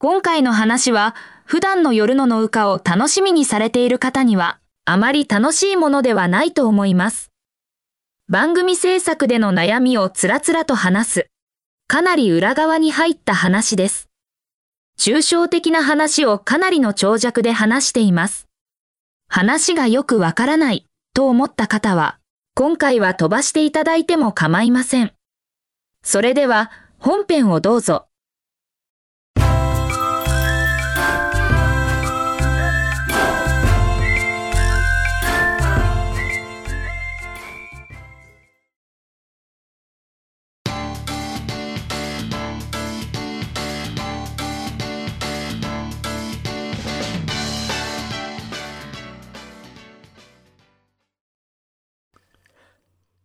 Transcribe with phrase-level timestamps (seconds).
[0.00, 7.32] 今回の話は、普段の夜の農家を楽しみにされている方には、あまり楽しいものではないと思います。
[8.28, 11.26] 番組制作での悩みをつらつらと話す、
[11.88, 14.08] かなり裏側に入った話です。
[15.00, 18.46] 抽象的な話をかなりの長尺で話しています。
[19.28, 22.18] 話がよくわからないと思った方は、
[22.54, 25.12] 今回は飛ばしていただいても構いません。
[26.04, 28.07] それでは本編をどうぞ。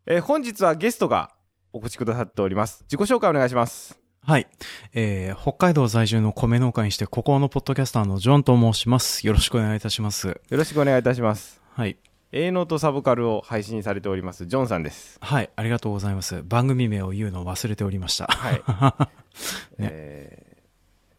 [0.05, 1.31] えー、本日はゲストが
[1.71, 2.83] お越しくださっております。
[2.91, 3.97] 自己紹介お願いします。
[4.21, 4.47] はい。
[4.93, 9.25] えー、北海道在住の米農家にして、ここのポッドキャスターのジョンと申します。
[9.25, 10.27] よろしくお願いいたします。
[10.27, 11.61] よろしくお願いいたします。
[11.71, 11.95] はい。
[12.33, 15.19] 営農とサブカルを配信されております、ジョンさんです。
[15.21, 16.43] はい、ありがとうございます。
[16.43, 18.25] 番組名を言うのを忘れておりました。
[18.25, 18.55] はい。
[18.55, 18.61] ね、
[19.89, 20.61] えー、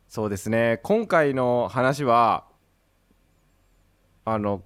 [0.08, 2.44] そうですね、今回の話は、
[4.26, 4.62] あの、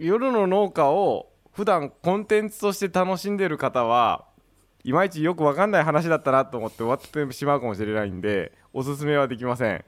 [0.00, 4.26] 夜の農家を普段コンテンツとして楽しんでる方は
[4.84, 9.84] いまいちよく分かんない話だったなと思って終わってしまうかもしれないんでおすすめはできません。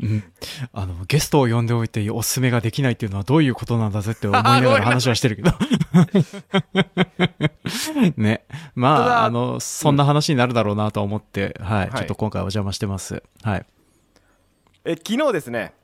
[0.00, 0.24] うん、
[0.72, 5.52] あのゲストを呼んでおいておすすめができないっていうのはどういうことなんだぜって思いながら 話はしてるけど。
[8.16, 8.46] ね。
[8.74, 13.22] まああのそんな話になるだろうなと思って、うん、はい、ちょっと今回お邪魔してます。
[13.42, 13.66] はい。
[14.86, 15.74] え昨日ですね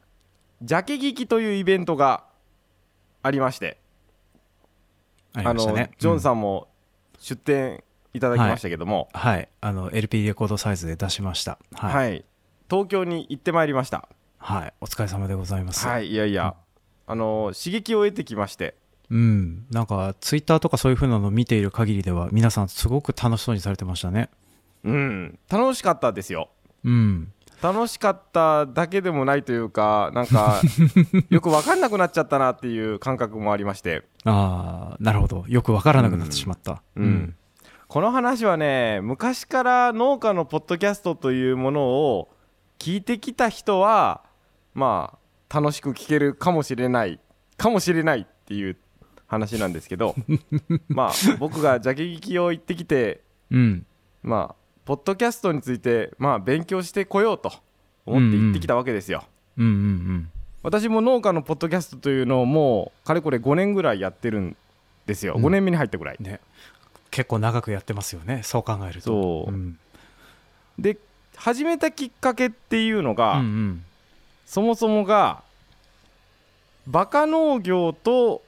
[0.63, 2.25] ジャケ聞きというイベントが
[3.23, 3.81] ありまして
[5.34, 6.69] あの、ね、ジョンさんも
[7.19, 7.83] 出展
[8.14, 12.25] いただきましたけども、はい、はい、あの LP レコードサイズで出しました、はい、はい、
[12.69, 14.09] 東京に行ってまいりました。
[14.38, 14.75] はい。
[14.81, 15.87] お疲れ様でございます。
[15.87, 16.09] はい。
[16.09, 16.56] いやいや、
[17.06, 18.75] うん、あの刺激を得てきまして。
[19.09, 19.66] うん。
[19.71, 24.31] なんかツイッターとかそういうふうなのを見ている限りでは皆さんすごく楽しそうにされてましたね。
[24.84, 25.38] うん。
[25.48, 26.50] 楽しかったですよ。
[26.84, 27.32] うん
[27.62, 30.61] 楽しかっただけでもないというかなんか
[31.31, 34.03] よく分かんなくなっちゃったなっていう感覚もありまして。
[34.25, 35.45] ああなるほど。
[35.47, 37.37] よく分からなくなってしまった、うん、うん、
[37.87, 42.28] この話はね昔から農家のポッドキャストというものを
[42.81, 44.22] 聞いてきた人は
[44.75, 45.17] ま
[45.49, 47.21] あ楽しく聞けるかもしれない
[47.56, 48.77] かもしれないっていう
[49.27, 50.17] 話なんですけど
[50.89, 53.87] まあ僕がジャケ聞きを言ってきて、うん、
[54.22, 57.53] まあポッドキャストについてまあ勉強してこようと
[58.04, 59.25] 思って行ってきたわけですよ。
[59.56, 60.31] うんうんうん、
[60.62, 64.56] 私も農家のポッドキャストというのをもうかれこれ5年ぐらいやってるん
[65.06, 66.41] ですよ、うん、5年目に入ったぐらい、ね、
[67.10, 69.47] 結構長くやってますよねそう考えると。
[69.48, 69.50] う。
[69.53, 69.78] ん、
[70.78, 70.97] で
[71.37, 73.84] 始めたきっかけっていうのが、うんうん、
[74.47, 75.42] そもそもが
[76.87, 78.42] バカ農業と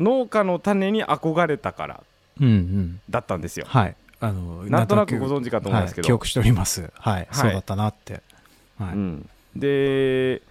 [0.00, 2.04] 農家の種に憧れたから
[3.08, 3.66] だったんですよ。
[3.72, 6.92] うんうん、はいあのなんとなくご存知かと思うんですけど、はい、記憶しております。
[6.94, 8.22] はい、はい、そうだったなって、
[8.78, 10.42] はい、うん、で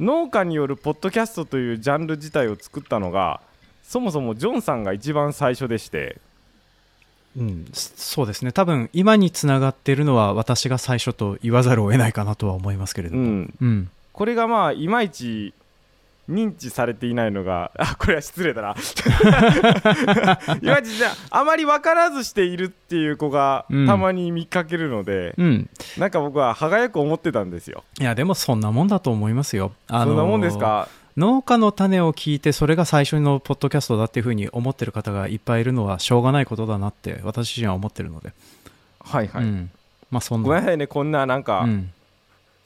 [0.00, 3.40] 農家によるポッドキャストというジャンル自体を作ったのが
[3.84, 6.18] そもそもジョンさんが一番最初でして。
[7.36, 8.50] うん、そうですね。
[8.50, 15.54] 多分今につながっているのは私が最初と言わざるを得ないかなとは思いますけれども、うん、うん、これがまあいまいち
[16.30, 18.76] 認知されていないのが あこれは失礼だな。
[20.60, 27.84] いまいちじゃあまり分からずしているっていう子がたまに見かけるので、うん、なんか僕は歯がゆく思ってたんですよ。
[28.00, 30.88] いやでもそんなもんだと思いますよ、あのー、そんなもんですか？
[31.16, 38.32] 農家の種を聞いてそれが最初のポッドキャストだっていうふうに思ってる方がいっぱいいるのはしょうがないことだなって私自身は思ってるので。
[39.00, 39.70] はいはい、うん、
[40.10, 40.48] まあそんな。
[40.48, 41.90] ごめんなさいねこんななんか、うん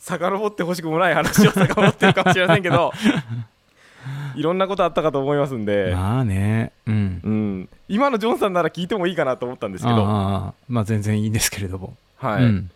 [0.00, 2.92] 遡ってほしくもない話を遡ってるかもしれませんけど
[4.34, 5.92] いろんなことあったかと思いますんで。
[5.94, 9.96] まあね、うん、うん、今のジョンさんなら聞いてもいいかなと思ったんですけど。
[9.96, 11.94] まあ全然いいんですけれども。
[12.16, 12.70] はい、うん、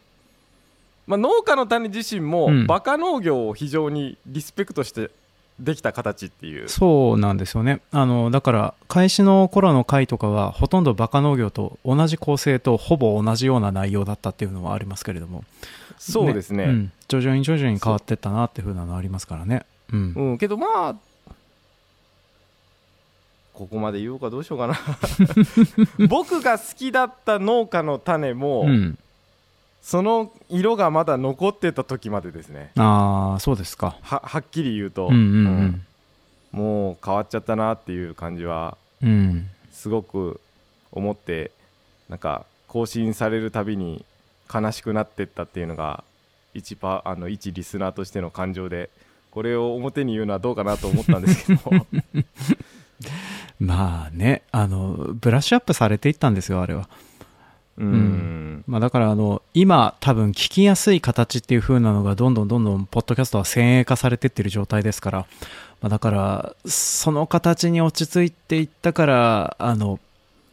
[1.06, 5.10] まあ、農家の種自身も、バカ農業を非常にリスペクトして
[5.60, 6.68] できた形っていう。
[6.68, 7.80] そうなんですよね。
[7.92, 15.44] あのだから開始の頃の回とかはほとんどバカ農業と同じ構成とほぼ同じような内容だったっていうのはありますけれども
[16.12, 16.72] そうですね、ね。
[16.72, 19.64] うん、徐々に徐々に変わっていったなっていうふうなのありますからね。
[19.92, 20.96] うん、うん、けどまあ
[23.54, 24.78] ここまで言おうかどうしようかな。
[26.08, 28.98] 僕が好きだった農家の種も、うん、
[29.80, 32.72] その色がまだ残ってた時までですね。
[32.76, 33.96] ああそうですか。
[34.02, 35.22] ははっきり言うと、うんうん。
[35.22, 35.86] うん、
[36.52, 40.40] もう変わっちゃったなっていう感じは、うん、すごく
[40.90, 41.52] 思って
[42.08, 44.04] なんか更新されるたびに
[44.52, 46.04] 悲しくなってったっていうのが
[46.54, 48.90] 一パあの一リスナーとしての感情で
[49.30, 51.60] これを表に言うのはどうかなと思ったんですけど。
[53.58, 56.88] まあね、あの、ブラッシュアップされていったんですよ、あれは。
[57.76, 58.64] うん、ん。
[58.68, 65.18] まあだからあの、今多分聞きやすい形っていう風なのがどんどんどんどんポッドキャストは先鋭化されてってる状態ですから、
[65.80, 69.98] まあだから、その形に落ち着いていったから、あの、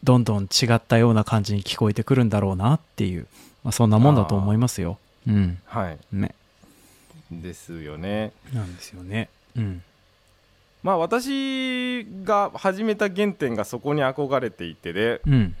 [0.04, 3.26] どんどん違ったような感じに聞こえてくるんだろうなっていう、
[3.62, 4.98] まあそんなもんだと思いますよ。
[5.28, 5.58] うん。
[5.66, 6.34] はいね。
[7.30, 9.28] ですよねなんですよね。
[9.56, 9.82] うん。
[10.82, 15.54] まあ私が始めた原点がそこに憧れていてで、うん。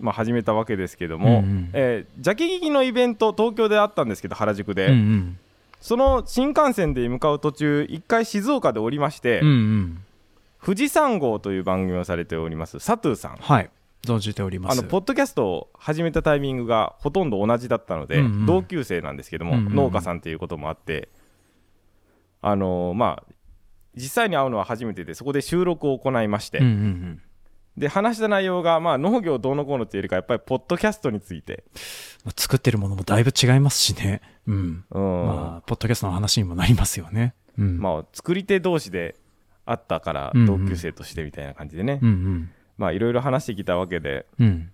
[0.00, 5.38] まあ、始めたわけですけども、うんうんえージャケ聞きのイベント東京であったんですけど原宿で、うんうん。
[5.80, 10.04] その新幹線で向かう途中一回静岡で降りまして、うんうん。
[10.64, 13.70] 富士山号という番組をされております佐藤さんはい。
[14.04, 14.78] 存じております。
[14.78, 21.08] あのポッドキャストを始めたタイミングがほとんど同じだったので、うんうん同級生なんですけども、うんうん農家さんということもあって
[22.42, 23.34] あのーまあ
[23.96, 27.22] 実際に会うのは初めてでそこで収録を行いまして、うんうんうん。
[27.76, 31.64] で話した内容が、まあ、農業どうのこうのっていうよりかやっぱりポッドキャストについて、
[32.24, 34.20] まあ作ってるものもだいぶ違いますしね。
[34.46, 34.84] うん。
[34.90, 37.34] うんまあ、ポッドキャストの話にもなりますよね。
[37.58, 37.78] うん。
[37.80, 39.16] まあ、作り手同士で
[39.66, 42.50] 会ったから同級生としてみたいな感じでね、うんうん。
[42.76, 44.70] まあいろいろ話してきたわけでうん。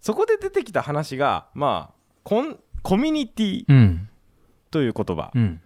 [0.00, 4.08] そこで出てきた話がまあコンコミュニティうん。
[4.70, 5.60] という言葉、うん。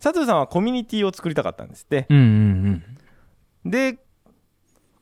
[0.00, 2.18] 佐藤さんはコミュニティを作りたかったんですってうん
[3.64, 3.98] うんで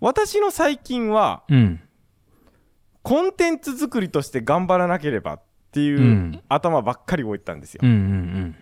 [0.00, 1.56] 私の最近はうん。
[1.56, 1.80] うん。
[3.02, 5.40] コンテンツ作りとして頑張らなければっ
[5.72, 8.56] ていう、うん頭ばっかり動いてたんですよ、うんうん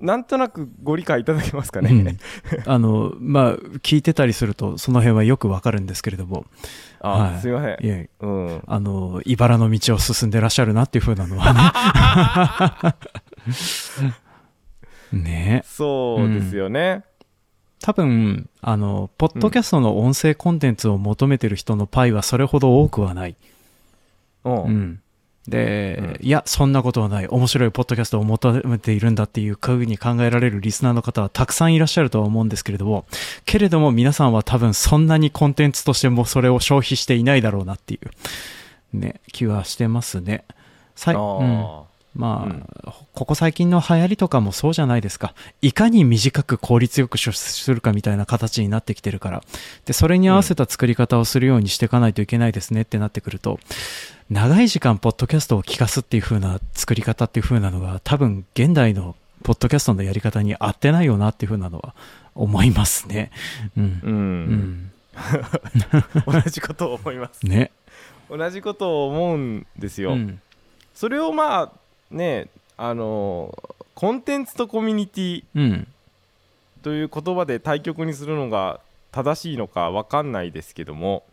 [0.00, 2.06] なんとなくご理解いただけますかね、うん。
[2.06, 2.18] うん。
[2.66, 6.44] あの、まあ、聞いてたりすると、その辺はよくわかるんですけれども。
[7.00, 12.94] あ、はいすいませんいえ、うんあの、茨の道を進んでらっしゃるなっていう風なのは
[15.12, 15.22] ね。
[15.22, 17.04] ねそうですよね、
[17.80, 23.36] 多分、あの、ポッドキャストの音声コンテンツを求めてる人のパイはそれほど多くはない。
[24.44, 25.00] うんうん。
[25.48, 27.28] で、いや、そんなことはない。
[27.28, 33.06] 面白いポッドキャストを求めているんだっていうふうに考えられるリスナーの方はたくさんいらっしゃるとは思うんですけれども、
[33.44, 40.44] けれども皆さんは多分そんなにコンテンツとしてもそれを消費していないだろうなっていう、ね、気はしてますね。
[40.94, 45.34] さいあうんーまあ、ここ最近の流行りとかもそうじゃないですか。
[45.60, 49.42] いかに短く効率よく出するかみたいな形になってきてるから。
[49.84, 53.60] で、それに合わせた作り方をするようにしていかないといけないですねってなってくると、
[54.28, 59.14] 長い時間ポッドキャストを聞かすっていう風な作り方っていう風なのが多分現代の
[59.44, 61.94] ポッドキャストのやり方に合ってないよなっていう風なのは
[62.34, 63.30] 思いますね。
[63.76, 63.84] うん。
[63.84, 64.92] う、うんん。
[66.26, 67.70] 同じことを思いますね。
[68.28, 70.40] 同じことを思うんですよ、うん。
[70.92, 71.72] それをまあ
[72.10, 73.56] ねあの
[73.94, 75.86] コンテンツとコミュニティうん。
[76.82, 78.80] という言葉で対極にするのが
[79.12, 81.24] 正しいのか分かんないですけども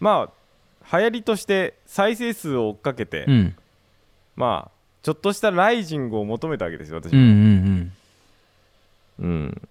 [0.00, 0.45] まあ
[0.92, 3.56] 流行りとして再生数を追っかけて、うん。
[4.36, 7.20] まあちょっとしたライジングを求めたわけですよ私うん。
[7.20, 7.92] うも、ん。
[9.18, 9.68] うん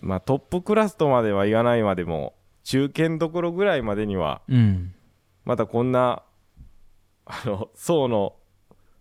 [0.00, 4.94] まあトップクラスとまではいかないまでも中堅どころぐらいまでにはうん。
[5.44, 6.22] またこんな
[7.26, 8.34] あの層の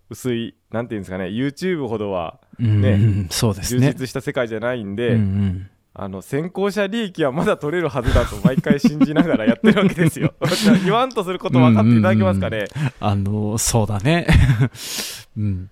[0.09, 2.81] 薄いなんていうんですかね YouTube ほどはうん。
[2.81, 3.93] ねうんそうです充ね。
[3.97, 10.33] 実した世界じゃないんで、うんうんあの先行者利益はまだ取れるはずだと 毎回信じながらやってるわけですよ。
[10.85, 12.65] 言わんとすること分かっていただけますかね、
[12.99, 14.27] あの、そうだね。
[15.35, 15.69] うん。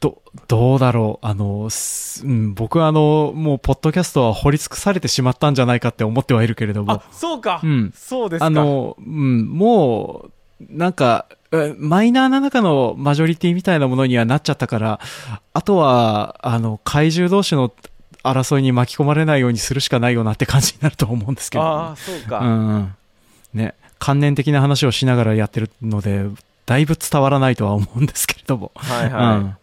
[0.00, 1.26] ど、どうだろう。
[1.26, 6.92] あの、すうん、僕はあの、もう、ポッドキャストは掘り尽くされてしまったんじゃないかって思ってはいるけれども。
[6.92, 7.92] あ、そうか、うん。
[7.94, 8.46] そうですか。
[8.46, 15.00] あの、うん、もう、なんか、えマイナーな中のマジョリティみたいなものにはなっちゃったから、
[15.52, 17.72] あとは、あの、怪獣同士の
[18.32, 22.94] 争いに巻き込まれないようにするしかないよなって感じになると思うんですけど、ああそうか、うんうん。
[23.54, 26.24] ね、観念的な話をしながらやってるので、
[26.66, 28.72] だいぶ伝わらないとは思うんですけれども。
[28.74, 29.56] はいはい、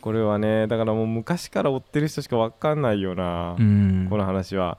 [0.00, 4.06] これはねだからもう昔から追ってる人しか分かんないよな、うん。
[4.10, 4.78] この話は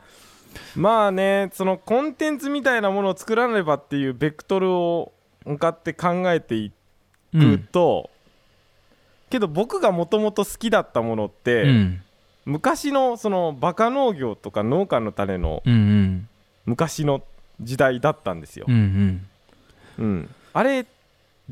[0.75, 5.11] まあねそのコンテンツみたいなものを作らねばっていうベクトルを
[5.45, 6.71] 向かって考えてい
[7.33, 8.11] くと、
[9.31, 12.01] けど僕がもともと好きだったものって、うん。
[12.45, 16.29] 昔のそのバカ農業とか農家の種のうんうん。
[16.65, 17.21] 昔の
[17.61, 18.75] 時代だったんですようん
[19.97, 20.05] う、ん。
[20.05, 20.85] うんあれ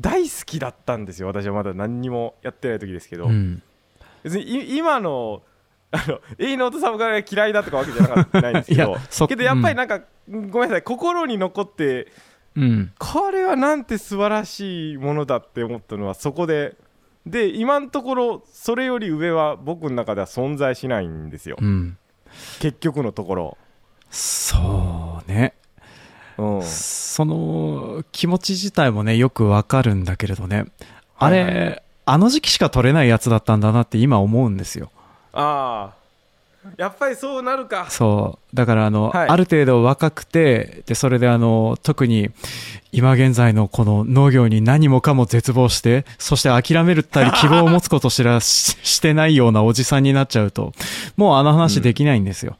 [0.00, 3.62] 大好きだったんですよ私はまだ何にもやってない時ですけど、うん。
[4.22, 5.42] 別にい今の
[5.90, 8.96] あの永遠の音サブカルが嫌いだとかわけじゃなかないんですけど
[9.28, 12.08] けどやっぱりなんか、ごめんなさい心に残って
[12.56, 12.92] うん。
[12.98, 16.76] これはなんて素晴らしいものだって思ったのはそこで
[17.26, 21.96] で今のところそれより上は僕の中では存在しないんですようん。
[22.60, 23.58] 結局のところ、
[24.10, 25.54] そうね。
[26.38, 30.66] うん、その気持ち自体もね、よくわかるんだけれどね。
[31.18, 34.90] あれ、はいはあの時期しか取れないやつだったんだなって今思うんですよ。
[35.32, 36.01] ああ
[36.76, 38.56] やっぱりそうなるかそう。
[38.56, 42.30] だから、あの、はいある程度若くて、で、それであの、特に、
[42.92, 50.72] 今現在のこの農業に何もかも絶望して、そして諦めるったり希望を持つことすらししてないようなおじさんになっちゃうと、
[51.16, 52.56] もうあの話できないんですよ。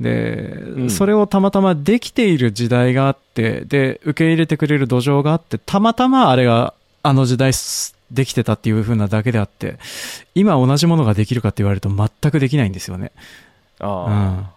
[0.00, 9.78] で、んそれをたまたまできている時代があって、で、受け入れてくれる土壌があって、たまたまあれがあの時代すできてたっていう風なだけであって、
[10.34, 13.12] 今同じものができるかって言われると全くできないんですよね。
[13.80, 14.08] うあ。
[14.10, 14.48] ん、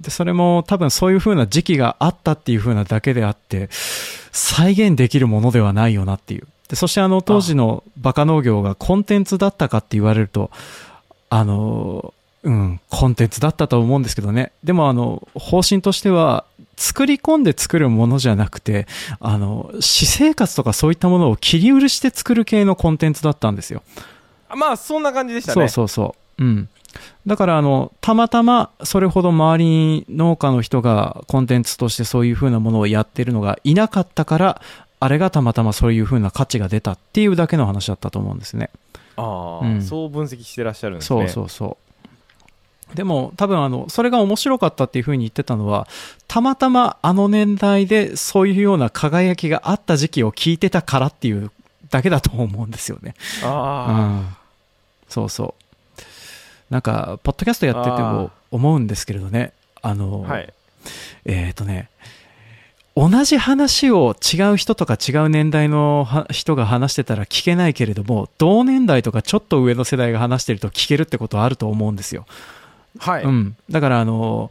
[0.00, 3.68] でそれも多分そういう風な時期があったっていう風なだけであって
[4.32, 6.46] 再現できるものではないよなっていう。
[6.68, 10.50] でそしてあの当時のバカ農業がコンテンツだったかって言われると
[11.30, 12.12] あの
[12.42, 14.52] うんコンテンツだったと思うんですけどね。
[14.64, 16.44] でもあの方針としては
[16.76, 18.86] 作り込んで作るものじゃなくて
[19.20, 23.82] あの私生活とかそういったものを切り売りして作る系のコンテンツだったんですよ
[24.48, 26.44] あまあそんな感じでしたねそうそうそう。
[26.44, 26.68] うん。
[27.26, 34.62] だから、あの、たまたまそれほど周りに農家の人がコンテンツとしてそういう風なものをやってるのがいなかったから、
[34.98, 38.70] あれがたまたまそういう風な価値が出たっていうだけの話だったと思うんですね。
[39.16, 41.85] ああ、うんそう分析してらっしゃるんですそうねそうそう。
[42.94, 45.88] でも多分あの、それが面白かったっていう風に言ってたのは、
[46.28, 51.50] たまたまあの年代でそういうような輝きがあった時期を聞いてたからっていう
[51.90, 53.14] だけだと思うんですよね。
[53.42, 54.36] うあん、
[55.08, 56.02] そうそう。
[56.70, 59.52] なんかポッドキャストやってても思うんですけれどね。
[59.82, 60.52] ああ、の、はい。
[61.24, 61.90] えっ、とね
[62.96, 72.24] 同じ話を違う人とか違う年代のは人が話してたら聞けないけれども同年代とかちょっと上の世代が話してると聞けるってことはあると思うんですよ。
[72.98, 74.50] はい、うん、だからあの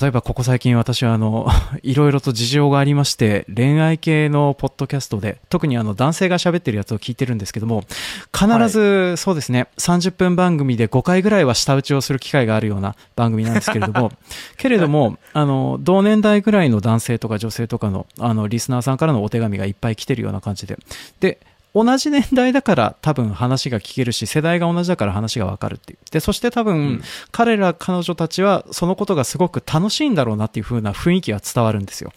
[0.00, 1.48] 例えばここ最近私はあの
[1.82, 7.84] いろいろと事情がありまして恋愛系のポッドキャストで特にあの男性が喋ってるやつを聞いてるんですけども
[8.32, 14.12] 必ずそうですね、30分番組で5回ぐらいは舌打ちをする機会があるような番組なんですけれども
[14.56, 20.78] けれどもあの同年代ぐらいの男性とか女性とかのあのリスナーさんからのお手紙がいっぱい来てるような感じで。
[21.20, 21.38] で
[21.74, 25.98] 同じ年代だから多分話が聞けるし世代が同じだから話がわかるっていう。
[26.10, 27.02] でそして多分、うん。
[27.30, 32.12] 彼ら彼女たちはそのことがすごく楽しいんだろうなっていう風な雰囲気が伝わるんですよ、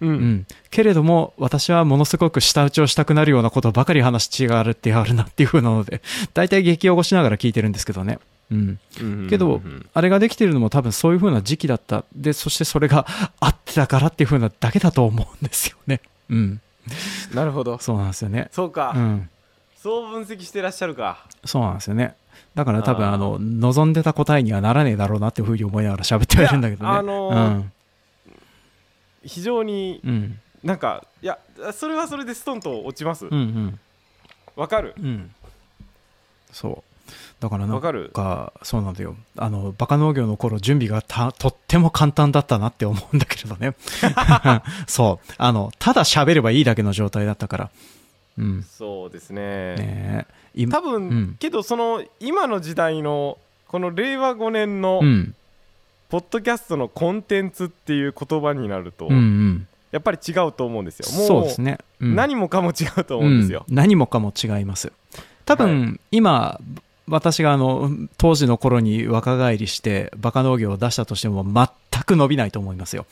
[0.00, 0.08] うん。
[0.08, 6.00] うん、けれども私はものすごく舌打ちをしたくなるようなことばかり話し違がるってあるなっていう風なので
[6.32, 8.20] 大体激起こしながら聞いてるんですけどね。
[8.52, 9.26] うん、うん。
[9.28, 9.86] けどうん。
[9.92, 12.04] あれができてるのも多分そういう風な時期だった。
[12.14, 13.04] でそしてそれが
[13.40, 16.00] あってたからっていう風なだけだと思うんですよね。
[16.30, 16.60] うん
[17.34, 17.78] なるほど。
[17.78, 18.48] そうなんですよね。
[18.52, 19.30] そうか、うん。
[19.76, 21.26] そう分析してらっしゃるか。
[21.44, 22.16] そうなんですよね。
[22.54, 26.90] だから多分あの望んでた答えにはならねえだろうなっていう風に思いながら喋ってはいるんだけどね。
[26.90, 27.64] あのー
[29.24, 30.10] 非常にうん。
[30.10, 31.38] うんなんかいや
[31.72, 33.26] それはそれでストンと落ちます。
[33.26, 33.78] わ、うん
[34.56, 34.66] うん。
[34.66, 34.94] かる？
[34.98, 35.32] うん。
[36.50, 36.85] そう
[37.40, 39.16] だからなんわかそうなんだよ。
[39.36, 43.74] あのバカ農業の頃準備がたとっても簡単だったなって思うんだけれどね。
[44.86, 45.32] そう。
[45.38, 47.70] あのただ喋ればいいだけの状態だったから。
[48.38, 48.62] うん。
[48.62, 49.76] そうですね。
[49.76, 50.26] ね
[50.70, 51.36] 多分、うん。
[51.38, 55.34] けどその今の時代のこの令和5年のうん。
[56.08, 59.68] ポッドキャストのコンテンツっていう言葉になると、うんうん。
[59.90, 61.18] やっぱり違うと思うんですよ。
[61.18, 62.14] もうそうですね、うん。
[62.14, 63.74] 何もかも違うと思うんですよ、うん。
[63.74, 64.92] 何もかも違います。
[65.44, 66.60] 多分、今
[67.08, 73.06] 私があの当時の頃に若返りしてバカ農業を出したとしても全く伸びないと思いますよ、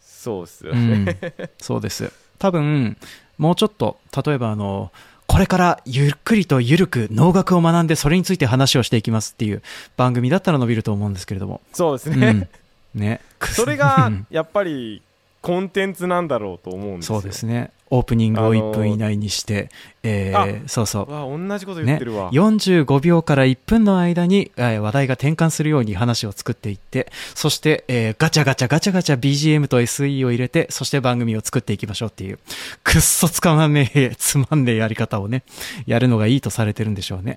[0.00, 1.16] そうっすようね、ん、
[1.58, 2.12] そうです。
[2.38, 2.96] 多分
[3.38, 4.92] もうちょっと例えばあの
[5.26, 9.62] これからゆっくりとゆるく農学を学んでそれについて話をしていきますっていう
[9.96, 12.48] 番組だったら伸びると思うんですけれども、そうですね、
[12.94, 13.20] うん、ね。
[13.40, 15.02] それがやっぱり
[15.46, 17.20] コンテンツなんだろうと思うんですよ。
[17.20, 17.70] そうですね。
[17.90, 19.70] オープニングをあの1分以内にして、
[20.02, 21.12] えーそうそう。
[21.12, 32.40] わ同じこと言ってるわ、45秒から1分の間に、えー話題が転換するように話を作っていって、そして、えーガチャガチャガチャガチャ BGM と SE を入れて、そして番組を作っていきましょうっていう、
[32.82, 35.44] くっそつかまんねえ、つまんねえやり方をね、
[35.86, 37.36] やるのがいいとされてるんでしょうね。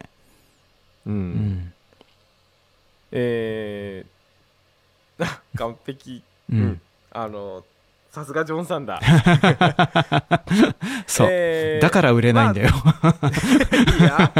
[1.05, 1.13] うん。
[1.13, 1.73] うん。
[3.11, 6.23] えー、 完璧。
[6.51, 7.63] ううんん、あの
[8.11, 8.99] さすがジョンさんだ
[11.05, 11.27] そう。
[11.31, 12.69] えーだから売れないんだよ。
[13.99, 14.31] いや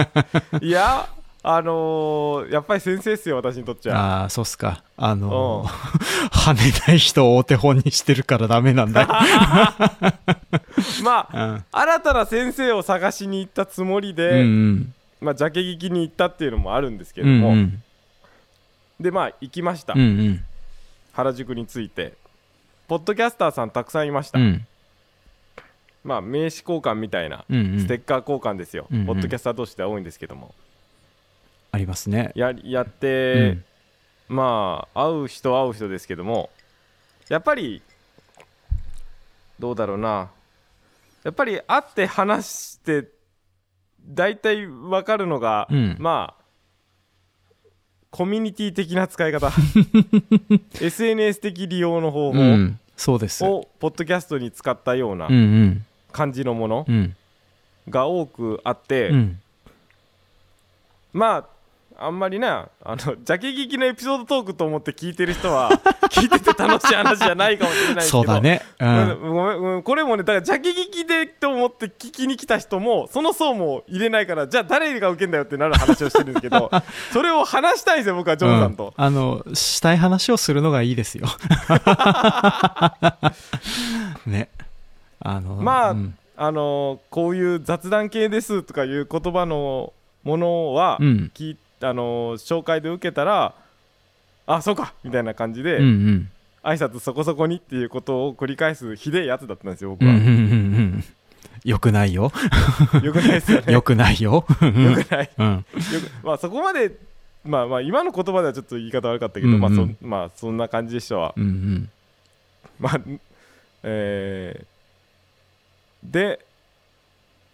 [0.62, 1.08] いや
[1.42, 4.84] あのーやっぱり先生っすよ私にとっちゃああ、そうっすか。
[4.98, 5.70] あのー、
[6.30, 9.08] 跳ねない人をお手本にしてるからダメなんだよ。
[11.04, 11.64] まあうん。
[11.72, 17.84] 新たな先生を探しに行ったつもりうで、んまあ、ジャケ聞きに行ったっていうのもあるんですけうども、んうん
[19.00, 20.44] でまあ行きました、うんうん
[21.14, 22.14] 原宿について
[22.90, 24.66] ポッドキャスターさんたくさんいました、うん。
[26.04, 27.80] まあ名刺交換みたいなうんうん。
[27.80, 29.06] ステッカー交換ですよ、うんうん。
[29.06, 30.56] ポッドキャスター同士では多いんですけども。
[31.72, 32.32] ありますね。
[32.34, 33.64] ややっうて、ん。
[34.28, 36.50] まあ会う人会う人ですけども
[37.30, 37.84] やっぱり
[39.60, 40.32] どうだろうな。
[41.24, 43.08] やっぱり会って話して
[44.02, 45.96] 大体分かるのが、うん。
[46.00, 46.39] まあ
[48.12, 49.52] コミュニティ的な使い方。
[50.82, 52.80] SNS 的利用の方法うん。
[52.98, 53.44] そうです。
[53.46, 55.30] をポッドキャストに使ったような
[56.12, 57.16] 感じのものうん。
[57.90, 59.42] が多くあって、うん。
[61.14, 61.46] まあ
[62.02, 65.70] あんまりなあのジャケ聞きのエピソードトークと思って聞いてる人は
[66.10, 68.08] 聞いてて楽しい話じゃないかもしれないけど。
[68.08, 68.62] そうだね。
[68.80, 68.92] ううん。
[68.92, 76.72] んごめんごめんこれもねだからジャケ聞きでと思って聞きに来た人もその層も入れないからじゃあ誰が受けんだよってなる話をしてるんですけど
[77.12, 79.04] それを話したいんですよ僕はジョンさんと、うん。
[79.04, 81.28] あのしたい話をするのがいいですよ。
[84.26, 84.50] ね。
[85.22, 86.16] あのまあ、うん。
[86.38, 91.32] あのーこういう雑談系ですとかいう言葉のものは、うん。
[91.36, 93.54] 聞いあのー紹介で受けたら
[94.48, 96.32] あそうかみたいな感じで、うんうん。
[96.64, 101.04] 挨拶そこそこにっていうことを繰り返すひでえやつだったんですよ僕は、うんうんうんうん。
[101.64, 102.32] よくないよ。
[103.04, 103.72] よくないですよね。
[103.74, 104.34] よくないよ。
[104.34, 105.30] よくない。
[105.38, 105.56] うん。
[105.56, 105.64] よ
[106.22, 106.92] くまあそこまで
[107.46, 109.62] まあまあ今の言葉ではちょっと言い方悪かったけど、うんうん。
[109.62, 111.34] まあそまあそんな感じでしたわ。
[111.38, 111.90] うんうん。
[112.80, 113.00] まあ
[113.84, 114.66] えー
[116.04, 116.40] で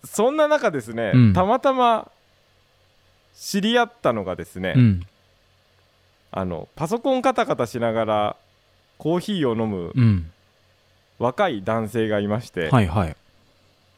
[0.03, 1.34] そんな中ですね、うん。
[1.34, 2.12] たまたま
[3.38, 5.01] 知り合ったのがですね、うん。
[6.32, 8.36] あのパソコンカタカタしながら
[8.98, 10.32] コーヒーを飲むうん。
[11.18, 13.15] 若い男性がいまして、はいはい。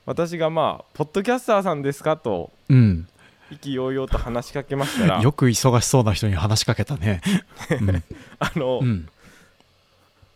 [0.06, 3.08] 私がまあ「ポッドキャスターさんですか?」とうん。
[3.50, 7.22] 意気揚々と話しかけましたら よく忙しそうな人に話しかけたね。
[8.40, 8.82] あの、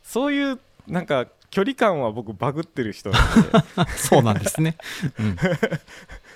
[0.01, 3.91] そういうなんか距離感は僕バグってる人なんで。
[3.97, 4.77] そうなんですね。
[5.19, 5.37] うん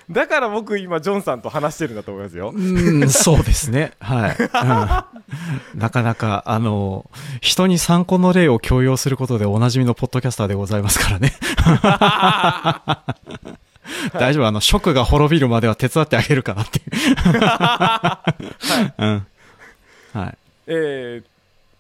[0.10, 3.94] だから僕今ジョンさんと話してるんだと思いますようん、そうですね。
[4.00, 4.44] はい、う
[5.78, 5.80] ん。
[5.80, 7.10] なかなか、あの、
[7.42, 11.34] 人に参考の例を強要することでおなじみのポッドキャスターでございますからね。
[14.14, 16.86] 大丈夫、あの、職が滅びるまでは手伝ってあげるかなっていう。
[18.98, 19.28] うん。
[20.14, 20.38] はい。
[20.68, 21.36] えー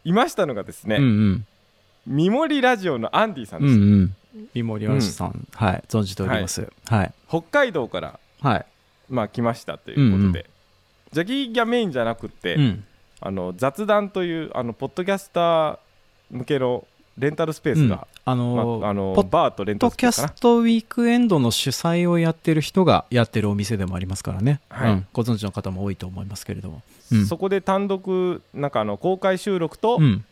[0.06, 1.46] いましたのがですね、うんうん。
[2.06, 4.16] ミモリラジオのアンディさんうんです、うん。
[4.54, 6.72] 三森和さん、はい、存じております。
[6.88, 7.14] はい。
[7.42, 8.66] 北海道から、はい。
[9.10, 10.44] まあ、来ましたということで、うんうん。
[11.12, 12.84] ジャギギャメインじゃなくって、うん。
[13.22, 15.78] あの雑談というあのポッドキャスター
[16.30, 16.86] 向けの
[17.18, 17.88] レンタルスペーうん。
[17.88, 20.38] スが、あの、まあ、あのポッバーとレンタポッドキャルスペースかな。
[20.38, 24.92] ストウィークエンドの主催をやってる人がやってるお店でもありますからね、はい。
[24.92, 25.08] うん。
[25.14, 27.26] ご存知の方も多いと思いますけれども、うん。
[27.26, 30.26] そこで単独なんかあの公開収録と、うん。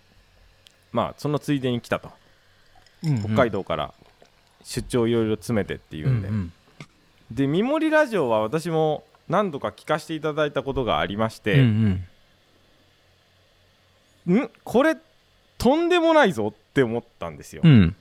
[0.91, 2.07] まあそのついでに来たと。
[2.07, 2.13] うん
[3.19, 3.93] 北海道から
[4.63, 6.53] 出張いろいろ詰めてっていうんで、うん
[7.33, 11.63] でミモリラジオは私も何度か聞かせていただいたことがありましうんて、う
[14.33, 14.37] ん。
[14.43, 14.49] ん？
[14.63, 14.97] これ
[15.57, 17.71] とんでもないぞって思ったんですよ、うん。
[17.71, 17.95] うん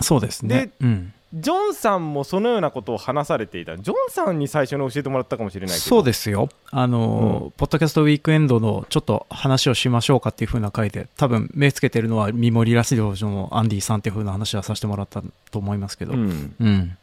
[0.00, 0.66] そうですね。
[0.66, 1.12] でうん。
[1.34, 3.76] ジョンさんもそのようなことを話されていた。
[3.76, 5.80] ジョンさんに最初に教えてもらったかもしれないけど。
[5.80, 6.48] そうですよ。
[6.70, 7.50] あの、うん。
[7.50, 15.20] ポッドキャストウィークエンドのちょっと話をしましょうかっていう風な回で多分目つけてるのはミモリラジオのアンディさんっていう風な話はさせてもらった
[15.50, 16.12] と思いますけど。
[16.12, 16.54] うん。
[16.60, 16.96] うん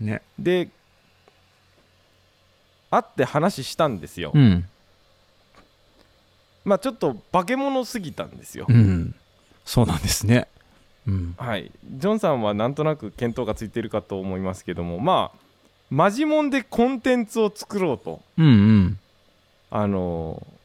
[0.00, 0.22] ね。
[0.38, 0.68] で
[2.90, 4.68] 会って話したんですよ、うん。
[6.64, 9.14] まあちょっと化け物すぎたんですよ、うん。
[9.64, 10.48] そうなんですね。
[11.06, 11.34] うん。
[11.38, 11.70] はい。
[11.98, 15.38] ジョンさんはなんとなく見当がついているかと思いますけどもまあ
[15.90, 18.98] マジモンでコンテンツを作ろうとうんうん。
[19.70, 20.60] あのー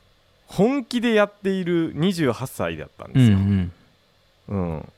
[0.47, 3.71] 本気でやっている28歳だったんうですよ、ん。
[4.47, 4.91] うん。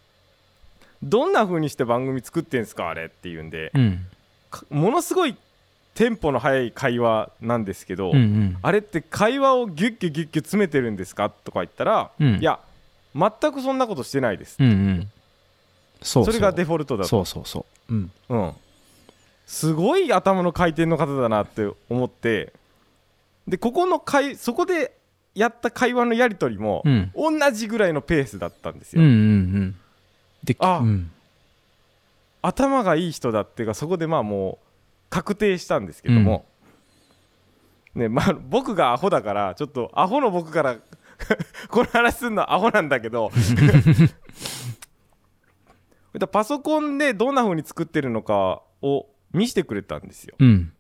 [1.02, 3.71] どんな風にして番組作ってんすかあれっていうんで。
[3.73, 4.06] うん
[4.69, 5.35] ものすごい
[5.93, 8.57] テンポの速い会話なんですけど、うんうん。
[8.61, 12.37] あれって会話をギュッギュッギュッギュッ詰めてるんですかとか言ったら、うん。
[12.37, 12.59] いや
[13.15, 15.11] 全くそんなことしてないです、うんうん。
[16.03, 17.09] そうそれがデフォルトだと。
[17.09, 17.93] そうそうそう。
[17.93, 18.11] うん。
[18.29, 18.53] うん、
[19.47, 22.53] すごい頭の回転の方だなって思って
[23.47, 24.95] でここの会そこで
[25.33, 27.11] やった会話のやり取りも、うん。
[27.15, 29.75] 同じぐらいのペースだったんですよ、うんうんうん。
[30.43, 31.11] であうん
[32.47, 34.65] 頭がいい人だっていうかそこでまあもう
[35.10, 36.45] 確定したんですけども、
[37.93, 40.77] ねまあ、僕がアホだからちょっとアホの僕から
[41.69, 43.31] この話するのはアホなんだけど。
[46.31, 50.36] パソコンでどんな風に作ってるのかを見せてくれたんですよ。
[50.39, 50.73] うん。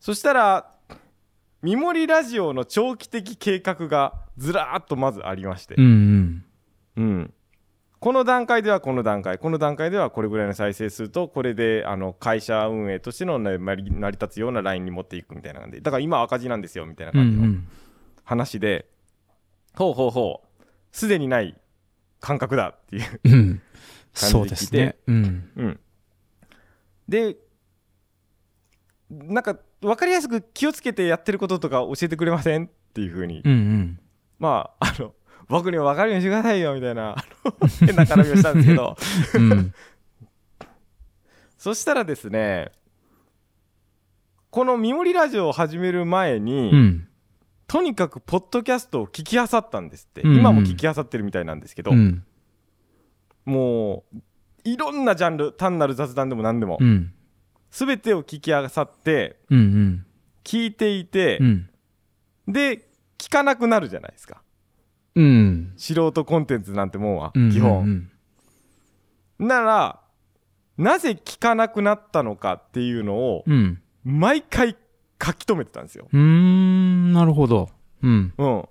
[0.00, 0.74] そしたら
[1.62, 5.76] ミモリラジオの長期的計画がずらーっとまずありまして。
[5.78, 6.44] うんうん。
[6.96, 7.34] うん、
[8.04, 17.68] この段階ではこの段階この段階ではこれぐらいの再生数とこれであの会社運営としてのね成り立つようなラインに持っていくみたいな感じでだから今赤字なんですよみたいなうんう感じのん。
[18.24, 18.90] 話で、
[19.74, 21.58] ほうほうほうすでにない
[22.20, 23.32] 感覚だっていう、うん。
[23.32, 23.62] 感
[24.12, 24.96] じでそうですね。
[25.06, 25.50] うん。
[25.56, 25.80] うん、
[27.08, 27.38] で
[29.08, 32.66] なんか分かりやすく気をつけてやってることとか教えてくれません？
[32.66, 34.00] っていうふうに、うんうん。
[34.38, 35.14] まああの
[35.48, 37.16] 僕にも分かるようにしてくださいよみたいな
[37.80, 38.96] 変な絡みをしたんですけど
[39.34, 39.74] うん。
[41.58, 42.72] そしたらですね
[44.50, 47.08] この「ミモリラジオ」を始める前に、うん。
[47.66, 52.22] とにかくポッドキャストを聞きあさったんですって、うんうん今も聞きあさってるみたいなんですけど、うん。
[53.44, 54.18] もう
[54.62, 57.12] いろんなジャンル単なる雑談でも何でも、うん。
[57.72, 60.06] 全てを聞きあさってうんうん。
[60.44, 61.68] 聞いていてう、ん。
[62.46, 62.86] で
[63.18, 64.43] 聞かなくなるじゃないですか
[65.16, 65.72] うん。
[65.76, 67.50] 素人コンテンツなんてもんは、うん。
[67.50, 68.10] 基本、うん
[69.36, 70.00] なら
[70.78, 73.80] なぜ聞かなくなったのかっていうのをうん。
[74.04, 74.76] 毎回
[75.24, 77.12] 書き留めてたんですよ、うーん。
[77.12, 77.70] なるほど。
[78.02, 78.34] うん。
[78.36, 78.64] うん、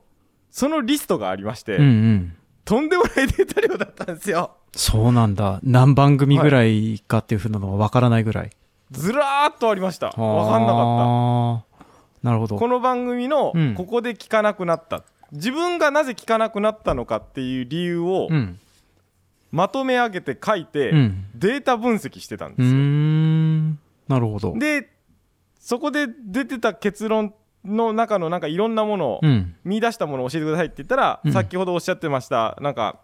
[0.52, 2.36] そのリストがありまして、うんうん。
[2.66, 5.60] とんでもないデータ量だったんですよそうなんだ。
[5.64, 8.52] 何番組ぐらいかっていうふうなのは分からないぐらい。
[8.92, 11.70] ずらーっとありました分かんなかっ
[12.22, 12.28] た。
[12.30, 12.56] なるほど。
[12.58, 15.04] この番組のうんここで聞かなくなった、
[15.34, 18.60] 自分がなぜ聞かなくなったのかっていう理由をうん。
[19.52, 21.26] まとめ上げて書いて、うん。
[21.36, 23.72] データ分析してたんですよ、ん。
[24.08, 24.58] なるほど。
[24.58, 24.90] で
[25.60, 29.56] そこで出てた結論の中のなんかいろんなものを、うん。
[29.64, 33.00] 見出したものを教えてくださいって言ったら、うん先ほどおっしゃってましたなんか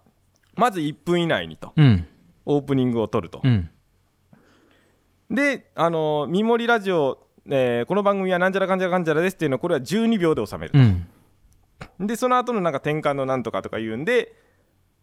[0.55, 2.07] まず1分以内にとうん。
[2.45, 3.69] オープニングを取ると、うん。
[5.29, 11.07] であのー「ミモリラジオ」えーこの番組はなんちゃらかんちゃらかんちゃらですっていうのをこれは12秒で収めるうん。
[11.99, 14.35] でその後のなんか転換のなんとかとか言うんで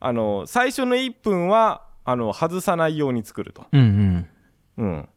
[0.00, 4.28] あの最初の1分はあの外さないように作ると、うん。
[4.78, 5.08] うん、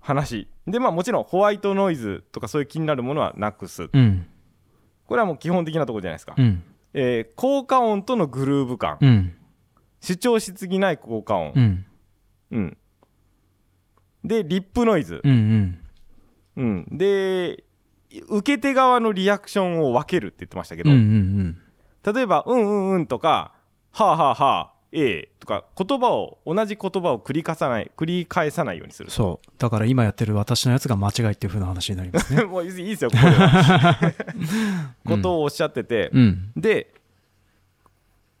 [0.00, 4.26] 話でまあもちろんホワイトノイズとかそういう気になるものはなくすうん。
[5.06, 6.62] これはもう基本的なところじゃないですか、うん。
[6.94, 9.34] えー効果音とのグルーヴ感、うん。
[10.00, 11.86] 主張しすぎない効果音う、ん。
[12.52, 12.76] うん
[14.24, 15.78] でリップノイズ、うん。
[16.56, 17.64] うん、で
[18.28, 20.96] 受け手側のリアクションを分けるって言ってましたけど、うん。
[20.96, 21.58] うん。
[22.14, 23.52] 例えば「うんうんうん」とか
[23.92, 29.50] 「はあはあはあええ」とか言葉を同じ言葉を繰り返さない繰り返さないようにするそう。
[29.58, 32.44] だから今やってる私のやつが間違いっていうふうな話になりますね。
[32.46, 34.14] もういいですよここでは
[35.04, 36.52] ことをおっしゃってて、うん。
[36.56, 36.94] で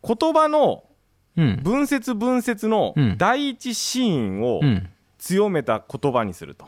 [0.02, 0.84] 言葉の
[1.36, 1.60] うん。
[1.62, 4.88] 文節文節のうん第一シーンをうん。
[5.18, 6.64] 強めた言葉にすると、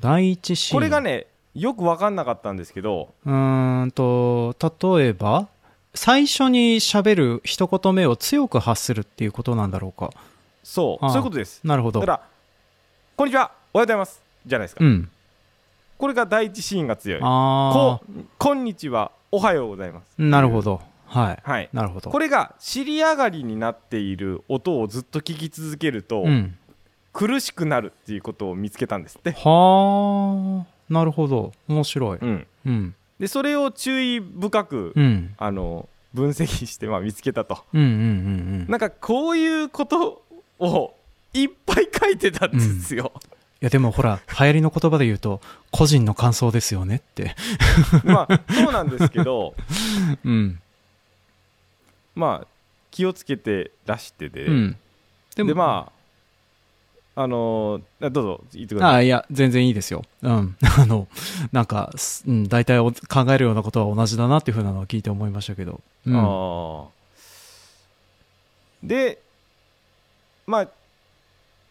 [0.00, 0.76] 第一シーン。
[0.76, 1.26] これがね
[1.58, 4.54] よく分かんなかったんですけどうーんと、
[4.96, 5.48] 例えば、
[5.94, 10.10] 最初に喋る一言目を強く発するっていうことなんだろうか。
[10.62, 12.12] そうそういうことですなるほどだか。
[12.12, 12.20] ら
[13.16, 15.10] 「こんにちはおはようございます」じゃないですか、うん。
[15.96, 18.00] これが第一シーンが強いあこ
[18.36, 20.82] こんにちはおはようございますあ、なるほど。
[21.06, 21.38] はい。
[21.42, 22.10] はいなるほど。
[22.10, 26.56] これが尻上がりになっている音をずっと聞き続けると、うん。
[27.14, 31.52] 苦しくなるっていうことを見つけたんですって、はあ、なるほど。
[31.68, 32.18] 面白い。
[32.18, 32.94] うん、うん。
[33.18, 35.34] でそれを注意深く、うん。
[35.38, 38.00] あの分析して、まあ、見つけたとうんうんうんう
[38.64, 38.66] ん。
[38.68, 40.22] なんかこういうこと
[40.58, 40.94] を
[41.34, 43.12] いっぱい書いてたんですよ、
[43.60, 47.34] いやでもほら、流行りの言葉で言うと、個人の感想ですよねって。
[48.04, 49.54] まあそうなんですけど
[50.24, 50.60] うん。
[52.14, 52.46] まあ
[52.90, 54.76] 気をつけてらしてで、うん。
[55.36, 55.97] でまあ
[57.20, 60.04] あのーどうぞ言ってくださいああ、いや、全然いいですよ。
[60.22, 60.56] うん。
[60.78, 61.08] あの、
[61.50, 65.80] なんか、すうん、大体お考えるようなことは同じだなっていうふうなのを聞いて思いましたけど。
[66.06, 66.16] うん。
[66.16, 66.86] あー
[68.84, 69.20] で
[70.46, 70.68] まあ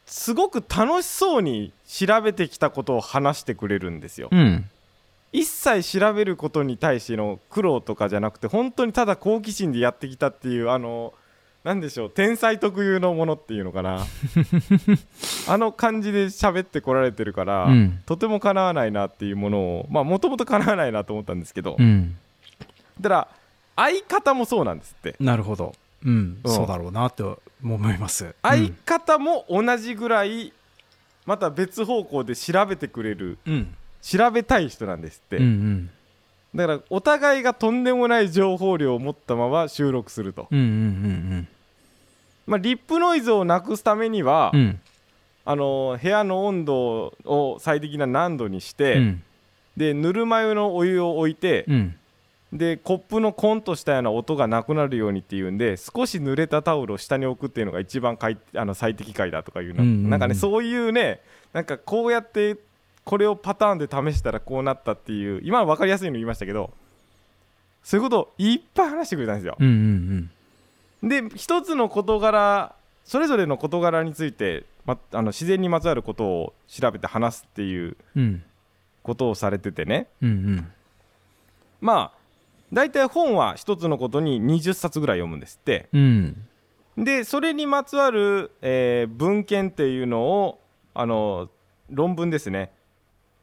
[0.06, 4.70] すごく楽しそうに調べてきたことを話してくれるんですよ、うん。
[5.32, 11.14] 一切調べることに対しての苦労とかじゃなくて本当にただ好奇心でやってきたっていうあのな
[11.74, 14.06] んでしょう天才特有のものっていうのかな
[15.50, 22.16] あの感じで喋ってこられてるから、うんとてもかなわないなっていうものをまあもともとかなわないなと思ったんですけど、うん。
[23.02, 23.28] だから
[23.76, 25.76] 相方もそうなんですってなるほど。
[26.06, 26.40] うん。
[26.44, 27.24] うんそうだろうなって
[27.64, 28.34] 思います。
[28.42, 30.54] 相方も同じぐらい
[31.26, 33.76] また別方向で調べてくれるうん。
[34.02, 35.90] 調べたい人なんですって、うんうん。
[36.56, 41.48] だからお互いがとんでもない情報量を持ったまま収録すると、うんうんうん
[42.48, 44.60] まあ、リップノイズをなくすためには、うん。
[44.60, 44.80] うん。
[45.46, 49.24] あの部屋の温度を最適な何度にして、うん。
[49.76, 51.96] でぬるま湯のお湯を置いて、うん。
[52.54, 60.10] でコップのコンとしたような音がなくなるようにっていうんで少し濡れたタオルを下に置くっていうのが一番かいあの最適解だとかいうの、うんうんうん。
[60.10, 61.20] なんかねそういうね
[61.52, 62.56] なんかこうやって
[63.08, 66.72] これをパターンで試したらこうなったっていう今は分かりやすいの言いましたけど
[67.82, 69.56] そういうことをいっぱい話してくれたんですよ。
[69.58, 70.30] うん
[71.02, 72.74] うんで一つの事柄
[73.06, 78.24] それぞれの事柄について、ま、あの自然にまつわることを調べて話すっていううん。
[78.24, 78.44] うん
[79.04, 80.08] ことをされててね。
[80.22, 80.72] うんうん。
[81.80, 82.18] まあ
[82.74, 85.88] 大体本は一つのことに20冊ぐらい読むんですって。
[85.94, 86.46] うん。
[86.98, 90.60] でそれにまつわる、えー文献っていうのを
[90.94, 91.50] あの
[91.90, 92.72] 論文ですね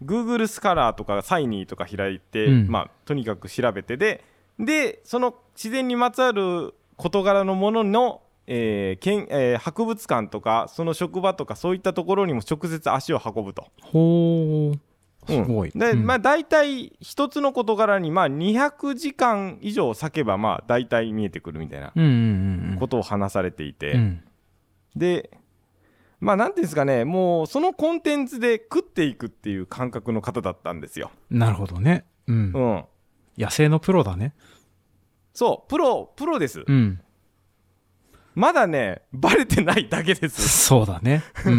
[0.03, 2.69] Google スカラーとかサイニーとか開いて、うん。
[2.69, 4.25] まあ、とにかく調べてで
[4.59, 13.67] でその自然にまつわる事柄のものの、えーけんえー博物館とかその職場とかそういったところにも直接足を運ぶと。
[13.83, 14.79] ほう
[15.27, 15.55] すうん。
[15.55, 16.07] ごい、で、うん。
[16.07, 22.77] まあ、大体一つの事柄にまあ200時間以上割けばまあ大体見えてくるみたいなうんうんうん。
[22.79, 23.93] ことを話されていて。
[23.93, 24.23] うん。
[24.95, 25.31] で
[26.21, 31.11] まあなんていうんですかねもうそのコンテンツで食っていくっていう感覚の方だったんですよ。
[31.31, 32.05] なるほどね。
[32.27, 32.53] うん。
[32.55, 32.85] うん、
[33.37, 34.35] 野生のプロだね。
[35.35, 36.65] そうプロプロです。
[36.67, 37.01] うん。
[38.35, 40.49] まだねバレてないだけです。
[40.67, 41.23] そうだね。
[41.45, 41.53] うん。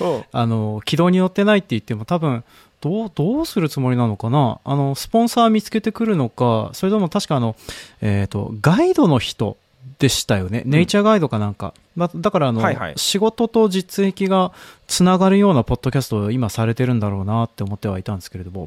[0.00, 0.24] うん。
[0.32, 2.44] あの軌道に乗ってないって言っても多分
[2.80, 4.60] どうどうするつもりなのかな。
[4.64, 7.56] あのスポンサー見つけてくるのかそれとも確かあの
[8.00, 9.56] えっ、とガイドの人
[10.02, 12.94] でしたよね、ネイチャーガイドかなんか、ま、だからあの、はいはい。
[12.96, 14.50] 仕事と実益が
[14.88, 18.66] つながるようなポッドキャストを今されてるんだろうなって思ってはいたんですけれども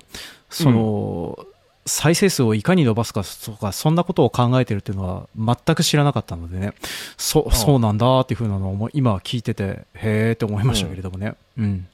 [0.49, 1.37] その、
[1.85, 6.73] 再生数をいかに伸ばすかとかそんなことを考えてるっていうのは全く知らなかったのでね。
[7.17, 11.35] そあそうなんだっていうふうなのを今聞いててへえって思いましたけれどもね。
[11.57, 11.85] うん。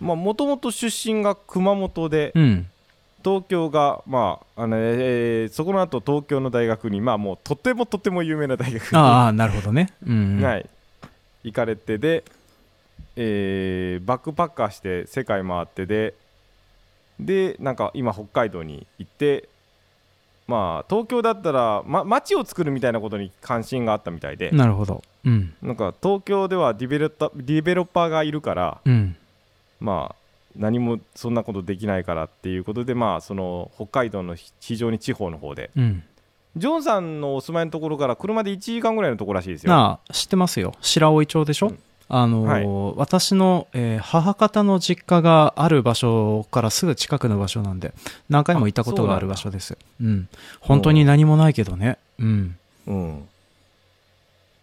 [0.00, 2.66] まあもともと出身が熊本でうん
[3.24, 9.92] 東京がまああの、えーそこの後東京の大学にまあもうとてもとても有名な大学にああなるほどね。
[10.06, 10.44] うんうん。
[10.44, 10.68] はい、
[11.44, 12.24] 行かれてで、
[13.16, 16.14] えーバックパッカーして世界回ってで
[17.18, 19.48] でなんか今北海道に行って
[20.46, 25.02] まあ東京だったら、ま、街を作るみたいなことに関心があったみたいで、なるほど。
[25.24, 25.54] うん。
[25.62, 29.16] なんか東京ではディベロッタディベロッパーがいるからうん。
[29.80, 30.23] まあ
[30.56, 35.70] 何もそんなことできないからっていうことでまあその北海道の非常に地方の方で。
[35.76, 36.02] うん。
[36.56, 39.72] ジョンさんのお住まいのところから車で1時間ぐらいのところらしいですよ。
[39.72, 40.72] なあ知ってますよ。
[40.80, 41.78] 白老町でしょ、うん。
[42.08, 47.92] あのー私の、えー母方の実家がある場所からすぐ近くの場所なんで
[48.28, 49.76] 何回も行ったことがある場所です。
[50.00, 50.28] うん
[50.60, 51.98] 本当に何もないけどね。
[52.20, 52.56] うん。
[52.86, 53.28] うん、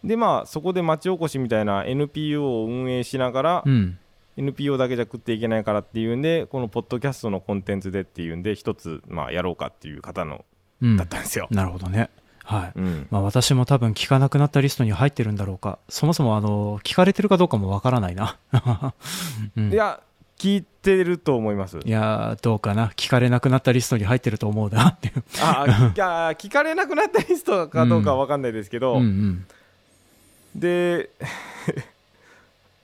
[0.03, 3.97] でまあそこで町おこしみたいな NPO を運営しながら、うん
[4.37, 10.45] NPO だけじゃ食っていけないからっていうんでこのポッドキャストのコンテンツでっていうんで一つまあやろうかっていう方の
[10.81, 10.97] うん。
[10.97, 11.47] だったんですよ。
[11.51, 12.09] なるほどね。
[12.43, 12.71] はい。
[12.75, 13.07] うん。
[13.11, 15.79] まあ私も多分聞かなくなったリストに入ってるんだろうか。
[15.89, 18.37] そもそもあの聞かれてるかどうかもわからないな、
[19.55, 19.71] うん。
[19.71, 20.01] いや
[20.37, 21.79] 聞いてると思います。
[21.85, 22.91] いやーどうかな。
[22.95, 25.23] 聞かれなくなったリストに入ってると思うなっていう。
[25.39, 25.95] ああ
[26.33, 29.45] 聞かれなくなったリストかどうかは分かんないですけど、うんうん。
[30.55, 31.11] で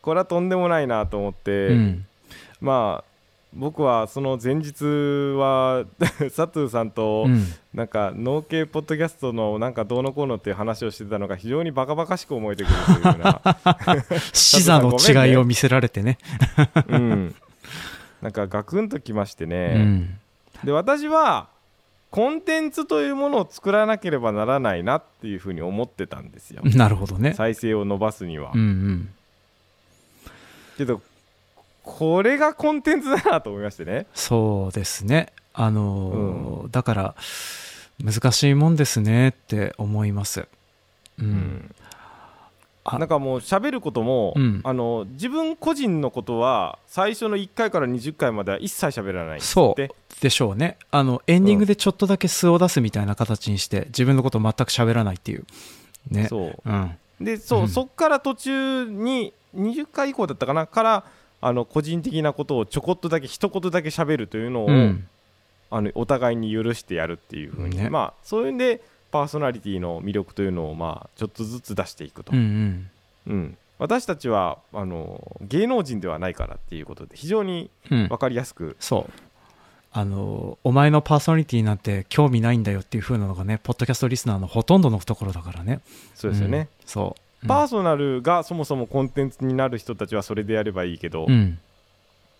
[0.07, 2.05] これはとんでもないなと思って、うん。
[2.61, 3.11] まあ
[3.53, 4.85] 僕はその前日
[5.37, 5.83] は
[6.33, 7.43] 佐藤さんと、うん。
[7.73, 13.41] なんか農系ポッドキャストのなんかどうのこうのっていう話をしてたのが非常にバカバカしく思えてくるというような、
[14.31, 16.17] 視座の違いを見せられてね。
[16.87, 17.35] うん、
[18.21, 20.19] なんかガクンときましてうね、ん。
[20.63, 21.49] で私は
[22.11, 26.61] コンテンツというものを作らなければならないなっていうふうに思ってたんですよ。
[26.63, 27.33] なるほどね。
[27.33, 29.09] 再生を伸ばすには、うんうん
[30.77, 31.01] けど
[31.83, 34.07] これがコンテンツだなと思いましてね。
[34.13, 35.31] そうですね。
[35.53, 37.15] あのーだから
[38.03, 40.47] 難しいもんですねって思います。
[41.19, 41.75] うん、うん。
[42.83, 44.61] あなんかもう喋ることも、うん。
[44.63, 49.89] あの自分個人のことは最初の1回から20回までは一切喋らないそうで
[50.21, 50.77] でしょうね。
[50.91, 55.45] あのエンディングでちょっとだけ素を出すみたいな形にして自分のこと全く喋らないっていう。
[56.11, 56.27] ね。
[56.27, 56.61] そう。
[56.65, 56.97] うん。
[57.19, 57.67] でそう、うん。
[57.67, 61.03] そっから途中に20回以降だったかなから
[61.41, 65.07] あの個人的なことをちょこっとだけ一言だけ喋るというのを、うん。
[65.69, 67.89] あのお互いに許してやるっていうふうに、ね。
[67.89, 72.89] まあそういうんでパーソナリティの魅力というのをまあちょっとずつ出していくと、うんうん。
[73.27, 73.57] うん。
[73.79, 78.07] 私たちはあの芸能人ではないからっていうことで非常にうん。
[78.07, 79.11] 分かりやすく、そう。
[79.91, 85.81] あのお前のパーソナリティなんて興味ないんだよっていう風なのがねポッドキャストリスナーのほとんどのところだからね。
[86.15, 86.67] そうですよね、うん。
[86.85, 87.15] そ
[87.45, 91.59] パーソナルがそもそもコンテンツになる人たちはそれでやればいいけど、うん。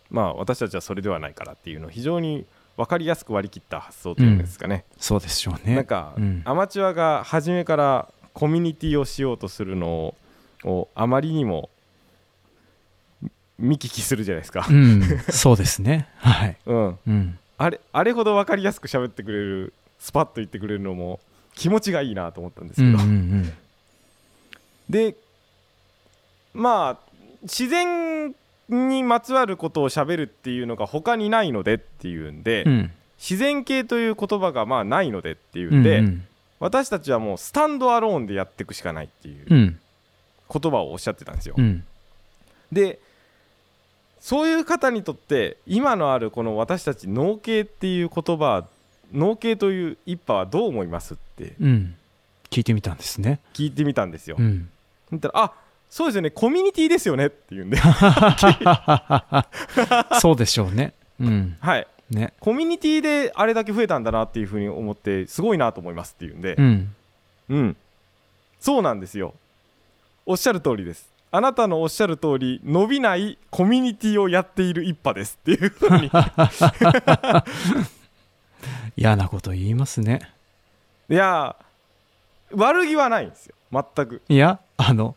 [0.09, 2.45] まあ私たちはそれではないからっていうのを非常に
[2.77, 5.75] 分かりやすく割り切った発想というんですかね、そうでしょうね。
[5.75, 10.15] なんか、うんアマチュアが初めからコミュニティをしようとするのを
[10.63, 11.69] をあまりにも
[13.59, 15.01] 見聞きするじゃないですかう、ん。
[15.29, 16.07] そうですね。
[16.17, 16.57] はい。
[16.65, 17.39] うん、うん。
[17.57, 21.19] あれあれほど分かりやすく喋ってくれるスパッと言ってくれるのも
[21.55, 23.53] 気持ちがいいなと思ったんですうんけど、うんうん。
[24.89, 25.15] で
[26.53, 27.07] まあ
[27.43, 28.33] 自然
[28.69, 32.91] にまつわることを喋るっていうのが他にないのでっていうんで、うん。
[33.17, 36.23] 自然系という言葉がまあないのでっていうんで、うん
[36.59, 39.79] 私たちはもうスタンドアローンでやっていくしかないっていううん。
[40.51, 41.53] 言葉をおっしゃってたんですよ。
[41.55, 41.83] うん。
[42.71, 42.99] で
[44.19, 48.65] そういう方にとって今のあるこの私たち農系っていう言葉
[49.13, 51.95] 農系という一派はどう思いますってうん。
[52.49, 53.39] 聞いてみたんですね。
[53.53, 54.37] 聞いてみたんですよ。
[54.39, 54.67] うん。
[55.11, 55.53] 言ったらあ
[55.89, 57.77] そうですよねコミュニティですよねって言うんで
[60.19, 60.93] そうでしょうね。
[61.19, 61.57] うん。
[61.61, 62.33] はいね。
[62.39, 66.95] コミュニティであれだけ増えたんだなっていうふうに思ってすごいなと思いますっていうんでうん。
[67.49, 67.77] うん
[68.59, 69.33] そうなんですよ
[70.25, 76.11] おっしゃる通りですあなたのおっしゃる通り伸びないコミュニティをやっている一派ですっていうふうに
[78.97, 80.19] 嫌なこと言いますね。
[81.09, 85.15] いやー悪気はないんですよ全くいや、あの、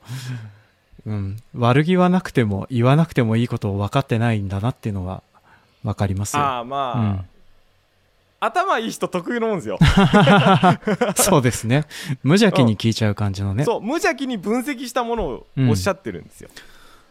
[1.06, 1.36] うん。
[1.54, 5.22] 悪気はなくても、言わなくてもいいことを分かってないんだなっていうのは
[5.84, 6.42] 分かりますよ。
[6.42, 7.26] ああまあ、うん。
[8.40, 9.78] 頭いい人特有のもんですよ、
[11.14, 11.84] そうですね。
[12.22, 13.64] 無邪気に聞いちゃう感じのね。
[13.64, 16.48] そう無邪気に分析したものをおっしゃってるんですよ、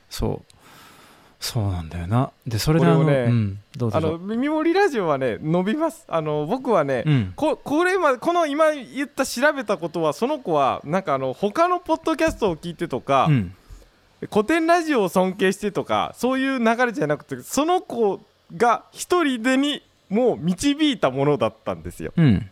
[0.10, 0.59] そう。
[1.40, 2.32] そうなんだよな。
[2.46, 3.60] で、それであの、ねうん。
[3.78, 7.34] どうぞあの耳森ラジオはね伸びますあの僕はね、うん。
[7.36, 13.56] ここれまこの今言った調べたことはその子はなんかあの他のポッドキャストを聞いてとか、うん。
[14.32, 18.20] 古典ラジオを尊敬してとかそういう流れじゃなくてその子
[18.58, 22.50] が一人でにもう導いたものだったんですようん。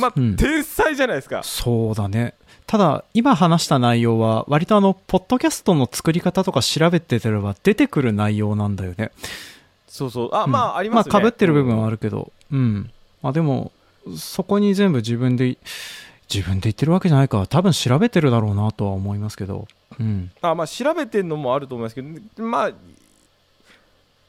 [0.00, 2.34] まあ、うん天才じゃないですかそうだね。
[2.66, 9.12] ただ、今話した内容は、割とあの、ポッドキャストの作り方とか調べててれば出てくる内容なんだよね。
[9.88, 12.90] そうそうあ、うんまあありますねまあ、被ってる部分はある、るけど、うん。
[13.22, 13.70] まあでも、
[14.16, 15.56] そこに全部自分で、
[16.32, 19.68] 自分で言ってるわけじゃないから、多分調べてるだろうなとは思いますけど、
[20.00, 20.30] うん。
[20.42, 22.70] あまあ調べてんのもあると思いますけどまあ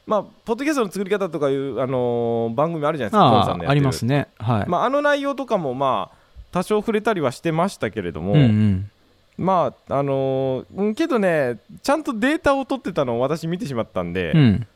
[0.05, 4.27] まあポッドキャストの作り方とかいう、あのー番組あるじゃないですかあ、ありますね。
[4.37, 4.69] はい。
[4.69, 8.91] まあ、あの内容とかもまあ多少触れたりはしてましたけれども、うんうん。
[9.37, 14.67] まああのーうんけどねちゃんとデータを取ってたのを私見てしまったんで、うん。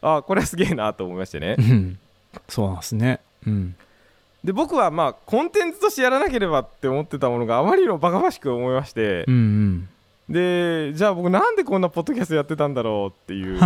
[0.00, 1.98] あこれはすげえなと思いましてねうん。
[2.48, 3.20] そうなんですね。
[3.46, 3.76] うん。
[4.44, 9.88] で僕はまあコンテンツとしてやらなければって思ってたものがあまりにもバカバしく思いましてうんうん。
[10.28, 13.58] でじゃあ僕なんでこんなポッドキャストやってたんだろうっていう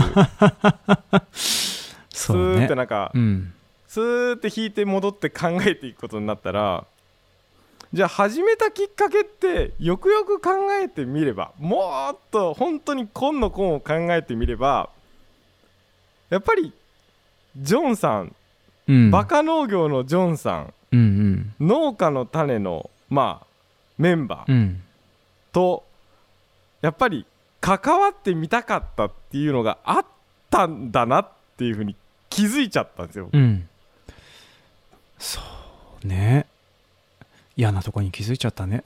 [1.33, 2.75] ス そうねーって。
[2.75, 3.53] なんかうん。
[3.89, 6.85] スーって引いて戻って考えていくことになったら
[7.93, 10.51] じゃあ始めたきっかけってよくよく考
[10.83, 14.89] えてみればもっと本当に今の今を考えてみれば
[16.31, 16.73] やっぱり
[17.57, 18.35] ジョンさん、
[18.89, 19.11] うん。
[19.11, 21.01] バカ農業のジョンさんうん
[21.61, 21.69] うん。
[21.69, 23.47] 農家の種のまあ
[23.99, 24.83] メンバーうん。
[25.53, 25.85] と
[26.81, 27.27] やっぱり
[27.61, 30.07] 関わってみたかったっていうのがあっ
[30.51, 31.29] たんだなっ
[31.59, 31.95] ていうふうに
[32.31, 33.29] 気づいちゃったんですよ。
[33.31, 33.69] うん。
[35.19, 35.41] そ
[36.03, 36.47] うね。
[37.63, 38.83] 嫌なとこに気づいちゃったね。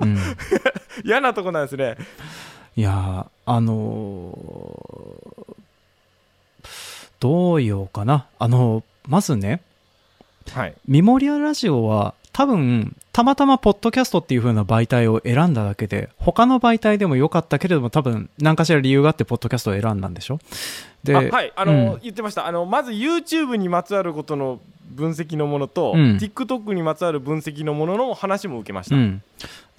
[0.00, 0.18] うん、
[1.04, 1.96] 嫌なとこなんですね。
[2.76, 5.56] いやーあのー
[7.18, 8.26] どう言おうかな。
[8.38, 9.62] あのまずね、
[10.52, 10.74] はい。
[10.86, 20.38] ミモリアラジオは多分、たまたまポッドキャストっていう風な媒体を選んだだけで、他の媒体でもよかったけれども多分何かしら理由があってポッドキャストを選んだんでしょ
[21.04, 24.60] で、あはいあの、うん言ってましたあのまず YouTube にまつわることの
[24.90, 26.16] 分析のものと、うん。
[26.16, 29.22] TikTok にまつわる分析のものの話も受けました、うん、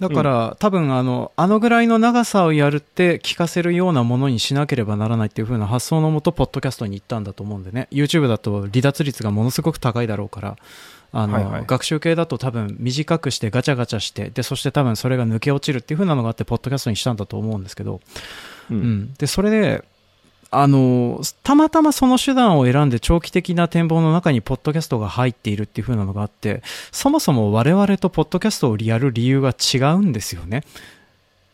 [0.00, 7.88] だから、多分あのあのぐらいの長さをやるって聞かせるようなものにしなければならないっていう風な発想のもとポッドキャストに行ったんだと思うんでね。
[7.90, 10.56] YouTube だと離脱率がものすごく高いだろうから
[11.12, 11.64] あの、はいはい。
[11.66, 18.00] 学習系だと多分短くしてガチャガチャしてでそして多分それが抜け落ちるっていう風なのがあってポッドキャストにしたんだと思うんですけど、
[18.70, 18.76] うん。
[18.76, 19.84] うん、でそれで
[20.54, 30.62] あのたまたまその手段を選んで長期的な展望の中にポッドキャストが入っているっていう風なのがあってそもそも我々とポッドキャストをやる理由が違うんですよね。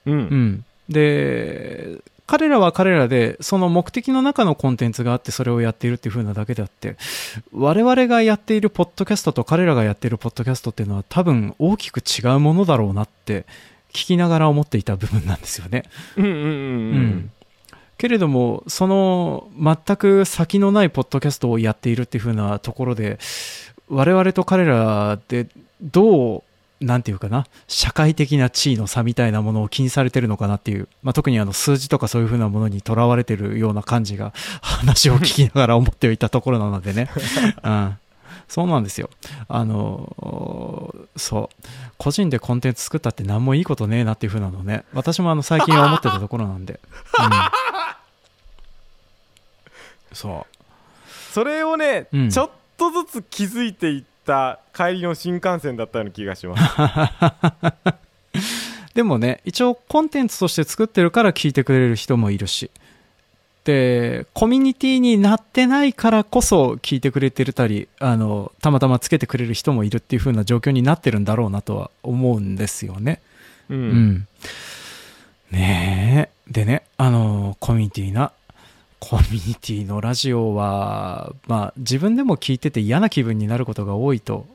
[0.05, 6.96] うんうん、で彼らは彼らで、その目的の中のコンテンツがあってそれをやっているっていう風なだけであって、
[7.55, 13.46] 我々がやっているポッドキャストと彼らがやっているポッドキャストっていうのは多分大きく違うものだろうなって
[13.94, 15.84] 聞きながら思っていた部分なんですよね。
[16.18, 16.51] うんうんうんううん
[17.07, 17.30] ん。
[17.99, 23.18] けれども、その全く先のないポッドキャストをやっているっていう風なところで、
[23.88, 25.49] 我々と彼らで
[25.82, 26.42] どう、
[26.80, 34.32] なんていうかな、社会的な地位の差みたいなものを気にされてるのかなっていう、まあ、特にあの数字とかそういう風なものにとらわれてるような感じが
[34.62, 37.11] 話を聞きながら思っていたところなのでね。
[37.64, 37.99] うん。
[38.46, 39.11] そうなんですよ。
[39.49, 41.66] あの、そう。
[41.99, 44.84] 個人でコンテンツ作ったって何もいいことねえなっていう風なのね。
[44.94, 46.80] 私もあの最近は思ってたところなんで。
[47.18, 47.30] うん。
[50.12, 50.59] そう。
[51.32, 56.62] それをね、うんちょっとずつ気づいていった帰りの新幹線だったような気がします。
[58.94, 62.70] でもね、一応コンテンツとして作ってるから聞いてくれる人もいるし。
[63.64, 73.20] で、コミュニティになってないからこそ聞いてくれてたり、あの、たまたまつけてくれる人もいるっていう風な状況になってるんだろうなとは思うんですよね。
[73.68, 73.74] う。
[73.74, 74.26] うんん。
[75.50, 76.52] ねえ。
[76.52, 78.32] でね、あの、コミュニティな。
[79.01, 84.46] コミュニティのラジオは、まあ、自分でも聞いてて嫌な気分になることが多いと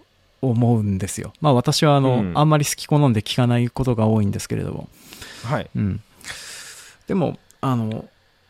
[0.41, 1.33] 思うんですよ。
[1.41, 4.89] まあ、私は、あの、うんあんまり好き好んで聞かないことが多いんですけれども。
[5.43, 5.69] はい。
[5.75, 6.01] うん。
[7.07, 8.05] でも、あの、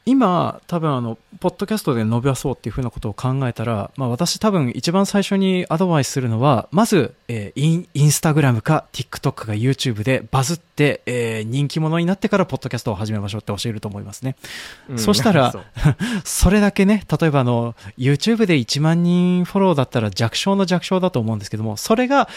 [0.05, 14.35] 今、多分あの、ポッドキャストで伸ばそうっていうふうなことを考えたら、まあ私多分一番最初にアドバイスするのは、まず、えーイン、インスタグラムか TikTok か YouTube でバズって、えー人気者になってからポッドキャストを始めましょうって教えると思いますね。
[14.89, 15.53] うんそしたら
[16.23, 22.27] それだけね、例えばあの、YouTube で1万人フォローだったら弱小の弱小だと思うんですけども、それが、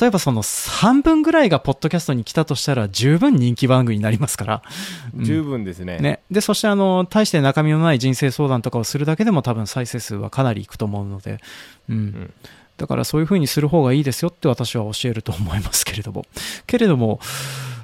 [0.00, 4.62] 例えばその半分ぐらいがポッドキャストに来たとしたら十分人気番組になりますから。
[5.16, 5.98] うん十分ですね。
[5.98, 6.20] ね。
[6.30, 11.38] で、そしてあの、大して中身のない人生相談とかをするだけでも多分再生数はかなりいくと思うので、
[11.88, 11.96] うん。
[11.96, 12.32] ん
[12.76, 16.26] だからそういう風にする方がいいですよって私は教えると思いますけれども。
[16.66, 17.20] けれども、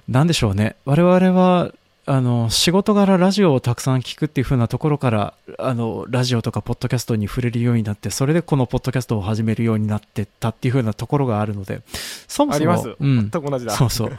[0.06, 0.76] なんでしょうね。
[0.84, 1.72] 我々は、
[2.04, 11.82] あの、仕事柄ラジオをたくさん聞くっていう風なところから、あの、ラジオとかポッドキャストに触れるようになって、それでこのポッドキャストを始めるようになってったっていう風なところがあるので、
[12.26, 12.96] そもそも。
[12.98, 13.30] うん。
[13.30, 13.72] 全く同じだ。
[13.72, 14.16] そうそう。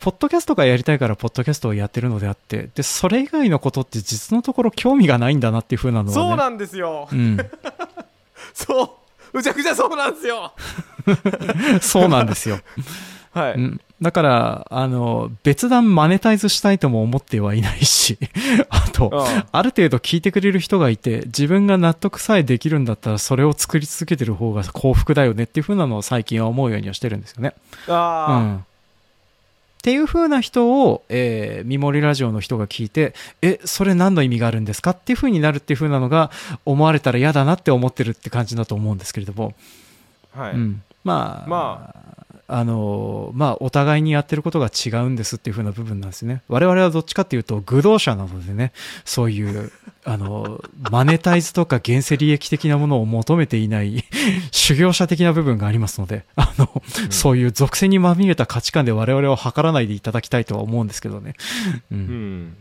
[0.00, 6.14] ポッドキャストがやりたいから、ポッドキャストをやってるのであって、で、それ以外のことって実のところ興味がないんだなっていう風なのは、ね。
[6.14, 7.08] そうなんですよ。
[7.12, 7.36] うん。
[8.54, 8.90] そう。
[9.36, 10.52] むちゃくちゃそうなんですよ。
[11.82, 12.60] そうなんですよ。
[13.36, 13.52] はい。
[13.52, 13.80] うん。
[14.00, 18.18] だから、あの、別段マネタイズしたいとも思ってはいないし、
[18.70, 27.52] あと、うんある程度聞いてくれる人がいて、自分が納得さえできるんだったら、それを作り続けてる方が幸福だよねっていう風なのを最近は思うようにはしてるんですよね。
[27.88, 28.56] うあん。
[28.56, 28.62] っ
[29.82, 36.30] ていう風な人を、えー、見守りラジオの人が聞いて、え、それ何の意味があるんですかっていう風になるっていう風なのが
[36.64, 39.54] 思われたら嫌だなって思ってるって感じだと思うんですけれども、
[40.34, 40.40] あ。
[40.40, 40.54] はい。
[40.54, 40.82] うん。
[41.04, 42.25] まあ、まあ
[42.64, 46.42] の、まあ、お互いにやってることが違うんですっていう風な部分なんですね。
[46.48, 48.72] 我々はどっちかっていうと、愚道者なのでね、
[49.04, 49.72] そういう、
[50.04, 54.04] あの、マネタイズとか現世利益的なものを求めていない、
[54.52, 61.34] 修行者的な部分がありますので、あの、そういう属性にまみれた価値観で我々を測らないでいただきたいとは思うんですけどね。
[61.90, 62.56] うんうん。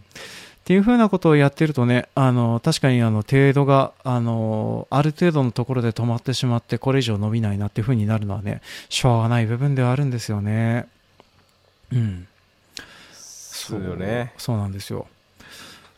[0.65, 10.87] っていうふうなことをやってるとね、あの、確かにあの、程度が、あの、ある程度のところで止まってしまって、これ以上伸びないなっていうふうになるのはね、しょうがない部分ではあるんですよね。
[11.93, 12.27] うん。
[13.13, 14.33] そうよね。
[14.39, 15.05] そうなんですよ。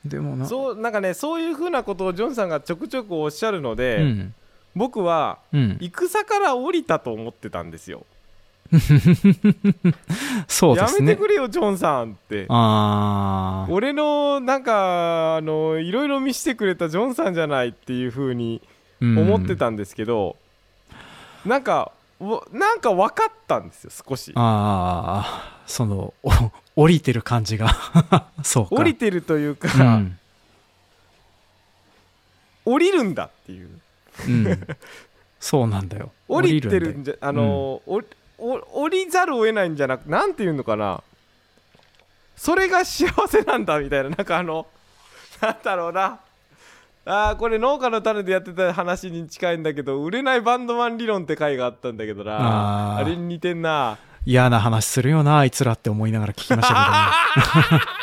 [0.03, 4.34] でもな、そう、なんかね、そういうふうなことをジョンさんがちょくちょくおっしゃるので、うん。
[4.76, 5.78] 僕はうん。
[5.80, 8.05] 戦から降りたと思ってたんですよ。
[10.47, 11.11] そうですね。
[11.11, 12.45] やめてくれよ、ジョンさんって。
[12.49, 13.72] あー。
[13.72, 18.61] 俺のなんかあのいろいろ見せてくれたジョンさんじゃないっていう風に
[19.01, 20.36] うん思ってたんですけど、
[21.45, 27.70] なんかわなんか分かったんですよ少しああ、その、お降りてる感じが。
[28.43, 28.76] そうか。
[28.76, 30.20] 降りてるというか、うん。
[32.65, 33.70] 降りるんだっていう
[34.28, 34.68] うん。
[35.39, 36.11] そうなんだよ。
[36.28, 38.01] 降りてるんじゃあの、おお
[38.38, 41.02] 降りざるを得ないんじゃなくなんていうのかな。
[42.36, 44.68] それが幸せなんだみたいななんかあの
[45.42, 46.20] なんだろうな。
[47.10, 52.98] あーこれ農家の種でやってた話に近いんだけど売れないバンドマン理論って回があったんだけどな。
[52.98, 53.98] あれに似てんな。
[54.28, 56.74] 嫌な話するよな、あいつらって思いながら聞きました
[57.62, 57.84] けどね。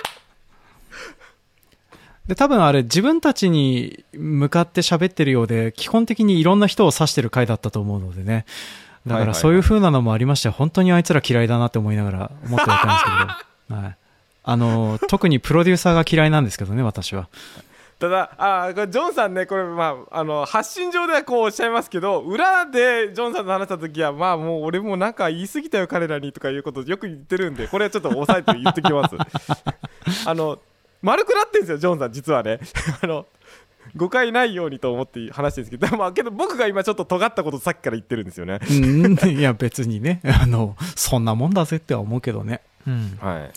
[2.28, 8.47] で、多分あれ自分たちに向かって喋ってるようで、基本的にいろんな人を指してる回だったと思うのでね。
[9.07, 13.80] だからそういう風なのもありまして、本当にあいつら嫌いだなって思いながら思ってはいたんですけど。
[13.82, 13.96] はい。
[14.46, 17.28] あの、特にプロデューサーが嫌いなんですけどね、私は。
[17.98, 29.16] ただあジョンさんねこれまああの発信上ではこうおっしゃいますけど裏でジョンさんと話した時はまあもう俺もなんか言い過ぎたよ彼らにとかいうことよく言ってるんでこれはちょっと抑えて言ってきます
[30.26, 30.59] あの
[31.02, 32.59] 丸くなってんですよジョンさん実はね
[33.00, 33.26] あの
[33.97, 42.61] 誤解ないようにと思って話してるんですけど まあけど僕が今ちょっと尖ったことさっきから言ってるんですよねうん、 いや別にね、あの、そんなもんだぜっては思うけどね。
[42.87, 43.18] うん。
[43.20, 43.51] はい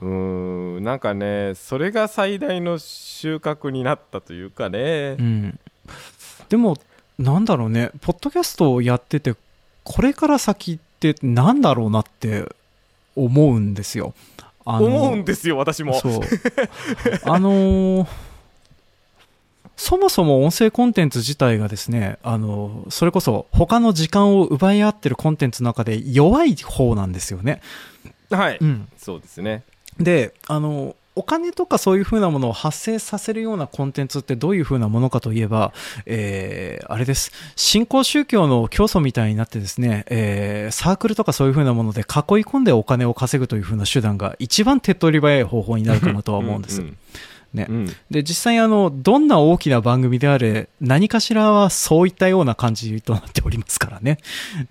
[0.00, 5.60] うーんなんかねそれが最大の収穫になったというかねうん。
[6.48, 6.76] でも、
[7.18, 9.34] なんだろうね、ポッドキャストをやってて、
[9.84, 12.44] これから先ってなんだろうなって
[13.14, 14.14] 思うんですよ。
[14.64, 16.20] 思うんですよ私もそう。
[17.24, 18.06] あのー
[19.82, 27.60] そもそも音声コンテンツ自体がですね、あの、それこそ他の時間を奪い合ってるコンテンツの中で弱い方なんですよね。
[28.30, 28.88] はい、うん。
[28.96, 29.64] そうですね
[29.98, 35.72] で、あの、お金とかそういう風なものを発生させるようなコンテンツってどういう風なものかといえば、
[36.06, 37.32] えー、あれです。
[37.56, 42.04] 新興宗教の教祖みたいになってですね、えー、サークルとかそういう風なもので囲い
[42.44, 46.82] 込んでお金を稼ぐという風な手段が一番手っ取り早い方法になるかなとは思うんです。
[46.82, 46.96] ん
[47.54, 47.72] ねう。
[47.72, 54.18] んで、実際あの、どんな大きな番組であれ、何かしらはそういったような感じとなっておりますからね。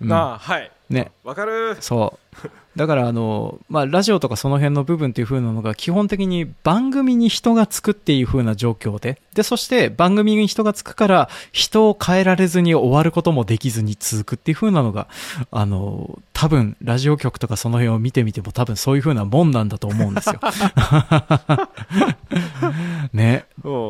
[0.00, 1.12] うんああはいね。
[1.24, 2.48] わかるそう。
[2.76, 15.08] だからあの、まあ、ラジオとかその辺の部分っていう風なのが基本的に番組に人がつくっていう風な状況で、で、そして番組に人がつくから人を変えられずに終わることもできずに続くっていう風なのが、
[15.50, 20.40] あの、多分ラジオ局とかその辺を見てみても多分そういう風なもんなんだと思うんですよ。
[23.12, 23.44] ね。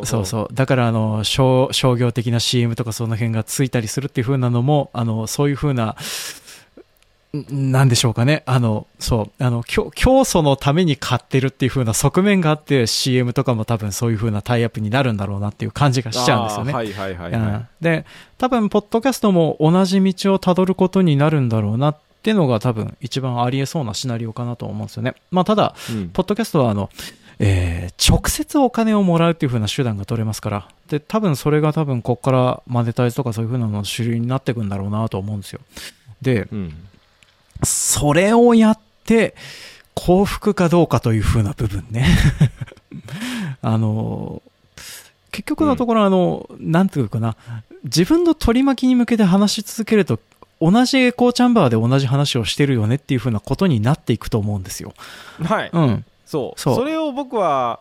[0.05, 0.49] そうそう。
[0.53, 5.95] だから、あの、商、商業的な CM とかその辺がついたりするっていう風なのも、あの、そういう風な、ん
[7.33, 8.43] なんでしょうかね。
[8.45, 16.73] あの、そう、あの、教教祖のために買ってるっていう風な側面があって CM とかも多分そういう風なタイアップになるんだろうなっていう感じがしちゃうんですよね。
[16.73, 18.05] ああはいはいはい、うんはで、
[18.37, 25.15] 多分、ポッドキャストも同じ道をたどることになるんだろうなっていうのが多分一番ありえそうなシナリオかなと思うんですよね。
[25.31, 26.91] まあ、ただ、い、うんポッドキャストはあの、
[27.39, 30.69] えー直接お金をもらうっていう風な手段が取れますから。
[30.89, 35.61] で、多分それが多分こっからマネタイズとかそういう風なのの主流になっていくんだろうなと思うんですよ。
[36.21, 36.75] で、うん
[37.63, 39.35] それをやって
[39.95, 42.07] 幸福かどうかという風な部分ね。
[43.63, 44.43] あの、
[45.31, 47.37] 結局のところあの、なんていうかな、
[47.85, 50.19] 自分の取り巻きに向けて話し続けると、
[50.61, 54.95] 同じエコーチャンバーで同じ話をしてるよねっていう風なことになっていくと思うんですよ。
[55.43, 56.05] はい、うん。
[56.25, 57.81] そうそうそれを僕は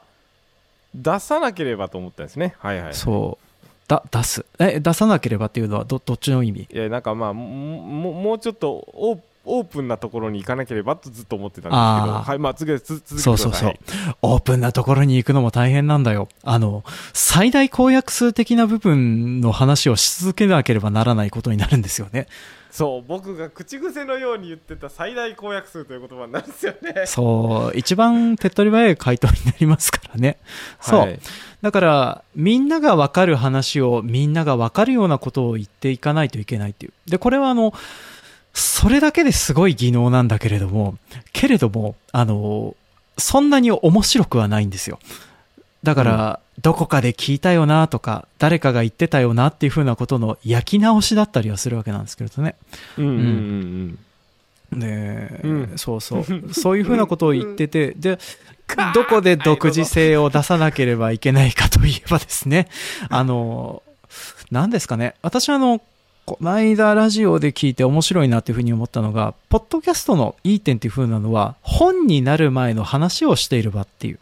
[0.93, 3.67] 出さなければと思ったんですねはいはいそう。
[3.87, 4.45] だ、出す。
[4.59, 6.67] え、出さなければっていうのはど、どっちの意味？
[6.71, 13.73] いやなんかまあもももうちょっとオーオープンなところに行かなければとずっと思ってたんですけどはいまあ続けてくそうそうそう。
[14.21, 16.29] オープンなところに行くのも大変なんだよ。
[16.43, 16.83] あの、
[17.13, 22.27] 最大公約数的な部分の話をし続けなければならないことになるんですよね。
[22.71, 30.37] そう僕が口癖のように言ってた最大公約数という言葉になるんですよね そう、一番手っ取り早い回答になりますからね。
[30.79, 30.99] そう。
[31.01, 31.19] はい
[31.61, 36.93] だから、みんながわかる話をみんながわかるようなことを言っていかないといけないっていう。
[37.05, 37.71] で、これはあの、
[38.53, 40.97] それだけですごい技能なんだけれども、
[41.33, 42.75] けれども、あの、
[43.17, 44.99] そんなに面白くはないんですよ。
[45.83, 52.55] だから、どこかで聞いたよなとか、誰かが言ってたよなっていう風なことの焼き直しだったりはするわけなんですけれどね。
[52.97, 53.99] うんうんうん
[54.73, 56.53] で、うんそうそう。
[56.53, 58.19] そういうふうなことを言ってて、 で、
[58.93, 62.67] どこで独自性を出さなければいけないかといえばですね、
[63.09, 63.83] あの、
[64.49, 65.15] 何ですかね。
[65.21, 65.81] 私はあの、
[66.25, 74.19] この間ラジオで聞いて面白いなっていうふうに思ったのが、ポッドキャストのいい点っていうふうなのは、本になる前の話をしている場っていう。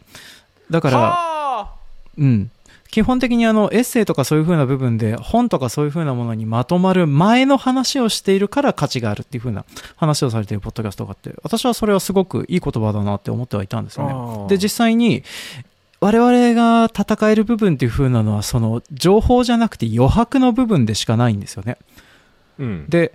[0.70, 1.74] だから、はあ
[2.18, 2.50] うん。
[2.90, 9.64] 基本的にあの、エッセイとかそういう風な部分で、本とかそういう風なものにまとまる前の話をしているから価値があるっていう風な
[9.96, 14.48] 話をされているポッドキャストがあって、私はそれはすごくいい言葉だなって思ってはいたんですよね。
[14.48, 15.22] で、実際に、
[16.00, 21.76] 我々が戦える部分っていう風なのは、その、情報じゃなくて余白の部分でしかないんですよね。
[22.88, 23.12] で、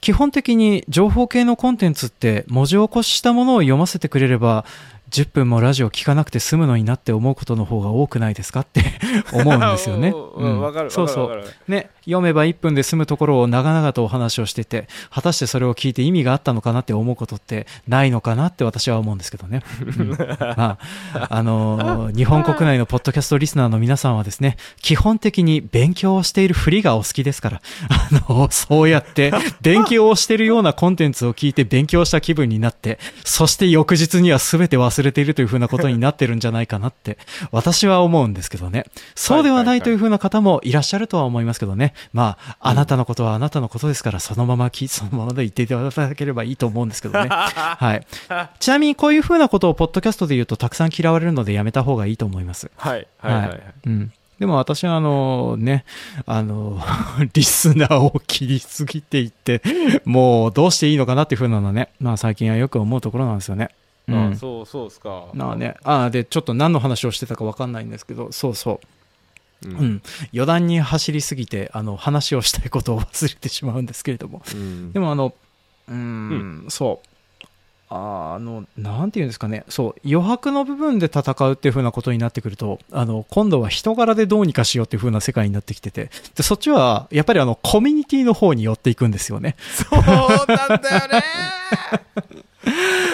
[0.00, 4.66] 基本的に情報系のコンテンツって文字起こししたものを読ませてくれれば、
[5.14, 8.82] 10分もラジオ聞かなくて済むのになって思うことの方が多くないですかって
[9.32, 10.12] 思うんですよね。
[10.36, 10.60] うん。
[10.60, 11.44] わかるそうそう。
[11.68, 19.62] ね、読めば1分で済むところを長々とお話をしてて、果たしてそれを聞いて意味があったのかなって思うことってないのかなって私は思うんですけどね。
[19.86, 20.08] うん。
[20.56, 20.78] ま
[21.14, 37.18] あ、あのー日本国内のポッドキャストリスナーの皆さんはですね、基本的に勉強をしているふりがお好きですから、あのそうやって勉強をしているようなコンテンツを聞いて勉強した気分になって、そして翌日には全て忘れれているというふうなことになってるんじゃないかなって、
[37.52, 38.84] 私は思うんですけどね。
[39.14, 41.94] そうではないというふうな方もいらっしゃるとは思いますけどね。
[42.12, 47.28] まあ、あなたのことはあなたのことですから、そのままき、そのままで言っていただければいいと思うんですけどね。
[47.30, 48.06] はい。
[48.58, 52.70] ちなみにこういうふうなことをポッドキャストで言うとたくさん嫌われるのでやめた方がいいと思います。
[52.76, 53.60] はいはいはいはい。
[53.86, 54.12] うん。
[54.38, 55.84] でも私はあのね、
[56.26, 56.80] あの、
[57.32, 59.62] リスナーを切りすぎていって、
[60.04, 63.70] もうどうしていいのかなっていうふうなのはね、まあ最近はよく思うところなんですよね。
[64.06, 65.28] うんあそうそうですか。
[65.32, 68.80] まあね、ああ、で、ちょっと何の話をしてたかわかんないんですけど、そうそ
[69.64, 69.68] う。
[69.68, 70.02] ううんん。
[70.34, 74.42] 余談に走りすぎて、あの、話をしたいことを忘れてしまうんですけれども。
[74.52, 75.34] うんでもあの、
[75.88, 77.08] うーん、そう。
[77.96, 79.64] あの、なんていうんですかね。
[79.68, 89.54] そう、余白の部分で戦うっていう風なことになってくると、あの、今度は人柄でどうにかしようっていう風な世界になってきてて、で、そっちは、やっぱりあの、コミュニティの方に寄っていくんですよね。
[89.72, 91.24] そうなんだよね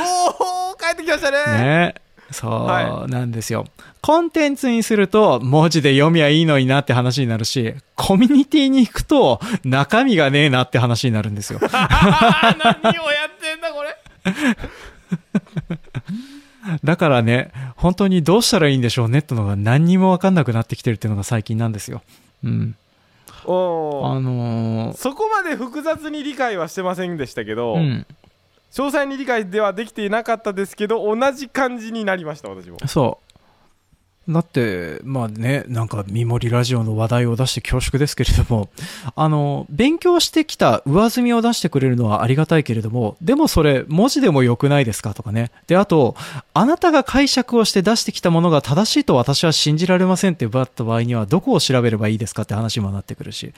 [1.02, 1.94] ってきましたねね。
[2.30, 3.66] そう、はなんですよ。
[4.00, 11.60] コンテンツにすると、文字で読みゃいいのになって話になるし、コミュニティに行くと、中身がねえなって話になるんですよ。
[11.72, 13.96] あ 何をやってんだこれ
[16.84, 22.02] だからね、本当にどうしたらいいんでしょうねってのが何にもわかんなくなってきてるっていうのが最近なんですよ。
[22.44, 22.76] うん。
[23.46, 28.06] おーあのーそこまで複雑に理解はしてませんでしたけど、うん。
[28.72, 33.30] 詳細に理解ではできていなかったですけど同じ感じになりました私もそう。
[34.28, 38.68] だって、まあね、なんか、見守りラジオの話題を出して恐縮ですけれども、
[39.16, 45.50] あの、勉強してきた上積みを出してくれるのはありがたいけれども、でもそれ、文字でも良くないですかとかね。
[45.66, 46.14] で、あと、
[46.54, 53.52] あなたが解釈をして出してきたものが正しいと私は信じられませんって奪った場合には、どこを調べればいいですかって話もなってくるし。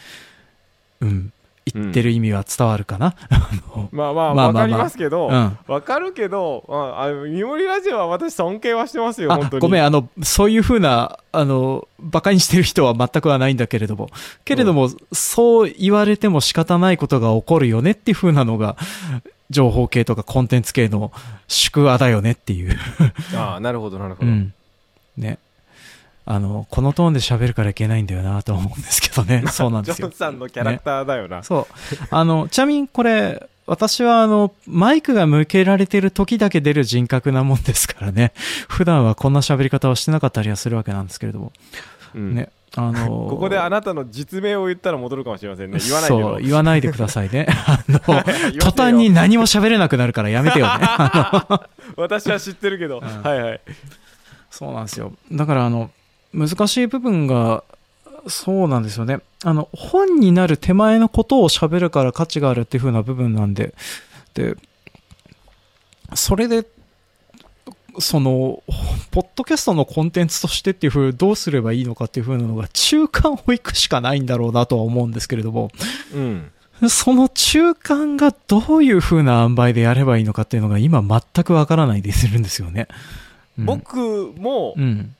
[1.00, 1.32] うん。
[1.66, 5.58] 言ってる意味は伝わるかな、あのまあまあ わかりますけど、うん。
[5.68, 9.60] わかるけど、あ、あ見守りラジオは私尊敬はしてますよあ本当に。
[9.60, 14.08] ごめん、あの、そういうふうな、あの、馬鹿にしてる人は全くはないんだけれども、
[14.44, 18.76] けれども、そう言われても仕方ないことが起こるよねっていうふうなのが、
[19.50, 21.12] 情報系とかコンテンツ系の
[21.46, 22.76] 宿話だよねっていう。
[23.36, 24.52] あなるほどなるほど、うん。
[25.16, 25.38] ね。
[26.24, 29.44] あの、このトーンで喋るからいけないんだよなと思うんですけどね。
[29.50, 30.18] そうなんですよジョン。
[30.18, 31.74] さんのキャラクターだよな、そう。
[32.10, 38.32] あの、ちなみにこれ、私はあの、マイクが向けられてる時だけ出る人格なもんですからね。
[38.68, 41.52] 普段はこんな喋り方をしてなかったりはするわけなんですけれども。
[42.14, 42.50] うんね。
[42.74, 47.46] あの ここであなたの実名を言ったら戻るかもしれませんね言わないけどそう、言わないでくださいね。
[47.48, 47.98] あの、
[48.58, 50.84] 途端に何も喋れなくなるからやめてよね。
[51.96, 53.60] 私は知ってるけど、んはいはい
[54.50, 55.12] そうなんですよ。
[55.32, 55.90] だからあの、
[56.32, 57.64] 難しい部分が、
[58.28, 59.20] そうなんですよね。
[59.44, 63.74] あの、本になる手前のことを喋るから価値があるっていう風な部分なんで、
[64.34, 64.56] で、
[66.14, 66.66] それで、
[67.98, 68.62] その、
[69.10, 75.70] ポッドキャストのコンテンツとしてっていう風どうすればいいのかっていう風なのが中間を行くしかないんだろうなとは思うんですけれども、
[76.14, 76.50] うん
[76.88, 82.88] その中間がどういう風な塩梅でやればいいのかっていうのが今全くわからないでするんですよね。
[83.56, 85.14] うん、僕もうん。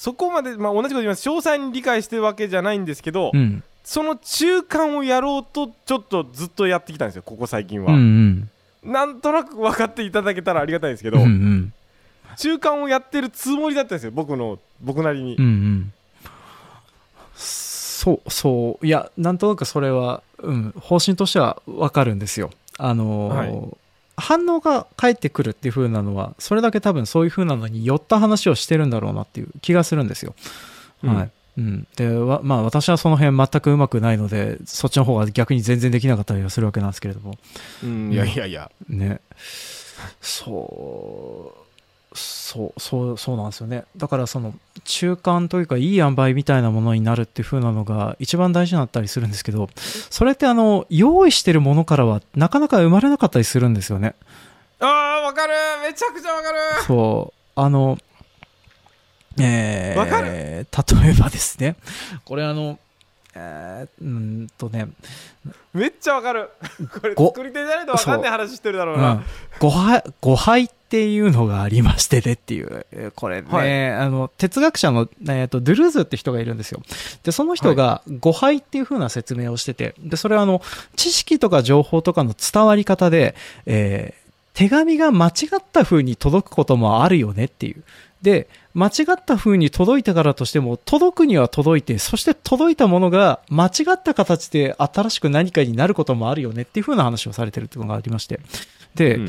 [0.00, 3.62] そこまで、まあ、同じこと言います詳細に理解してるわけじゃないんですけど、うん。
[3.84, 8.50] その中間をやろうとちょっとずっとやってきたんですよここ最近は、うん
[8.82, 8.92] うん。
[8.92, 11.72] なんとなく分かっていただけたらありがたいんですけうど、んうん。
[12.38, 15.92] 中間をやってるつもりだったんですよ僕の僕なりに、うんうん。
[17.34, 18.86] そう、そう。
[18.86, 22.50] いや、なんとなくそれは、うん、方針としてはわかるんですよ。
[22.78, 23.76] あのーはい
[24.20, 30.34] 反応が返ってくるっていう風なのは、それだけ多分そういう風なのに寄った話をしてるんだろうなっていう気がするんですよ。
[31.02, 31.30] うんはい。
[31.58, 31.86] うん。
[31.96, 37.36] で、わまあ私はその辺全くうまくないので、そっちの方が逆に全然できなかったりはするわけなんですけれども。
[37.82, 39.20] うんいやいやいやね。
[40.20, 41.69] そう、
[42.12, 43.84] そう、そう、そうなんですよね。
[43.96, 44.54] だからその
[44.84, 54.14] 中間というかいい塩梅みたいなものになるっていう風なのが一番大事になったりするんですけど、それってあの、用意してるものからはなかなか生まれなかったりするんですよね。
[54.80, 55.54] あーわかる。
[55.82, 56.58] めちゃくちゃわかる。
[56.86, 57.98] そう、あの、
[59.38, 61.76] えー、例えばですね、
[62.24, 62.78] これあの、
[63.34, 64.88] えー、うーんとね、
[65.72, 66.50] めっちゃわかる
[67.00, 69.24] これご作り手じゃないとわかんない話してるだろううんな、
[69.60, 76.82] 誤配、っていうのがありましてねっていう、えーこれね、はいあの、哲学者の、えーと、ドゥルーズって人がいるんですよ。
[77.22, 80.60] で、その人が誤配っていう風な説明をしてて、で、それはあの、
[80.96, 84.20] 知識とか情報とかの伝わり方で、えー
[84.52, 87.84] 手紙が間違った風に届くこともあるよねっていう。
[88.20, 98.40] で、間違った風に届いたからとしても、届くには届いて、そして届いたものが間違った形で新しく何かになることもあるよねっていう風な話をされてるっていうのがありまして。
[98.94, 99.28] で、うん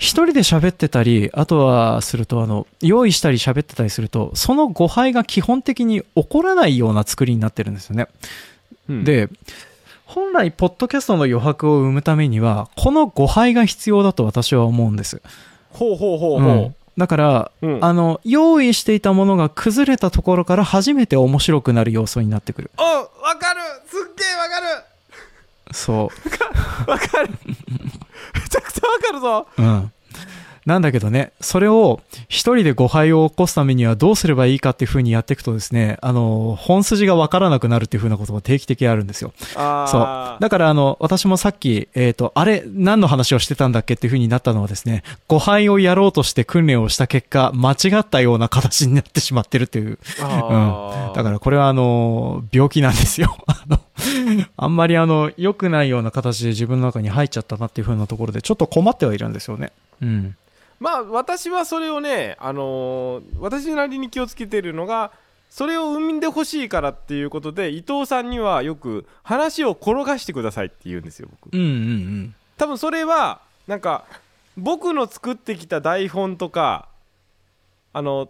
[0.00, 8.06] 一人で喋ってたり、あとはすると、あの、用意したり喋ってたりすると、その誤配が基本的に起こらないような作りになってるんですよね。
[8.88, 9.28] うん、で、
[10.06, 15.20] 本来、ポッドキャストの余白を生むためには、この誤配が必要だと私は思うんです。
[15.70, 16.52] ほうほうほうほう。
[16.52, 22.70] うんだから、うんあの、用意していたものが崩れたところから初めて面白くなる要素になってくる。
[22.76, 24.84] あわかるすっげえわかる
[25.72, 26.10] そ
[26.86, 26.90] う。
[26.90, 27.30] わかる
[28.34, 29.92] めちゃくちゃわかるぞうん。
[30.68, 39.32] なんだけどね、それを一人で誤配を起こすためにはどうすればいいかっていう風にやっていくとですね、あの、本筋がわからなくなるっていう風なことが定期的にあるんですよ。
[39.38, 40.36] そうあ。
[40.40, 49.98] だからあの、私もさっき、えっ、と、あれ、何の話をしてたんだっけっていう風になったのはですね、誤配をやろうとして訓練をした結果、間違ったような形になってしまってるっていう。
[50.20, 53.38] あーだからこれはあの、病気なんですよ。
[53.48, 53.80] あの、
[54.58, 59.72] あんまりあの、良くないような形で自分の中に入っちゃったなっていう風なところで、ちょっと困ってはいるんですよね。
[60.02, 60.36] うん。
[60.80, 65.12] まあ私はそれをねあのー私なりに気をつけてるのが
[65.50, 72.34] それを生んでほしいからっていうことで伊藤さんにはよく話を転がしてくださいって言うんですよ僕うんうんうん。
[72.56, 74.04] 多分それはなんか
[74.56, 76.88] 僕の作ってきた台本とか
[77.92, 78.28] あの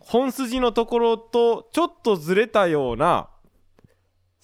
[0.00, 3.28] 本筋のところとちょっとずれたような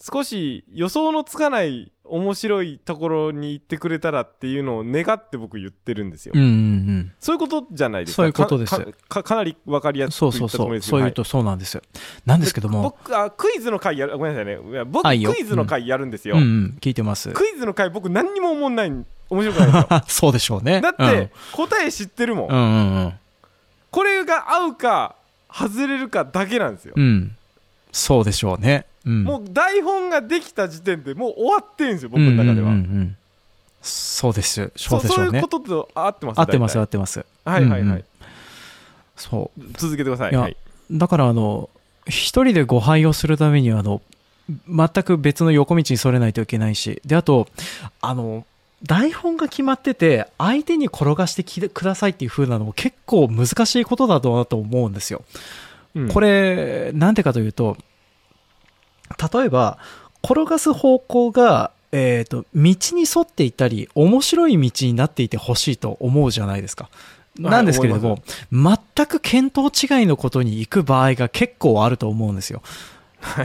[0.00, 7.12] 少し予想のつかない面白いところに行ってくれたらっていうのを願って僕言ってるんですよ、うんうんうん。
[7.18, 10.80] そういうことじゃないですかそういうことですかかかなり分かりやすく言そうそうそう。
[10.82, 11.82] そういうとそうなんですよ。
[12.26, 17.30] なんですけども、僕あクイズの回やるごめんなさいね僕クイズの回やるんですよ、うんうん、聞いてます。
[17.30, 20.82] クイズの回僕何にも思んない面白くないんですよ そうでしょうね。
[20.82, 23.12] だって、答え知ってるもん、うん、うんうんうん。
[23.90, 25.16] これが合うか
[25.50, 27.34] 外れるかだけなんですよ、うん。
[27.90, 28.84] そうでしょうね。
[29.06, 29.24] うん。
[29.24, 33.16] もう台本ができた時点でもう終わってんですよ僕の中では、うんうんうんうん
[33.84, 34.70] そうです。
[34.76, 35.48] そそううでしょうねそういうこ。
[35.48, 37.26] とと合ってます合ってます、合大ってます。
[37.44, 38.04] 体はいはいはい、うんうん
[39.16, 39.60] そう。
[39.74, 40.56] 続けてくださいはい
[40.90, 41.70] だからあの
[42.06, 44.02] 一人で誤配をするためにはあの
[44.68, 47.48] 全く別の横道にそれないといけないしであと
[48.00, 48.44] あの
[48.84, 55.24] 台本が決まってて相手に転がしてきてくださいっていう風なのも結構難しいことだと思うんですよ。
[55.94, 57.76] うんこれなんでかというと
[59.32, 59.78] 例えば
[60.22, 66.88] 転がす方向がえっ、と道に沿っていたり面白い道になっていてほしいと思うじゃないですか。
[67.38, 72.62] なんですけれども、全く見当違いのことに行く場合が結構あると思うんですよ。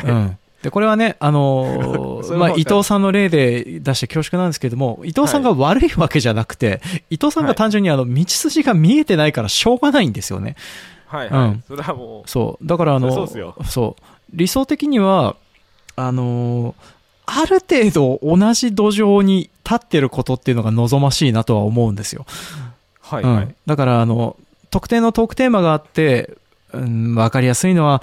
[0.03, 0.37] うん。
[0.61, 10.55] で、これはね、あのー まあ、伊藤さんの例で出して恐縮なんですけども、伊藤さんが悪いわけじゃなくて、伊藤さんが単純にあの、道筋が見えてないからしょうがないんですよね。
[11.05, 12.67] はいはい、うんそれはもうそう。
[12.67, 14.03] だからあの、そう
[14.33, 15.37] 理想的には、
[15.97, 16.97] あのー
[17.29, 22.25] ある程度同じ土壌に立ってることっていうのが望ましいなとは思うんですよ。
[23.01, 24.37] はいはい、うん、だからあの
[24.71, 26.37] 特定のトークテーマがあって、
[26.71, 28.01] うん、分かりやすいのは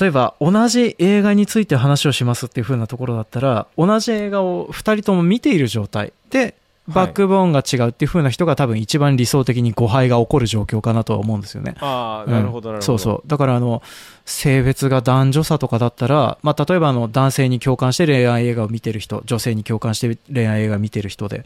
[0.00, 6.12] 例えば同じ映画について話をしますっていう風なところだったら同じ映画を2人とも見ている状態。
[6.30, 6.54] で
[6.94, 11.74] バックボーンが違うっていう風な人が多分一番理想的に誤配が起こる状況かなとは思うんですよね。
[11.80, 13.28] ああうんなるほどなるほど、そうそう。
[13.28, 13.82] だからあの
[14.24, 21.44] 性別が男女差とかだったら、まあ、例えばあの男性に共感して恋愛映画を見てる人女性に共感して恋愛映画を見てる人で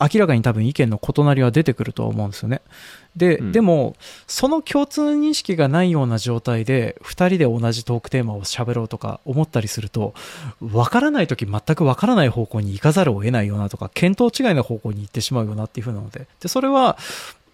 [0.00, 2.60] 明らかに多分意見の異なりは出てくるとは思うんですよね。
[3.16, 3.52] で,、うん。
[3.52, 10.14] でもその共通認識がないような状態で2人で同じトークテーマを喋ろうとか思ったりすると
[10.60, 16.26] 分からない時全く分からない方向に行かざるを得ないよなとか見当違いな方向に行ってしまうよなっていう風なので。
[16.40, 16.98] でそれは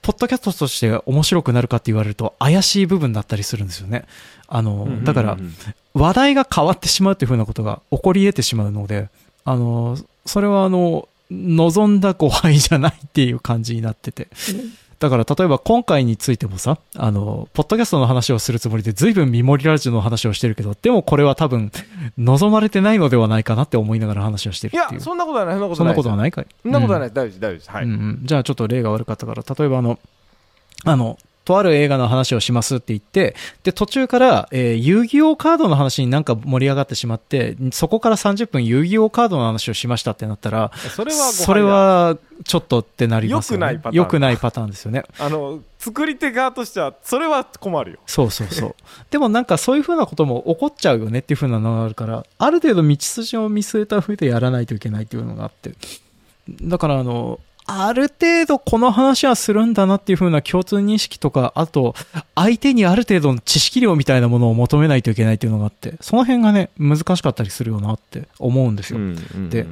[0.03, 4.07] ポッドキャストとして面白くなるかって言われると怪しい部分だったりするんですよね。
[4.49, 5.37] あの、だから
[5.95, 9.11] 話題が変わってしまうというふうなことが起こり得てしまうので、
[9.45, 14.29] あの、それはあの、望んだ誤配じゃないっていう感じになってて。
[14.99, 21.73] だから例えば今回についてもさ、あの、ポッドキャストの話をするつもりで随分ミモリラジオの話をしてるけど、でもこれは多分
[22.19, 25.01] 望まれてないのではないかなって思いながら話をしてるいっていう。
[25.01, 26.47] やそんなことはないそんなことそんなないことはないかい？
[26.63, 27.01] そんなことはい。
[27.01, 27.71] ない、大丈夫大丈夫です。
[27.71, 29.99] はい、うんうん、じゃあちょっと例が悪かったから、例えばあの、
[30.85, 31.19] あの、
[31.51, 33.35] とある映画の話をしますって言って、
[33.65, 43.67] で、途中から、えー遊戯王カードの話になんか盛り上がってしまって、そこから30分遊戯王カードの話をしましたってなったら、それはそれはちょっとってなりますよね。
[43.67, 45.05] 良くないパターン良くないパターンですよね。
[45.19, 48.75] あの作り手側としてはそれは困るよそうそうそう。
[49.11, 55.73] でもなんかそういうふうなことも起こっちゃうよねっていうふうなのがあるから、ある程度道筋を見据えた風でやらないといけないっていうのがあって。
[56.63, 57.41] だからあの、
[57.71, 61.95] ある程度この話はするんだなっていう風な共通認識とか、あと、
[62.35, 68.99] 相手にある程度の知識量みたいなものを求めないといけないっていうのがあって、その辺がね、難しかったりするよなって思うんですよ。
[69.51, 69.67] で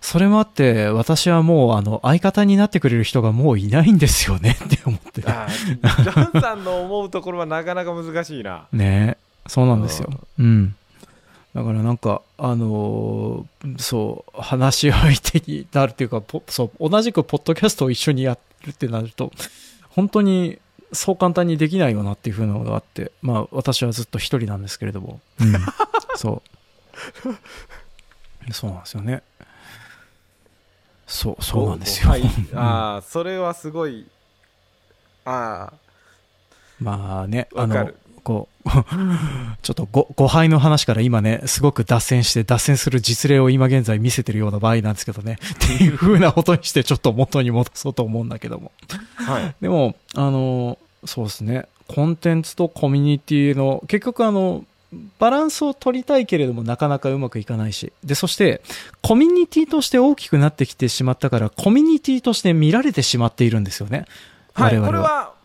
[0.00, 5.22] それもあって、私はもう、あの、相方になってくれる人がもういないんですよねって思って。
[5.26, 8.66] あージョンさんの思うところはなかなか難しいな。
[8.72, 10.08] ねそうなんですよ。
[10.38, 10.74] うん。
[11.54, 19.32] だからなんか、あのーそう、話し相手になるっていうか、ポそう、同じくポッドキャストを一緒にやるってなると、
[19.90, 20.58] 本当に
[20.92, 25.52] そう簡単にできないよなっていうふうなのがあって、まあ私はずっと一人なんですけれども、うん、
[26.16, 26.42] そ
[28.48, 28.52] う。
[28.52, 29.22] そうなんですよね。
[31.06, 32.10] そう、そうなんですよ。
[32.10, 32.22] はい。
[32.54, 34.06] ああ、それはすごい。
[35.24, 35.72] あ
[36.80, 37.98] まあね、あのわかる、
[38.30, 38.68] こう、
[39.62, 45.38] ちょっとご誤配の話から今ね、すごく脱線して、脱線する実例を今現在見せてるような場合なんですけどね、
[45.74, 48.70] っていう風なことにしてちょっと元に戻そうと思うんだけども。
[49.16, 49.22] あ。
[49.32, 49.54] はい。
[49.60, 54.64] でも、あの、そうですね、コンテンツとコミュニティの、結局あの、
[55.18, 57.92] バランスを取りたいけれどもなかなかうまくいかないし。
[58.04, 58.62] で、そして、
[59.02, 64.04] コミュニティとして大きくなってきてしまったから、コミュニティとして見られてしまっているんですよね。
[64.52, 65.39] はい、我々これは、うん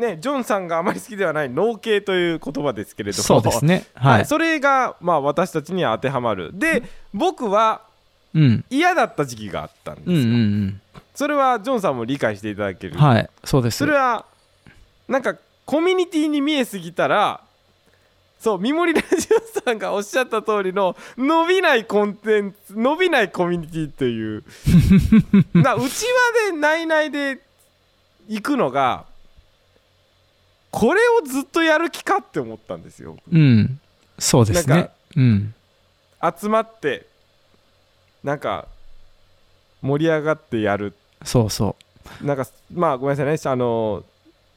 [0.00, 3.84] ね、ジョンさんがあまり好きではない脳系という言葉ですけれども、そうですね。
[3.94, 4.24] は、はいい。
[4.24, 6.50] それが、まあ、私たちには当てはまる。
[6.54, 6.82] で、
[7.14, 7.82] 僕は
[8.34, 8.64] うん。
[8.70, 10.16] 嫌だった時期があったんですよ。
[10.16, 10.36] うんうんう
[10.66, 10.80] ん。
[11.14, 12.96] それはジョンさんも理解していただける。
[12.96, 13.78] はい、そうです。
[13.78, 14.24] それは、
[15.08, 15.36] なんか、
[15.66, 17.40] コミュニティに見えすぎたら、
[18.38, 24.44] そう、三森ラジオさんがおっしゃった通りの、伸びないコンテンツ、伸びないコミュニティという、
[25.52, 26.06] な内
[26.48, 27.42] 輪で内々で
[28.28, 29.04] 行くのが、
[30.70, 33.16] これをずっとやる気かって思ったんですよ。
[33.32, 33.80] うん。
[34.18, 34.90] そうですねなんか。
[35.16, 35.54] うん。
[36.40, 37.06] 集まって、
[38.22, 38.66] なんか、
[39.82, 40.94] 盛り上がってやる。
[41.24, 41.76] そうそ
[42.22, 44.04] なんか、まあ、ごめんなさいね、あの、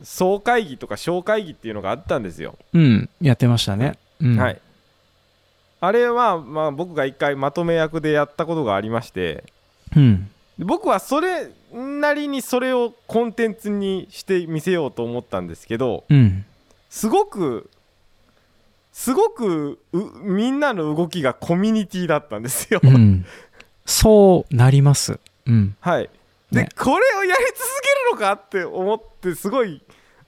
[0.03, 2.57] 総会議とか小会議っていうのがあったんですよ。
[2.74, 2.80] う。
[2.80, 3.09] うん。
[3.22, 3.97] やってましたね。
[4.20, 4.38] うん。
[4.38, 4.61] はい。
[5.80, 9.43] あれは、まあ、僕が一回まとめ役でやったことがありまして、
[9.95, 10.30] うん。
[10.58, 16.45] で僕はそれなりにそれをコンテンツにしてみせようと思ったんですけどうん。
[16.89, 17.70] すごく
[18.91, 23.26] すごくうみんなの動きがコミュニティだったんですよ、うん。
[23.86, 25.20] そうなります。
[25.47, 25.76] うん。
[25.80, 26.10] はい
[26.51, 29.82] で、ねこれをやり続けるのかって思ってすごい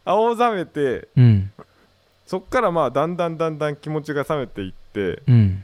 [0.04, 1.52] 青ざめてうん。
[2.26, 5.64] そっからまあだんだんだんだん気持ちが冷めていってうん。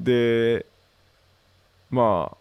[0.00, 0.64] で
[1.90, 2.36] まあ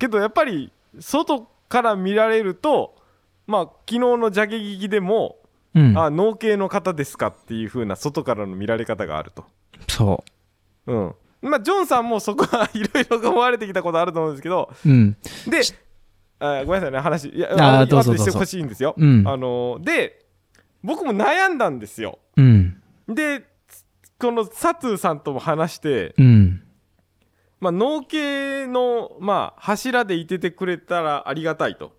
[0.00, 2.96] けどやっぱり外から見られると
[3.46, 5.36] まあ昨日の邪気聞きでも、
[5.74, 5.96] うん。
[5.96, 9.44] あ農系の方ですかっていう風な外からの見られ方があると
[9.86, 10.24] そ
[10.86, 14.88] うんまあジョンさんもそこはいろいろ思われてきたことあると思うんですけどう。
[14.88, 15.16] うん。
[15.48, 15.60] で
[16.40, 20.24] あごめんなさいね話いやあーあのどうぞしてほしいんですよ、うんあので
[20.82, 22.82] 僕も悩んだんですようん。
[23.06, 23.44] で
[24.18, 26.62] このサトゥーさんとも話してうん。
[27.60, 31.98] まあ、農系の、まあ、柱でいててくれたらありがたいと。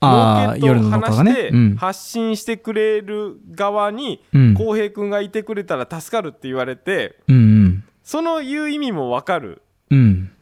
[0.00, 1.48] あ夜の農家がね。
[1.52, 1.72] うん。
[1.74, 4.54] て発信してくれる側にうん。
[4.54, 7.84] 浩平君がいてくれたら助かるって言われてうん。
[8.02, 10.32] その言う意味も分かるうん。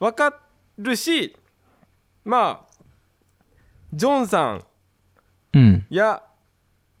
[0.00, 0.36] 分か
[0.78, 1.36] るし
[2.24, 2.72] まあ
[3.94, 4.64] ジョンさん
[5.54, 5.86] うん。
[5.88, 6.24] や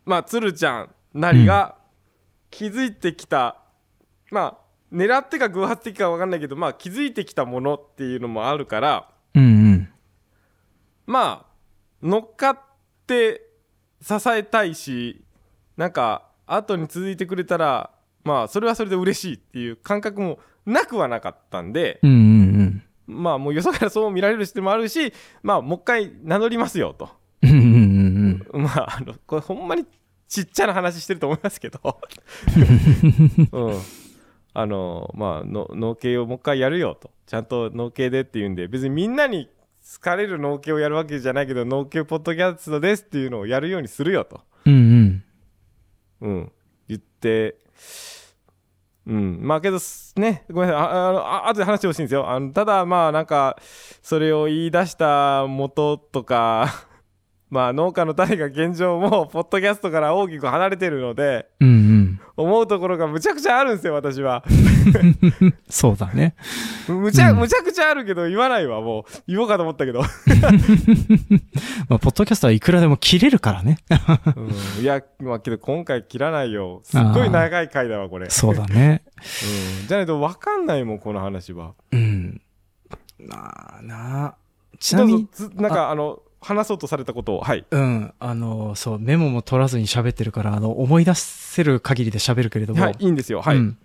[0.04, 1.74] まあ鶴ちゃんなりが
[2.50, 3.56] 気づいてきた、
[4.30, 4.61] まあ
[4.92, 9.42] 狙ってか偶発的か分かんないけどまあ気づいてきたものっていうのもあるからうん。
[9.42, 9.88] うん。
[11.06, 11.52] まあ
[12.02, 12.58] 乗っかっ
[13.06, 13.48] て
[14.02, 15.24] 支えたいし
[15.76, 17.90] なんか後に続いてくれたら
[18.24, 22.10] まあそれはそれで嬉しいっていう感覚もなくはなかったんでうん。
[22.10, 22.82] うん。
[23.06, 25.12] まあもうよそからそう見られる人もあるし
[25.42, 27.08] まあもう一回名乗りますよと
[27.42, 27.50] うん。
[27.50, 28.46] うん。
[28.52, 28.62] うん。
[28.62, 29.86] まああのこれほんまに
[30.28, 31.78] ちっちゃな話してると思いますけど
[33.52, 33.80] うん
[34.54, 37.10] あのまあの農系をもう一回やるよと。
[37.26, 39.48] ちゃんと農系でっていうんで別にみんなに
[39.94, 45.24] 好かれる農系をやるわけじゃないけど農系ポッドキャストですっていうのをやるようにするよと、うん。
[46.20, 46.52] うん、
[46.88, 47.56] 言って
[49.06, 49.38] うん。
[49.40, 50.82] まあけどすねごめんなさい。
[50.84, 52.28] ああのあ後で話してほしいんですよ。
[52.28, 53.56] あのただまあなんか
[54.02, 56.86] それを言い出した元とか
[57.50, 61.81] まあ農家の種が現状もポッドキャストから大きく離れてるのでうん。
[62.36, 62.44] うん。
[62.44, 64.44] 思うところがむちゃくちゃあるんですよ私は
[65.68, 66.34] そうだね。
[66.88, 70.00] むちゃ、うんむちゃくちゃあるけど言わないわもう言おうかと思ったけど、
[71.88, 73.78] まあ、ポッドキャストはいくらでも切れるからね。
[74.36, 79.02] うん、いやまあけど今回切らないよすっごい長い回だわこれ、そうだね。
[79.80, 82.40] うん、じゃないと分かんないもんこの話はうん。
[83.18, 84.34] なあ、なあ。
[84.78, 87.64] ちなみに、なんかあの話そうとされたことをはい。
[87.70, 93.40] うん、あの、そう、メモも取らずに喋ってるから、あの、思い出せる限りで喋るけれども、はいいいんですよ。
[93.40, 93.78] はい、うん。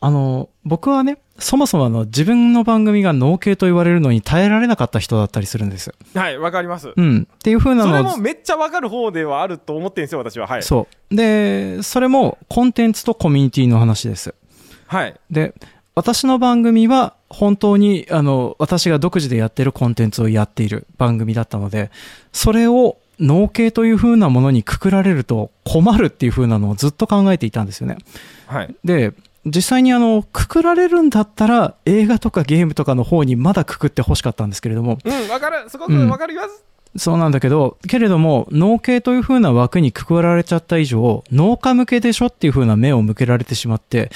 [0.00, 5.88] あの、僕はね、そもそもあの、自分の番組が農系と言われるのに耐えられなかった人だったりするんです。
[5.88, 5.94] よ。
[6.14, 7.28] はいわかります、うん。
[7.32, 10.46] っていう風なそれもめっちゃわかる方ではあると思ってるんですよ私は。
[10.46, 10.62] はい。
[10.62, 11.14] そう。
[11.14, 14.34] で、それもコンテンツとコミュニティの話です。
[14.86, 15.14] はい。
[15.30, 15.54] で、
[15.98, 21.90] 私の番組は本当に、あの、私が独自でやってるコンテンツをやっている番組だったので、
[22.32, 27.98] それを農系という風なものにくくられると困るっていう風なのをずっと考えていたんですよね。
[28.46, 28.76] はい。
[28.84, 29.12] で、
[29.44, 35.68] 実際にあの、くくられるんだったら映画とかゲームとかの方にまだくくって欲しかったんですけれども、うんわかる。
[35.68, 36.64] すごくうんわかります、
[36.98, 44.10] そうなんだけど、けれども、農系という風な枠にくくられちゃった以上、農家向けでしょっていう風な目を向けられてしまって、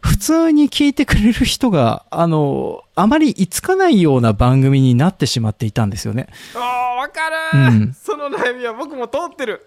[0.00, 6.28] 普通に聞いてくれる人が、あの、あまり居つかないような番組になってしまっていたんですよね。
[6.56, 7.94] ああわかる、うん。
[7.94, 9.64] その悩みは僕も通ってる。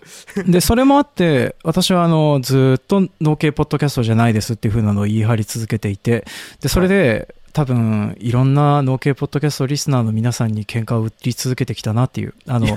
[0.47, 6.25] で、それもあって、私はあの、ずっと農系ポッドキャストじゃないですっていう風なのを言い張り続けていて、
[6.61, 12.67] で、それで、多分、いろんな農系ポッドキャストリスナーの皆さんに喧嘩を売り続けてきたなっていう、あの、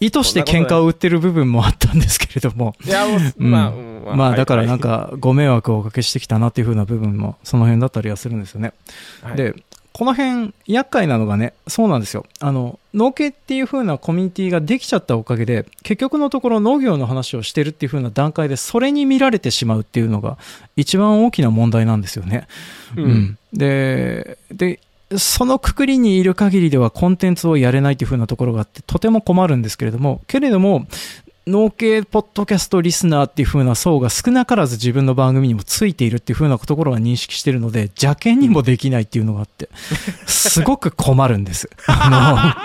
[0.00, 2.88] 意図して喧嘩を売ってる部分もあったんですけれども、い。
[2.88, 3.50] やもう、うん。
[3.50, 8.74] まあ、うんまあだからなん、はかご迷惑をおかけしてきたなっていう風な部分もその辺だったりはするんですよね。
[9.22, 9.54] いはい、で、
[9.96, 12.26] この辺厄介なのがね、そうなんですよ。
[12.40, 20.36] あの、農系っていう風なコミュニティができちゃったおかげで、結局のところ農業の話をしてるっていう風な段階でそれに見られてしまうっていうのが
[20.74, 22.48] 一番大きな問題なんですよね。
[22.96, 24.80] うんで、で、
[25.16, 30.88] そのくくりにいる限りではコンテンツをやれないという風なところがあって、とても困るんですけれども、けれども、
[31.46, 39.68] 農系ポッドキャストリスナーっていう風な層が少なからず自分の番組にもついているっていう風なところは認識してるので、邪険にもできないっていうのがあって、
[40.26, 41.68] すごく困るんです。
[41.86, 42.56] あ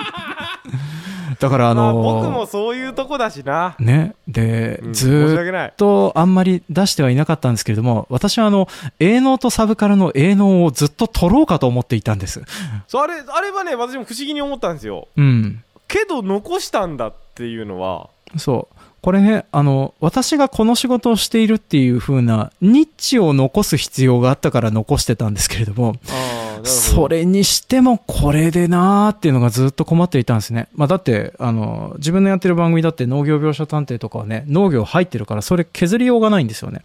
[1.30, 8.70] の、だからあまあ、の、僕もそういうとこだしな、ね、で、うんずっとあんまり出してはいなかったんですけれども、私はあの、
[9.02, 12.42] 営農とサブからの営農をずっと取ろうかと思っていたんです。
[12.88, 15.64] そうあれあれはね私も不思議に思ったんですようん。
[15.90, 18.76] けど残したんだっていうのはそう。
[19.02, 30.68] これね、あの、私がこの仕事をしているっていう風な、ニッチを残す必要があったから残してたんですけれども、ああそれにしてもこれでなーっていうのがずっと困っていたんですね。
[30.76, 36.82] まあだって、あの、自分のやってる番組だって農業描写探偵とかはね、農業入ってるからそれ削りようがないんですよね。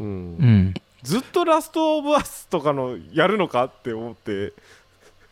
[0.00, 0.74] うんうん。
[1.04, 4.52] ずっとラストオブアスとかのやるのかって思って、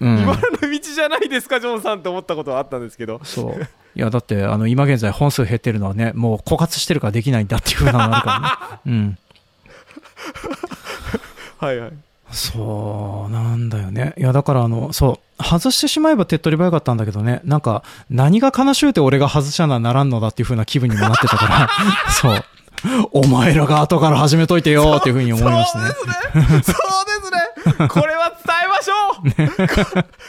[0.00, 0.18] うん。
[0.20, 3.68] 今の道じゃないですかジョンさんって思ったことはあったんですけどそう。
[3.94, 8.40] いや、だって、あの、今現在本数減ってるのはね、もう枯渇してるからできないんだっていうふうなのがあるから
[8.74, 8.80] ね。
[8.86, 9.18] うん。
[11.58, 11.92] はいはい
[12.32, 14.14] そうなんだよね。
[14.16, 21.68] いや、だからあの、そう、外してしまえば手っ取り早かったんだけどね、なんか、何が悲しゅうて俺が外しゃなならんのだっていう風な気分にもなってたから、
[22.12, 22.44] そう。
[23.12, 25.90] お前らが後から始めといてよっていう風に思いましたね。
[25.90, 28.94] そうですねそうですねこれは伝えましょ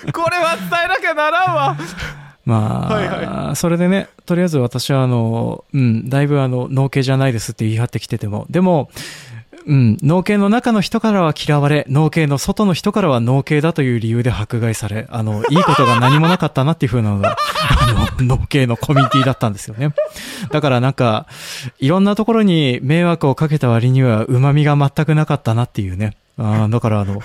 [0.08, 1.78] うこ これは伝えなきゃならんわ
[2.46, 8.90] まあ、はいそれでね、とりあえず私はあの、うん、だいぶあの、農系じゃないですって言い張ってきてても、でも、
[9.68, 17.36] うん、農系の中の人からは嫌われ、農系の外の人からは農系だという理由で迫害され、あの、いいことが何もなかったなっていう風なのが、
[17.80, 19.94] あの、農系のコミュニティだったんですよね。
[20.52, 21.28] だからなんか、
[21.80, 26.16] いろんなところに迷惑をかけた割には旨味が全くなかったなっていうね。
[26.38, 27.20] あーだからあの、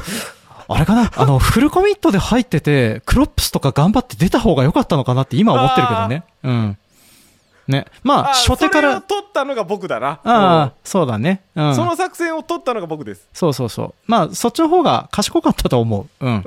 [0.68, 1.12] あれかな？
[1.14, 6.24] あの、フルコミットで入ってて、クロップスとか頑張って出た方が良かったのかなって今思ってるけどね。
[6.42, 6.78] うん。
[7.68, 7.86] ね。
[8.02, 11.42] まあ、あ初手から、それを取ったのが僕だなああ、そうだね。
[11.54, 11.74] ううんん。
[11.74, 13.94] その作戦を取ったのが僕ですそうそうそう。
[14.06, 16.26] まあ、そっちの方が賢かったと思う。
[16.26, 16.42] うん。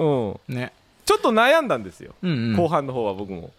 [0.47, 0.71] うんね。
[1.05, 2.55] ちょっと悩んだんですよ、うんうん。
[2.55, 3.51] 後半の方は僕も、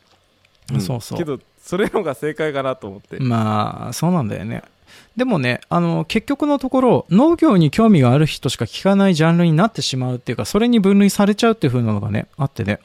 [0.79, 4.63] そうそうけどそれのが正解かなと思って、まあ、そうなんだよね。
[5.17, 12.79] でもね、あの、結局のところ、農業に興味がある人しか聞かないジャンルになってしまうっていうか、それに分類されちゃうっていう風なのがね、あってね。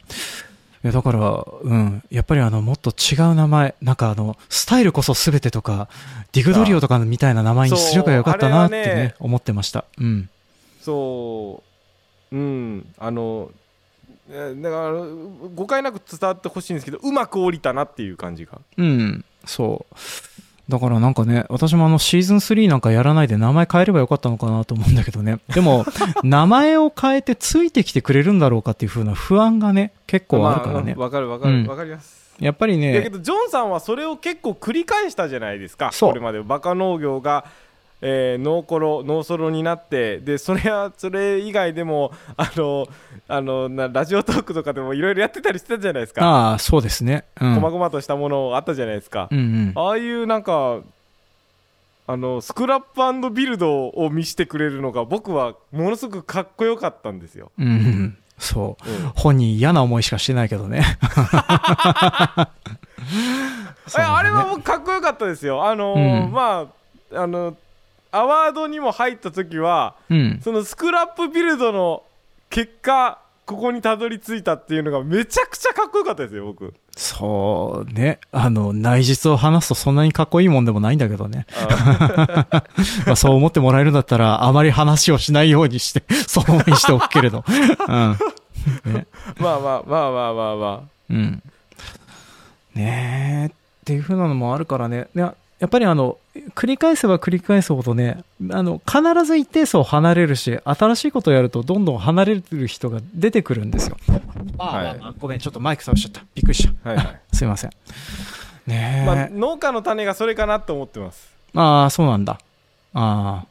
[0.83, 5.87] いや、だから、うん、やっぱりあの、もっと違う名前、なんかあの、スタイルこそ全てとか、
[6.31, 9.85] ディグドリオとかみたいな名前にすればよかったなってね、ね思ってました。
[9.99, 10.29] うん。
[10.81, 11.63] そ
[12.31, 13.49] ううんあの
[14.29, 14.91] えだから
[15.55, 19.95] 誤解なく伝わってほしいんですけどうまく降りたなっていう感じがうん、そう。
[20.67, 25.39] だからなんかね、私もあのシーズン3なんかやらないで名前変えればよかったのかなと思うんだけどね。
[25.53, 25.85] でも、
[26.23, 31.05] 名前を変えてついてきてくれるんだろうかっていう風な不安がね、結構あるからねま。
[31.05, 37.45] わかるわかるうんわかりますやっぱりだけね、どジョンさんはそれを結構繰り返したじゃないですかそれまでバカ農業が
[38.01, 42.87] えーノーコロノーソロになってでそれはそれ以外でもあの
[43.27, 47.25] あのなラジオトークとかでもいろいろやってたりしてたじゃないですかああ、そうですね。
[47.41, 47.55] うん。
[47.55, 49.73] こまごまとしたものあったじゃないですか、うんうん。
[49.75, 50.81] ああいうなんか
[52.07, 52.81] あのスクラッ
[53.21, 58.17] プビルドを見せてくれるのが僕はものすごくかっこよかったんですよ、うんうん。
[58.37, 58.89] そう。
[58.89, 60.83] うん本人嫌な思いしかしてないけどね。
[63.97, 66.67] あれは僕かっこよかったですよあの、うんま
[67.13, 67.55] ああの
[68.15, 70.39] アワードにも入った時はうん。
[70.43, 72.03] そのスクラップビルドの
[72.49, 78.19] 結果ここにたどり着いたっていうのがめちゃくちゃかっこよかったですよ僕そうね。
[78.31, 81.45] あの、内実を話すとそんなにかっこいいもんでもないんだけどね。
[81.53, 82.45] あ
[83.05, 87.43] まあ、そう思ってもらえるんだったら、あまり話をしないようにして、 そのままにしておくけれど。
[87.47, 88.17] うん。
[88.85, 89.07] ね。
[89.39, 91.43] まあまあまあまあまあまうん。
[92.75, 95.07] ねえ、っていう風なのもあるからね。
[95.15, 96.17] いややっぱりあの、
[96.53, 103.97] 繰り返せば繰り返すほどね、あの、必ず一定数離れるし、新しいことをやるとどんどん離れる人が出てくるんですよ。
[104.57, 106.21] あはいまあまあごめん、ちょっとマイク倒しちゃった。
[106.35, 106.73] びっくりした。
[106.83, 107.71] あはいはいすいません。
[108.67, 109.05] ねえ。
[109.05, 112.39] まあ農家の種がそれかなと思ってますああ、そうなんだ。
[112.93, 113.45] ああ。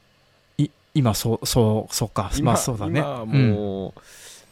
[0.58, 2.30] い、今、そう、そう、そうか。
[2.36, 3.00] 今まあ、そうだね。
[3.00, 3.52] 今はうん。
[3.52, 4.00] もう、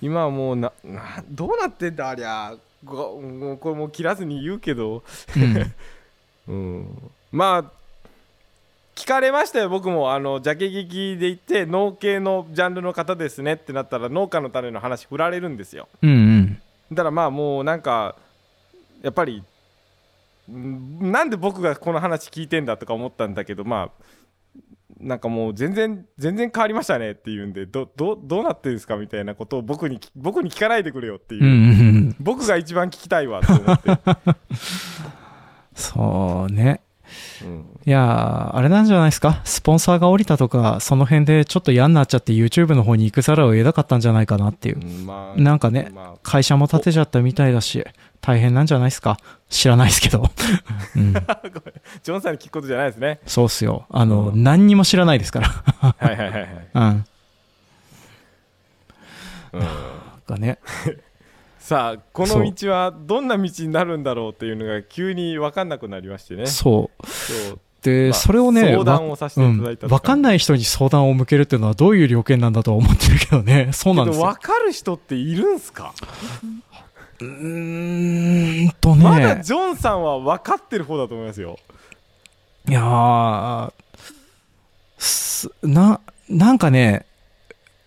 [0.01, 5.05] 今はもうななどうなってんだありゃごもうこれもう切らずに言うけど
[5.37, 5.73] うん。
[6.49, 7.73] うんまあ
[8.95, 16.63] 聞かれましたよ僕もあのジャケ劇で行って農系のジャンルの方ですねってなったら農家の種の話振られるんですようんうん。
[16.93, 18.17] だからまあもうなんか
[19.03, 19.43] やっぱり
[20.51, 24.03] んなんで僕がこの話聞いてんだとか思ったんだけどまあ
[25.01, 31.63] なんかもう全然全然変わりましたねって言うんでどどどうなってるんですかみたいなことを僕に聞僕に聞かないでくれよっていう、うんうんう
[32.11, 32.17] ん。
[32.21, 33.91] 僕が一番聞きたいわと思って、
[35.75, 36.83] そうね。
[37.43, 39.41] うんいやー、あれなんじゃないですか？
[39.45, 44.81] スポンサーが降りたとか、その辺でちょっと嫌になっちゃって YouTube の方に行くざるを得なかったんじゃないかなっていう。
[44.81, 47.85] うんまあなんかねまあ会社も建てちゃったみたいだし、
[48.21, 49.19] 大変なんじゃないですか？
[49.49, 50.31] 知らないですけど。
[50.97, 51.13] うん
[52.03, 53.87] ジョンさんに聞くことじゃないですねそうっすよ。
[53.91, 55.49] あの、うん何にも知らないですから。
[55.49, 57.05] はいはいはいはい、 うん。
[59.55, 59.67] うん
[60.27, 60.59] がね。
[61.63, 67.07] さあこの道はどんな道になるんだろうっていうのが急に分かんなくなりましてねそう。
[67.07, 73.71] そうで、まあそれをね、相談をさせていただいたうん、わかんない人に相談を向けるっていうのはどういう了見なんだとは思ってるけどね。
[73.75, 74.27] そうなんですよ。
[74.27, 75.95] 分かる人っているんすか、
[77.21, 79.43] うーんとまだね。
[79.45, 81.59] ジョンさんは分かってる方だと思いますよ
[82.69, 83.73] いやー
[84.99, 87.07] すな、なんかね、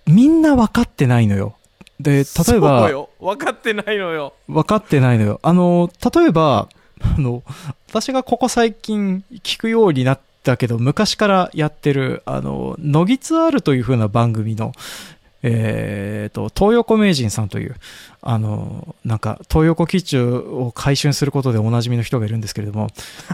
[0.07, 1.55] みんな分かってないのよ。
[2.00, 5.39] で、例えば、よ分かってないのよ分かってないのよ。
[5.43, 6.68] あの、例えば、
[7.02, 7.43] あの、
[7.89, 14.74] 私がここ最近聞くようになったけど、昔からやってる、あの、ノギツアールという風な番組の、
[15.48, 17.76] えっ、と、東横名人さんという、
[18.22, 22.88] あの、なんか、東横基地を回収することでおなじみの人がいるんですけれども、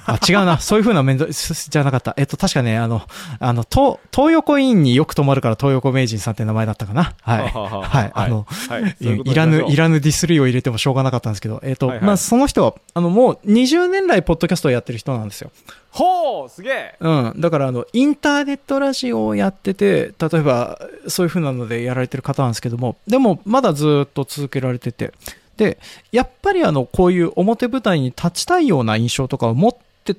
[0.06, 2.14] あ、違うな、 そういう風な面倒、すじゃなかった。
[2.18, 3.02] えっと、確かね、あの、
[3.40, 7.14] あの、東、東横インによく泊まるから東横名人さんって名前だったかな。
[7.22, 7.40] はい。
[7.44, 8.12] ははははい。
[8.14, 15.52] あの、はいそういいらぬ、いららぬディスリーを入れてもしょうがなかったんですけど、えっ、と、はいはいまあ、その人は、あの、もう20年来、ポッドキャストをやってる人なんですよ。
[15.92, 17.34] ほうすげえうん。
[17.38, 25.14] だから、あの、インターネットラジオをやってて、例えば、そういう風なのでやられてる方なんですけども、でも、まだずっと続けられてて、
[25.58, 25.78] で、
[26.12, 29.76] やっぱりあの、こういう表舞台に立ちたいような印象とかを持っ
[30.06, 30.16] て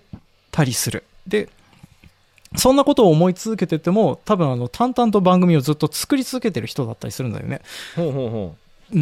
[0.51, 1.05] たりする。
[1.27, 1.49] で、
[2.57, 7.63] そんなことを思い続けてても、多分あの、淡々と番組をずっと作り続けてる人だったりするんだよね。
[7.97, 8.55] ほうほうほ
[8.93, 8.99] う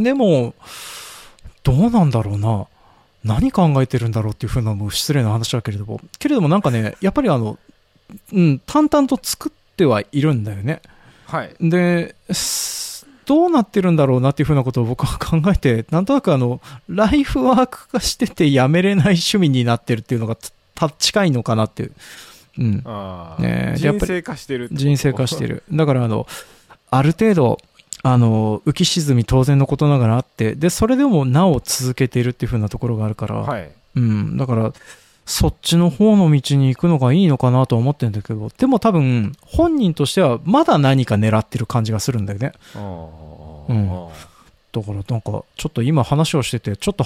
[0.00, 0.02] ん。
[0.02, 0.54] でも、
[1.62, 2.66] どうなんだろうな。
[3.24, 6.00] 何考えてるんだろうっていうふうなもう失礼な話だけれども。
[6.18, 7.58] けれどもなんかね、やっぱりあの、
[8.32, 10.82] うん、淡々と作ってはいるんだよね。
[11.32, 20.36] うはいで、すどうなってるんだろうなっていうふうなことを僕は考えて、なんとなくあの、ライフワーク化しててやめれない趣味になってるっていうのが
[20.74, 21.92] た近いのかなっていう。
[22.58, 22.82] うん。
[22.84, 25.62] ああ、ねえやっぱり人生化してる人生化してる。
[25.72, 26.26] だからあの、
[26.90, 27.58] ある程度、
[28.02, 33.70] あの、浮き沈み当然のことながらあって、で、それでもなお続けているっていう風なところがあるから、はい。
[33.94, 34.72] うん、だから、
[35.24, 42.52] そっちの方の道に行くのがいいのかなとは思ってるんだけど、でも多分、本人としてはまだ何か狙ってる感じがするんだよね。
[42.74, 42.78] あ
[43.68, 43.88] うん。
[43.90, 44.08] あ
[44.72, 47.04] だからなんか、ちょっと今話をしてて、ちょっと、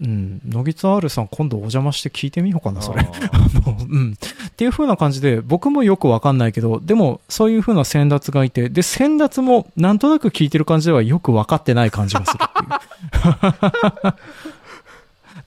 [0.00, 3.02] うん、野木津 R さん今度お邪魔して聞いてみようかな、それ。
[3.02, 4.14] ああの うん。
[4.14, 14.14] っていう風な感じで、僕もよくわかんないけど、でも、そういう風な先達がいて、で、先達もなんとなく聞いてる感じではよくわかってない感じがするっていう。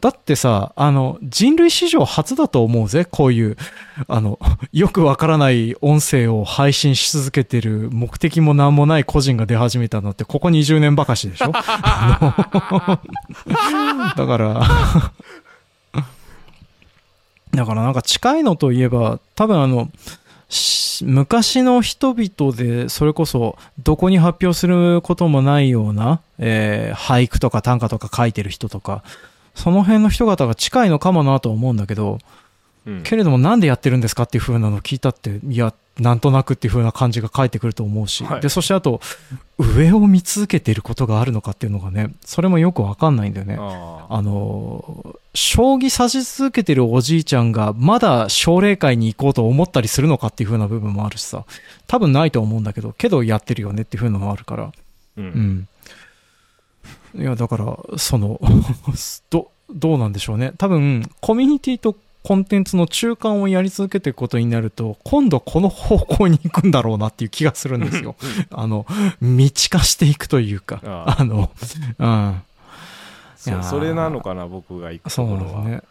[0.02, 3.58] だってさ、あの、人類史上初だと思うぜ、こういう、
[4.08, 4.40] あの、
[4.72, 11.52] よくわからない音声を配信し続けてる目的も何もない個人が出始めたのって、ここ20年ばかしでしょ？
[11.52, 11.62] だ
[14.26, 14.62] から、
[17.52, 19.90] だからなんか近いのといえば、多分あの、
[21.02, 29.04] 昔の人々でそれこそどこに発表することもないような、えー俳句とか短歌とか書いてる人とか
[29.60, 32.18] その辺の人方が近いのかもなとは思うんだけど
[32.86, 33.04] うん。
[33.04, 38.42] けれどもなんでやってるんですかっていう風なのを聞いたっていやなんとなくっていう風な感じが返ってくると思うし、はい。
[38.42, 39.02] でそしてあと
[39.58, 43.58] 上を見続けていることがあるのかっていうのがねそれもよくわかんないんだよね。
[43.60, 51.46] ああの、将棋指し続けてるおじいちゃんが、まだ奨励会に行こうと思ったりするのかっていう風な部分もあるしさ、
[51.86, 54.74] 多分ないと思うんだけど、けどやってるよねっていう風なのもあるから、う
[55.18, 55.68] うんん。
[57.16, 58.40] いや、だから、その、
[59.30, 60.54] ど、どうなんでしょうね。
[60.58, 68.16] 多分、コミュニティとコンテンツの中間をやり続けていくことになると、今度この方向に行くんだろうなっていう気がするんですよ。
[68.52, 68.86] あの、
[69.22, 71.50] 道化していくというか、ああの、
[71.98, 72.42] うん。
[73.48, 75.84] いやーそうそれなのかな僕が行くそうところはなんですね。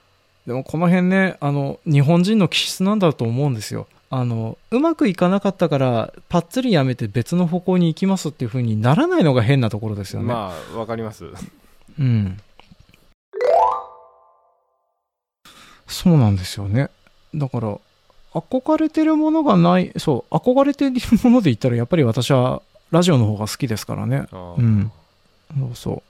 [0.46, 3.86] でもこの辺ね、あの、日本人の気質なんだと思うんですよ。
[4.10, 10.28] あの、うまくいかなかったから、パッツリやめて別の方向に行きますっていう風にならないのが変なところですよね。
[10.28, 11.26] まあわかります
[11.98, 12.38] うん。
[15.86, 16.90] そうなんですよね。
[17.34, 17.78] だから、
[18.32, 24.26] 憧れてるものがない、そう、憧れてるもので言ったら、やっぱり私はラジオの方が好きですからね。
[24.32, 24.90] うん。
[25.58, 26.02] そうそ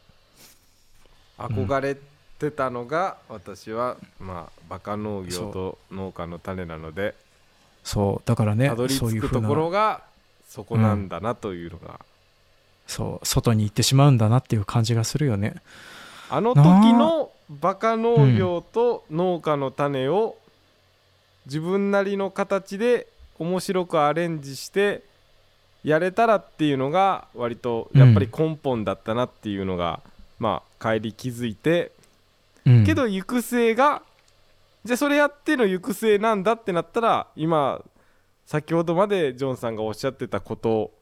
[1.38, 1.42] う。
[1.42, 1.96] 憧れ
[2.38, 7.14] てたのが私はまあバカ農業と農家の種なので
[7.88, 9.40] そう、だからねたど、りそういう風な。
[9.40, 10.02] 着くところが
[10.46, 12.00] そこなんだなというのが。
[12.86, 15.54] そう、外に行ってしまうんだなっていう感じがするよね。
[16.28, 16.60] あの時
[16.92, 20.36] のバカ農業と農家の種を
[21.46, 23.06] 自分なりの形で
[23.38, 25.02] 面白くアレンジして
[25.82, 30.00] やれたらっていうのが割とやっぱり根本だったなっていうのが、
[30.38, 31.90] まあ帰り気づいて。
[32.66, 34.02] うん、けど行く末が
[34.88, 37.84] じゃあそれやっての行く末なんだってなったら今
[38.46, 40.92] 先ほどまでジョンさんがおっしゃってたこと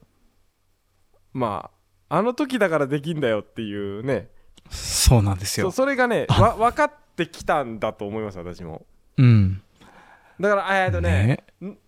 [1.33, 1.71] ま
[2.09, 4.29] ああの時だからできんだよっていうね
[4.71, 5.71] そうなんですよ。
[5.71, 8.85] それがねわ分かってきたんだと思います私も
[9.19, 9.63] うん。
[10.41, 11.79] だからえーっとねねん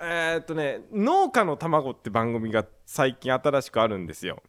[0.00, 4.44] えーっとね農家の卵って番組が最近新しくあるんですよ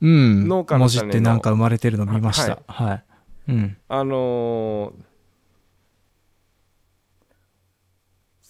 [0.00, 0.46] うん。
[0.46, 2.60] 農家の文字ってなんか生まれてるの見ました。
[2.68, 3.04] はい。
[3.48, 3.76] うん。
[3.88, 5.13] あのー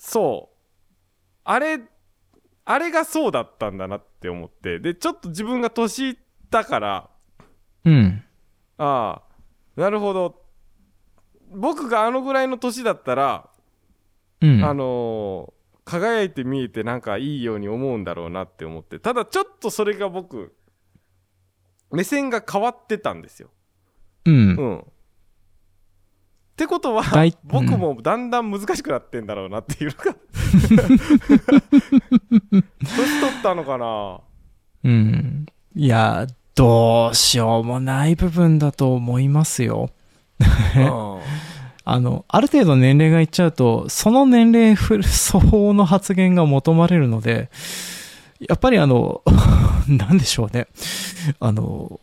[0.06, 0.56] そう
[1.44, 1.80] あれ
[2.66, 6.16] あれがそうだったんだなって思ってでちょっと自分が年いっ
[6.50, 7.10] たから
[7.84, 8.22] うん。
[8.78, 9.22] あ
[9.76, 10.42] あなるほど
[11.50, 13.48] 僕があのぐらいの年だったら、
[14.40, 14.64] うん。
[14.64, 15.52] あのー
[15.86, 20.54] 輝いて見えてなんかいいように思うんだろうなって思ってただちょっとそれが僕
[21.90, 23.50] 目線が変わってたんですよ
[24.24, 24.34] うん。
[24.56, 24.84] うん。
[26.54, 30.14] ってことは大僕もだんだん難しくなってんだろうなっていうのが
[30.60, 30.68] 年
[33.20, 34.20] 取ったのかな？
[34.84, 35.46] うん。
[35.74, 39.90] いや、どうしようもない部分だと思いますよ。
[40.76, 41.18] うん
[41.86, 47.50] あの、ある程度年齢がいっちゃうと、その年齢相応の発言が求まれるので、
[48.40, 49.20] やっぱりあの、
[49.88, 50.66] なんでしょうね。
[51.40, 52.00] あの、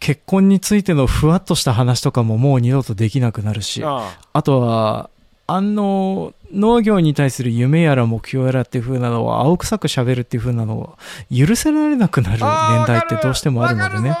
[0.00, 4.42] 結婚についてのふわっとした話とかももう二度とできなくなるし、ああ。
[4.42, 5.08] とは、
[5.46, 10.98] あの、農業に対する夢やら目標やらっていう風なのを青臭く喋るっていう風なのを
[11.34, 14.10] 許せられなくなる年代ってどうしてもあるのでね。
[14.10, 14.12] う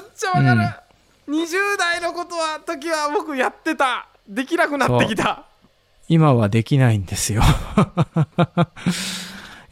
[0.00, 4.06] っちゃわかる、20代のことは時は僕やってた。
[4.28, 5.44] できなくなってきた。
[6.08, 7.42] 今はできないんですよ。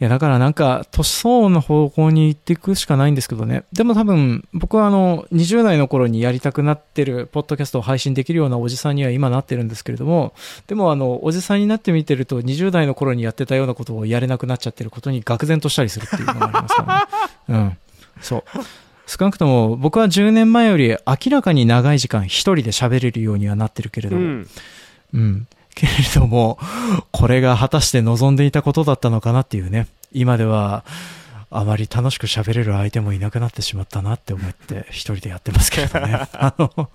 [0.01, 3.65] いや、だからなんか、年相応の方向に行っていくしかないんですけどね。
[3.71, 10.33] でも多分、僕はあの、20代の頃にやりたくなってる、ポッドキャストを配信できるようなおじさんには今なってるんですけれども、
[10.65, 17.07] でもあの、おじさんになってみてると、20代の頃にやってたようなことをやれなくなっちゃってることに愕然としたりするっていうのがありますか
[17.47, 17.61] らね。
[17.61, 17.77] うん。
[18.21, 18.43] そう。
[19.05, 20.97] 少なくとも、僕は10年前より明
[21.29, 24.47] らかに長い時間一人で喋れるようにはなってるけれども、うん
[25.13, 25.47] うん。
[25.75, 26.59] けれども、
[27.11, 29.87] これが果たして望んでいたことだったのかなっていうね。
[30.11, 30.83] 今では、
[31.49, 36.27] あまり楽しく喋れる相手もいなくなってしまったなって思って一人でやってますけれどね。
[36.33, 36.89] あの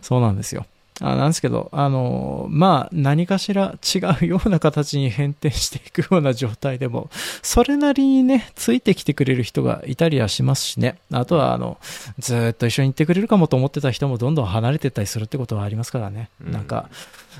[0.00, 0.66] そうなんですよ。
[1.00, 7.10] あなんですけど、あの、まあ、何かしら違うような形に変転していくような状態でも、
[7.42, 10.98] それなりにね、ついてきてくれる人がいたりはしますしね。
[11.10, 11.78] あとは、あの、
[12.18, 16.28] ずーっと一緒に行ってくれるかもと思ってた人もどんどん離れてったりするってことはありますからね。
[16.44, 16.88] うんなんか、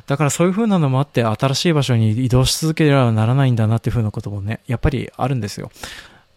[0.07, 5.71] だからそういう風なのもあって、新しい場所に移動し続ければならないんだなっていう風なこともね、やっぱりあるんですよ。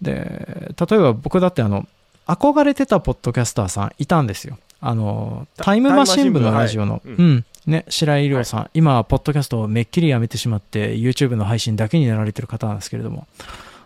[0.01, 1.87] で、例えば僕だってあの、
[2.27, 4.57] 憧れてたポッドキャスターさんいたんですよ。
[4.81, 13.27] あの、タタイムマシン部のラジオの、はいうん、ね、白井亮さん、今、ポッドキャストをめっきりやめてしまって、YouTube の配信だけになられてる方なんですけれども、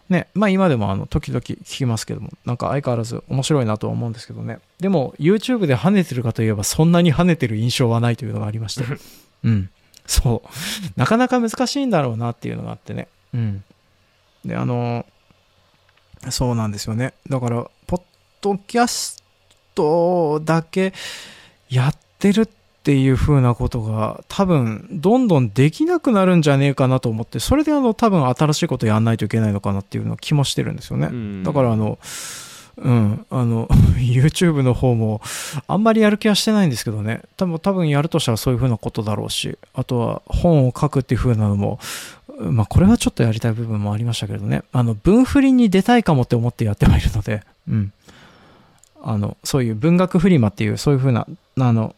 [0.10, 4.60] ね、まあ今でもあの、時々聞きますけども、なんか相変わらず面白いなとは思うんですけどね。
[4.80, 8.84] でも、YouTube で跳ねてるかといえば、そんなに跳ねてる印象はないというのがありまして、
[9.44, 9.70] うん。
[10.06, 10.50] そう。
[10.96, 13.08] なかなか難しいんだろうなっていうのがあってね。
[13.34, 13.64] うん。
[14.44, 15.06] で、あの、
[16.30, 17.14] そうなんですよね。
[17.30, 18.02] だから、ポッ
[18.42, 19.24] ドキャス
[19.76, 20.94] トだけ
[21.70, 22.46] やってるっ
[22.84, 31.08] ていう風なことが多分どんどんできなくなるんじゃねえかなと思って、それであの多分新しいことやんないといけないのかなっていうの気もしてるんですよね。
[31.08, 32.00] うんだからあの、
[32.82, 35.22] うん、あの、 YouTube の方も、
[35.68, 37.22] あんまりやる気はしてないんですけどね。
[37.38, 41.80] 多分、多分やるとしたらそういう風なことだろうし、あとは本を書くっていう風なのも、
[42.40, 44.64] まあこれはちょっとやりたい部分もありましたけどね。
[44.72, 47.94] あの、文振りに出たいかもって思ってやってはいるので、うん。
[49.02, 51.28] あの、そういう文学フリマっていう、そういう風な、
[51.58, 51.96] あの、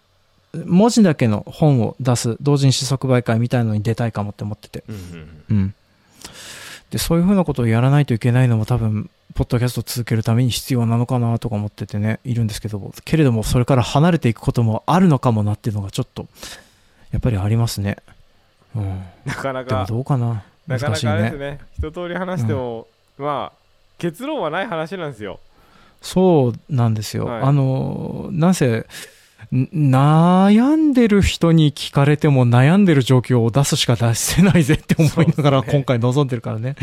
[0.66, 4.84] 文字だけの本を出す同人誌即売会みたいのに出たいかもって思ってて。
[4.90, 5.74] うんうんうん。
[6.92, 16.28] で、そういうふうなことをやらないといけないのも多分、ポッドキャストを続けるために必要なのかなとか思っててね、いるんですけど、けれどもそれから離れていくこともあるのかもなっていうのがちょっと、
[17.12, 17.98] やっぱりありますね。
[18.76, 19.04] うん。
[19.26, 21.12] なかなでもかどうかななかな難しいね。
[21.12, 22.88] かあれですね一通り話しても、
[23.18, 23.58] まあ
[23.98, 25.40] 結論はない話なんですよ
[26.02, 27.26] そうなんですよ。
[27.26, 28.86] はいあの、なんせ、ん
[29.54, 36.76] 悩んでる人に聞かれても悩んでる状況を出すしか出せないぜって思いながら今回望んでるからね。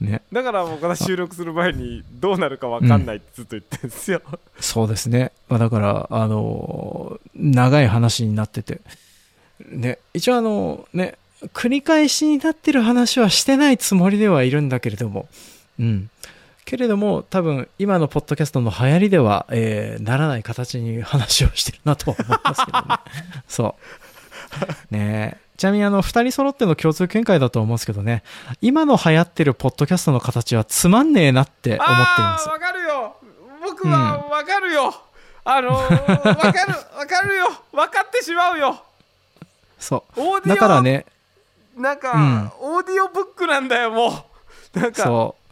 [0.00, 0.22] ね。
[0.32, 4.22] だから僕は収録する前にどうなるか分かんないってずっと言ってるんですよ、
[4.58, 5.32] そうですね。
[5.50, 8.80] まあ、だから、あの、長い話になってて。
[9.70, 11.16] ね、一応あの、ね、
[11.52, 15.28] 繰り返しになってる話はしてないつもりではいるんだけれども、
[15.78, 16.10] うん。
[16.68, 22.84] けれども、多分、今のポッドキャストの流行りでは、えーならない形に話をしてるなとは思いますけどね。
[23.48, 23.74] そ
[24.90, 24.94] う。
[24.94, 28.22] ねちなみにあの、二人揃っての共通見解だと思うんですけどね、
[28.60, 32.58] 今の流行ってるポッドキャストの形はつまんねえなって思っていますああ。
[32.58, 33.16] 分かるよ
[33.64, 34.94] 僕は分かるよ、
[35.44, 38.82] あのー、 分かる分かるよ分かってしまうよ
[39.78, 40.20] そう。
[40.20, 41.06] オーディオだからね、
[41.78, 44.28] なんか、オーディオブックなんだよも
[44.74, 45.47] うなんかそう。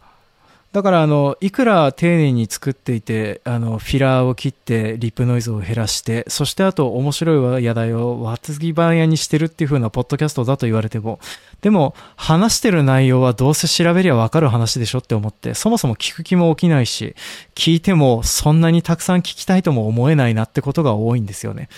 [0.77, 11.19] だから、あの、いくら丁寧に作っていて、あの、フィラーを切って、リップノイズを減らして、そしてあと、面白い話題をわつぎ番屋にしてるっていう風なポッドキャストだと言われても、
[11.61, 17.15] でも、話してる内容はどうせ調べりゃわかる話でしょって思って、そもそも聞く気も起きないし、
[17.55, 21.69] 聞いてもそんなにたくさん聞きたいとも思えないなってことが多いんですよね。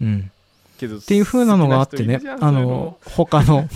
[0.00, 0.32] うん。
[0.86, 3.68] っっていう風なのがあってね、あの、他の、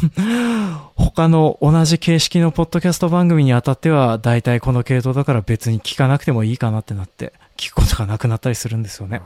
[0.96, 9.22] 他の同じ形式のポッドキャスト番組にあたっては、大体この系統だから別に聞かなくてもいいかなってなって、聞くことがなくなったりするんですよね。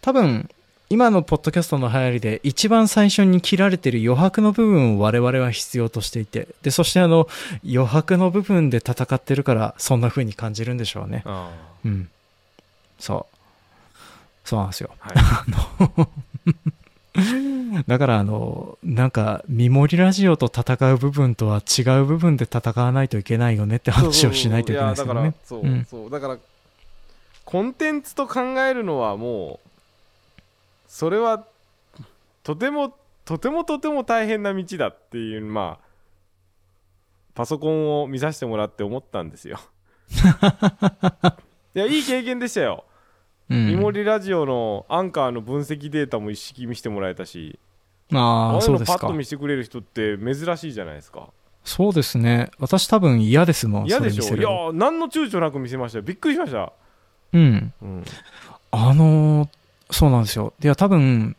[0.00, 0.48] 多分、
[0.90, 7.28] 今のポッドキャストの流行りで一番最初に切られてる余白の部分を我々は必要としていて、で、そしてあの、
[7.64, 11.22] 余白の部分で戦ってるから、そんな風に感じるんでしょうね。
[11.24, 11.50] あ
[11.84, 12.10] うん。
[12.98, 13.36] そう。
[14.44, 14.90] そうなんですよ。
[14.98, 15.16] はい
[17.86, 25.34] だからあの、なんか、見守りラジオと戦う部分とは違う部分で戦わないといけないよねってあ話をしないといけないですよね。
[25.44, 26.38] そうそうだから
[27.44, 29.68] コンテンツと考えるのはもう
[30.86, 31.44] それは
[32.42, 32.94] とても
[33.24, 35.86] とてもとても大変な道だっていうまあ
[37.34, 39.58] パソコンを見させてもらって思ったんですよ。
[41.74, 42.84] いやいい経験でしたよ。
[42.86, 42.91] うん
[43.50, 47.58] イモリラジオのアンカーの分析データも一式見せてもらえたし
[48.12, 49.14] ああ、そうですかのパッと。
[49.14, 51.28] 見せてくれる人って珍しいじゃないですか
[51.64, 52.50] そうですね。
[52.58, 53.86] 私多分嫌ですもん。
[53.86, 54.36] 嫌でしょ？
[54.36, 56.72] いや何の躊躇なく見せましたよびっくりしました、
[57.32, 57.72] うん。
[57.82, 58.04] うん、
[58.72, 59.48] あのー
[59.94, 60.54] そうなんですよ。
[60.62, 61.36] いや、多分、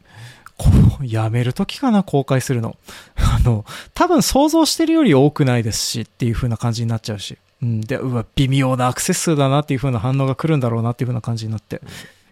[1.02, 2.78] やめるときかな、公開するの。
[3.18, 3.66] あの、
[3.96, 7.40] 多分想像してるより多くないですし、っていう風な感じになっちゃうし。
[7.64, 11.82] うん、で、うわ、微妙なアクセス数だなっていう風な反応が来るんだろうなっていう風な感じになって、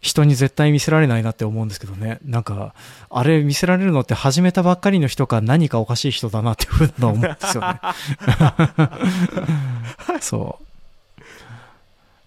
[0.01, 2.19] 人に絶対見せられないなって思うんですけどね。
[2.25, 2.73] なんか、
[3.09, 7.79] あれ見せられるのって始めたばっかりの人か何かおかしい人だなっていう風な思うんですよね。
[10.19, 10.65] そう。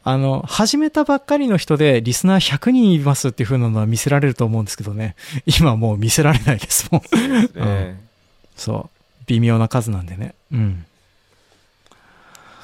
[0.06, 5.16] あの、始めたばっかりの人でリスナー100人いますっていう風なのは見せられると思うんですけどね。
[5.44, 7.02] 今もう見せられないですもん。
[7.56, 7.96] え
[8.56, 9.24] そう。
[9.26, 10.34] 微妙な数なんでね。
[10.52, 10.84] うん。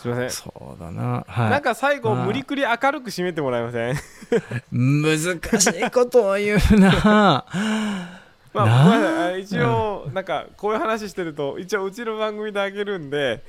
[0.01, 0.31] すいません。
[0.31, 1.25] そうだな。
[1.29, 1.51] はい。
[1.51, 3.97] なんか最後まあ無理くり明るく締めてもらえません？
[4.73, 7.45] 難しいことを言うな。
[8.53, 8.85] まあなあ。
[8.85, 13.43] ごめんなさいあ一応なんかこういう話してると一応うちの番組であげるんで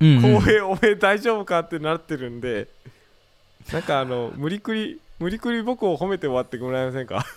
[0.00, 0.22] うんうん。
[0.36, 2.68] 公平おめえ大丈夫かってなってるんで
[3.72, 7.26] なんかあの無理くり無理くり僕を褒めて終わってもらえませんか？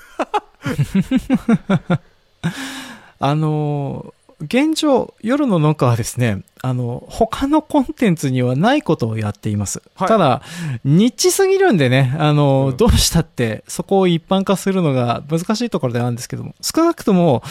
[3.19, 4.13] あの、
[4.43, 9.81] 現状、夜の農家はですね、あの、他のコンテンツにはないことをやっています。
[9.95, 10.41] はいただ、
[10.83, 17.43] ニッチすぎるんでね、あの、うんどうしたって、そこを一般化するのが難しいところではあるんですけども、少なくとも、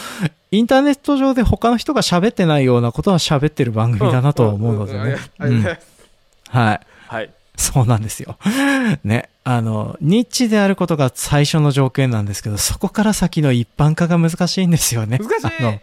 [0.50, 5.16] インターネット上で他の人が喋ってないようなことは喋ってる番組だなとは思うのでね。
[6.48, 6.80] はい。
[7.08, 8.36] はいそうなんですよ。
[9.04, 9.28] ね。
[9.44, 15.18] あの、ニッチであることが最初の条件なんですけど、そこから先の一般化が難しいんですよね。
[15.18, 15.80] 難しいあの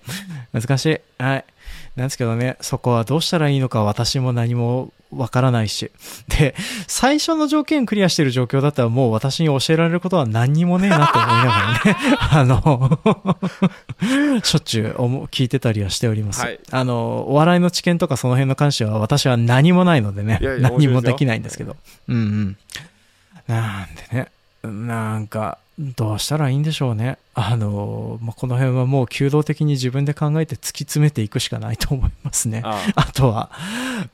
[0.54, 1.00] 難しい。
[1.22, 1.46] はい。
[1.96, 5.92] なんですけどね、そこはどうしたらいいのか私も何もわからないし。
[6.28, 6.56] で、
[6.88, 11.98] 最初の条件クリアしてる状況だったらもう私に教えられることは何にもねえなと思いながらね、
[12.32, 14.92] あの、しょっちゅう
[15.26, 16.42] 聞いてたりはしております。
[16.42, 21.76] はいあの、お笑いの知見とかその辺の関しては私は何もないのでね、いやいや何もできないんですけど。
[22.08, 22.58] うんうん。
[23.48, 24.32] なんでね、
[24.64, 27.18] なんか、どうしたらいいんでしょうね。
[27.34, 32.62] あの、まあ、この辺はもう弓道的に自分で考えて突き詰めていくしかないと思いますね。
[32.66, 33.50] ああとは、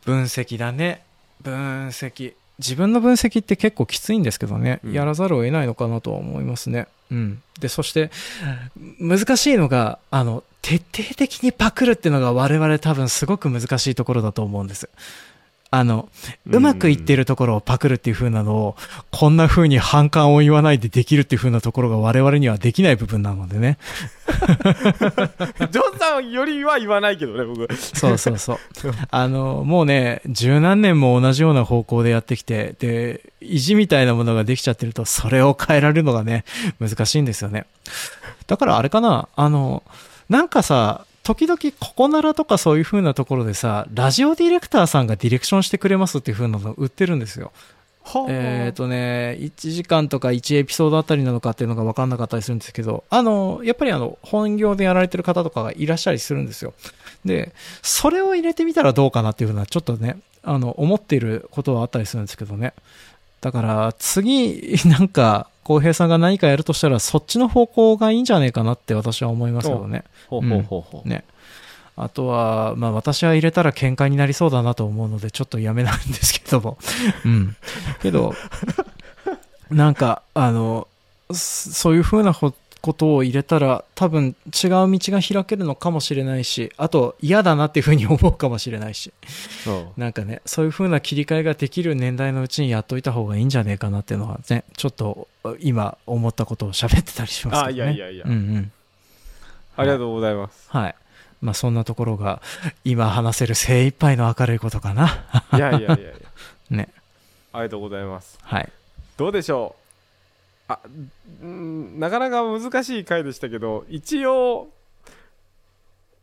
[0.06, 1.02] 分析だね。
[1.42, 2.34] 分析。
[2.60, 6.88] 自分の分析って結構きついんですけどね、うんやらざるを得ないのかなとは思いますね。
[7.12, 7.42] うん。
[7.60, 8.12] で、そして、
[9.00, 14.90] 難しいのが、あの、徹底的にパクるっていうのが我々多分すごく難しいところだと思うんです。
[15.78, 16.08] あの、
[16.50, 18.76] うまくいってるところをパクるっていう風なのを、
[19.12, 23.78] こんな風に反感を言わないでできるっていう風なところが我々にはできない部分なのでね。
[25.70, 28.58] ジョンさんよりは言わないけどね僕そうそうそう。
[29.12, 36.46] あの、もうね、十何年も同じような方向でやってきて、で、意地みたいなものができちゃってると、それを変えられるのがね、
[36.80, 37.66] 難しいんですよね。
[38.48, 39.84] だからあれかな、あの、
[40.30, 47.52] なんかさ、時々ここならとかそういう風なところでさ、ラジオディレクターさんがディレクションしてくれますっていう風なの売ってるんですよ。
[48.30, 56.76] えっ、とね、1時間とか1エピソードあたりなのかっていうのが分かんなかったりするんですけど、あの、やっぱりあの、本業でやられてる方とかがいらっしゃりするんですよ。
[57.26, 62.76] で、それを入れてみたらどうかなっていうふうな、ちょっとね、あの、思っていることはあったりするんですけどね。
[63.42, 70.04] だから、次、なんか、浩平さんが何かやるとしたら、そっちの方向がいいんじゃねえかなって私は思いますけどね。
[70.28, 71.26] ほうほうほうほうね。
[71.98, 76.78] あとは、まあ私は入れたら喧嘩になりそうだなと思うので、ちょっとやめないんですけども。
[77.26, 77.56] うん。
[78.04, 78.36] けど、
[79.72, 80.88] なんか、あの、
[81.32, 82.54] そそういうふうなほ
[82.86, 89.12] ことを入れたら、多分違う道が開けるのかもしれないし、あと嫌だなっていうふうに思うかもしれないし、
[89.64, 95.28] そうなんかね、そういうふうな切り替えができる年代のうちにやっといた方がいいんじゃねえかなっていうのはね、ちょっと
[95.62, 97.90] 今思ったことを喋ってたりしますけどね。
[97.90, 98.72] あいやいやいやうんうん。
[99.78, 100.96] ありがとうございますはい。
[101.42, 102.42] まあそんなところが
[102.84, 105.26] 今話せる精一杯の明るいことかな。
[105.54, 106.12] いやいやいやいや
[106.70, 106.90] ね。
[107.52, 108.70] ありがとうございますはい。
[109.18, 109.85] どうでしょう？
[110.68, 110.80] あ
[111.42, 114.70] うんなかなか難しい回でしたけど一応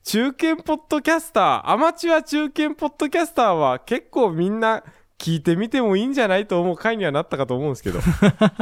[0.04, 4.82] 中堅ポッドキャスターアマチュア中堅ポッドキャスターは結構みんな
[5.22, 8.00] 聞いてみてもいいんじゃないと思う回にはなったかと思うんですけど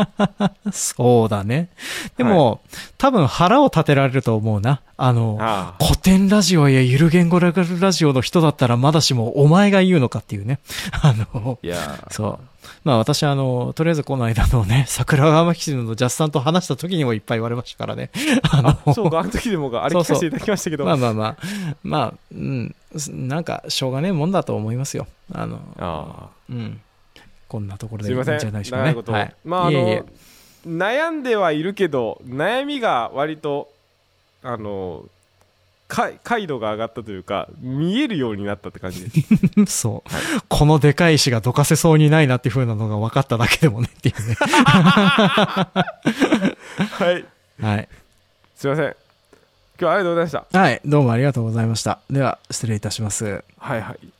[0.73, 1.71] そうだね。
[2.19, 2.61] でも、
[2.99, 4.83] 多分腹を立てられると思うな。
[4.99, 7.53] あの、ああ古典ラジオやゆる言語ラ
[7.93, 10.59] ジオの人だったらまだしもお前が言うのかっていうね。
[11.01, 12.50] あの、いやそう。
[12.85, 18.11] まあ私あの、とりあえずこの間のね、 桜川騎士のジャスさんと話した時にもいっぱい言われましたからね。
[18.51, 21.37] あの、あそうかあの時でもか あれ聞かせていただきましたけどまあまあまあ、
[21.83, 22.75] まあ、うん、
[23.09, 25.07] なんかしょうがねえもんだと思いますよ。
[25.33, 26.81] あの、あうん。
[27.49, 28.85] こんなところでいいんじゃないでしょうかね。
[28.85, 29.35] 長いこと、はい。
[29.45, 30.05] まああのいえいえ
[30.67, 33.71] 悩んではいるけど悩みが割と
[34.43, 35.05] あの
[35.91, 40.11] か解度が上がったというか見えるようになったって感じです そう、
[40.49, 44.35] このでかい石がどかせそうにないなっていう風なのが分かっただけでもねっていうね。
[44.35, 45.67] は
[47.13, 47.25] い
[47.63, 47.89] はい。
[48.57, 48.95] すいません今
[49.79, 50.81] 日はありがとうございましたはい。
[50.85, 52.01] どうもありがとうございました。
[52.11, 53.43] では、失礼いたします。
[53.59, 54.11] はいはい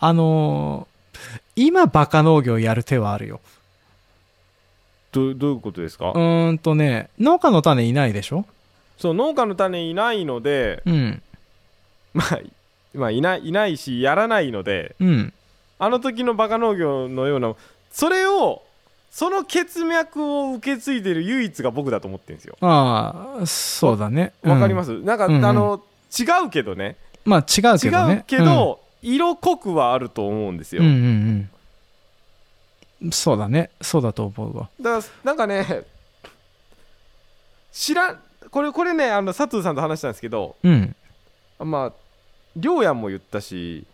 [0.00, 0.98] あのー
[1.56, 3.40] 今バカ農業やる手はあるよ。
[5.18, 8.44] どどういうことですか、うーんとね、農家の種いないでしょ？
[8.98, 11.22] そう農家の種いないのでうん。
[12.14, 12.40] まあ
[12.94, 15.32] 今いないいないしやらないのでうん。
[15.78, 17.54] あの時のバカ農業のような
[17.92, 18.62] それを
[19.10, 24.32] その血脈を受け継いでる唯一が僕だと思ってるんですよああ、そうだね。
[24.42, 28.14] わかりすます、なんか、うんうんあの違うけどねまあ違うけどね。
[28.14, 31.50] 違うけど、色濃くはあると思うんですよ、うん、うんうんうん。
[33.12, 33.70] そうだね。
[33.80, 34.70] そうだと思うわ。
[34.80, 35.84] だからなんかね
[37.72, 38.20] 知らん
[38.50, 40.96] これこれねあの佐藤さんと話したんですけどうん。
[41.60, 41.92] まあ
[42.56, 43.86] 亮也も言ったし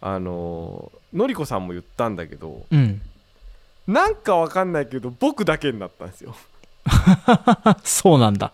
[0.00, 3.00] あののりこさんも言ったんだけどうん。
[3.86, 6.36] なんかわかんないけど僕だけになったんですよ、
[7.82, 8.52] そうなんだ。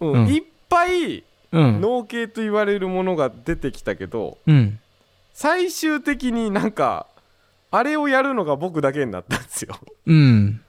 [0.00, 1.80] うんうんいっぱいうん。
[1.80, 4.78] 農系と言われるものが出てきたけどうん。
[5.32, 7.06] 最終的になんか
[7.70, 9.74] あれをやるのが僕だけになったんですよ
[10.06, 10.60] うん。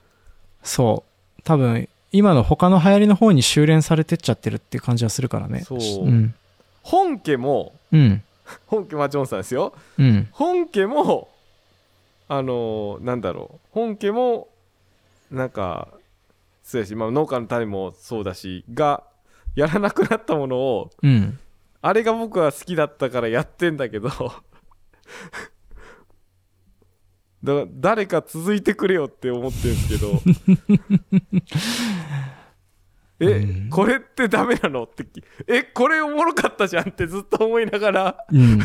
[0.62, 1.04] そ
[1.38, 1.42] う。
[1.42, 5.60] 多分、今の他の流行りの方に修練されてっちゃってるっていう感じはするからね。
[5.60, 6.34] そううん。
[6.82, 8.22] 本家もうん。
[8.66, 10.28] 本家はジョンさんですようん。
[10.32, 11.28] 本家も
[12.28, 14.48] あのーなんだろう本家も
[15.30, 15.88] なんか
[16.62, 19.02] そうやし、まあ、農家の種もそうだしが
[19.56, 21.38] やらなくなったものをうん。
[21.82, 24.10] あれが僕は好きだったからやってんだけど
[27.42, 30.20] だから誰か続いてくれよって思ってるんですけど。
[33.20, 33.70] え、うん。
[33.70, 38.24] これってダメなのってきえこれおもろかったじゃんってずっと思いながら。
[38.30, 38.60] うん。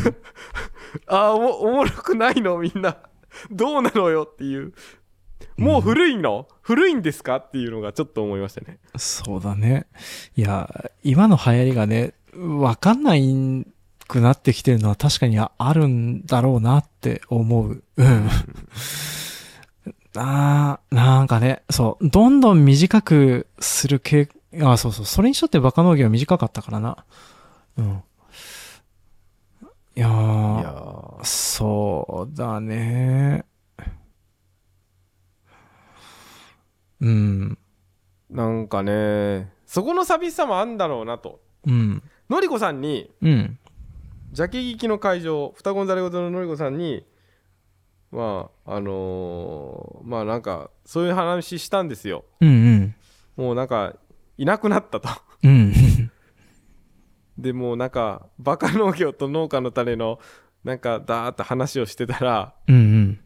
[1.06, 2.98] あーおもおもろくないのみんな。
[3.50, 4.72] どうなのよっていう。
[5.58, 8.78] もう古いの、古いんですかっていうのがちょっと思いましたね。
[8.96, 9.86] そうだね。
[10.36, 13.66] いや、今の流行りがね、わかんない
[14.06, 17.82] くなってきてるのは確かにあるんだろうなって思う。
[17.96, 18.28] うん。
[20.16, 24.28] あーなんかね、そう、どんどん短くする系、
[24.62, 27.04] あ、そうそう、それにしたってバカ農業は短かったからな。
[27.76, 28.02] うん。
[29.96, 33.44] いやいーやーそうだね。
[37.00, 37.58] うん。
[38.30, 42.02] なんかねそこの寂しさもあんだろうなとうん。
[42.28, 43.58] のりこさんにうん。
[44.32, 47.04] ジャケ聞きの会場双子のざれ言ののりこさんに
[48.10, 52.94] まああのーまあなんかそういう話したんですようんうん。
[53.36, 53.94] もうなんか
[54.38, 55.08] いなくなったと
[55.42, 55.72] うん。
[57.38, 60.18] でもうなんかバカ農業と農家の種の
[60.64, 63.20] なんかダーッと話をしてたらうんうん。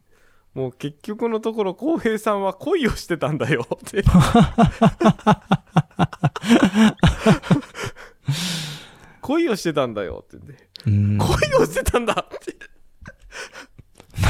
[0.53, 4.03] もう結局のところ浩平さんは恋をしてたんだよって
[9.21, 11.19] 恋をしてたんだよって言って恋
[11.61, 12.55] をしてたんだって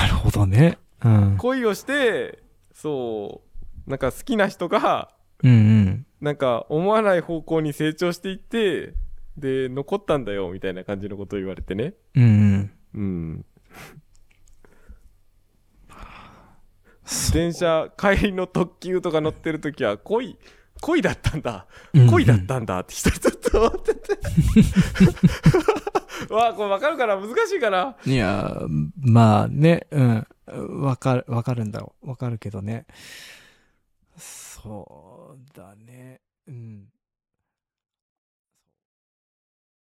[0.08, 0.78] るほどね。
[1.04, 1.38] うん。
[1.38, 2.40] 恋をして
[2.74, 3.42] そ
[3.88, 5.10] うなんか好きな人が
[5.44, 6.06] うんうん。
[6.20, 8.94] なんか思わない方向に成長していって
[9.38, 12.72] で残ったんだよみたいな感じのことを言われてねうんうん。
[12.94, 13.46] うん
[17.34, 20.38] 電車帰りの特急とか乗ってる時は恋
[20.80, 21.68] 恋だったんだ
[22.10, 24.18] 恋だったんだって一人ずつ思ってて
[26.30, 27.96] わあこれわかるから難しいかな？
[28.06, 28.56] いや、
[29.00, 30.28] まあね、うん。
[30.82, 32.10] わかる、わかるんだろう。
[32.10, 32.86] わかるけどね。
[34.18, 36.22] そうだね。
[36.48, 36.91] うん。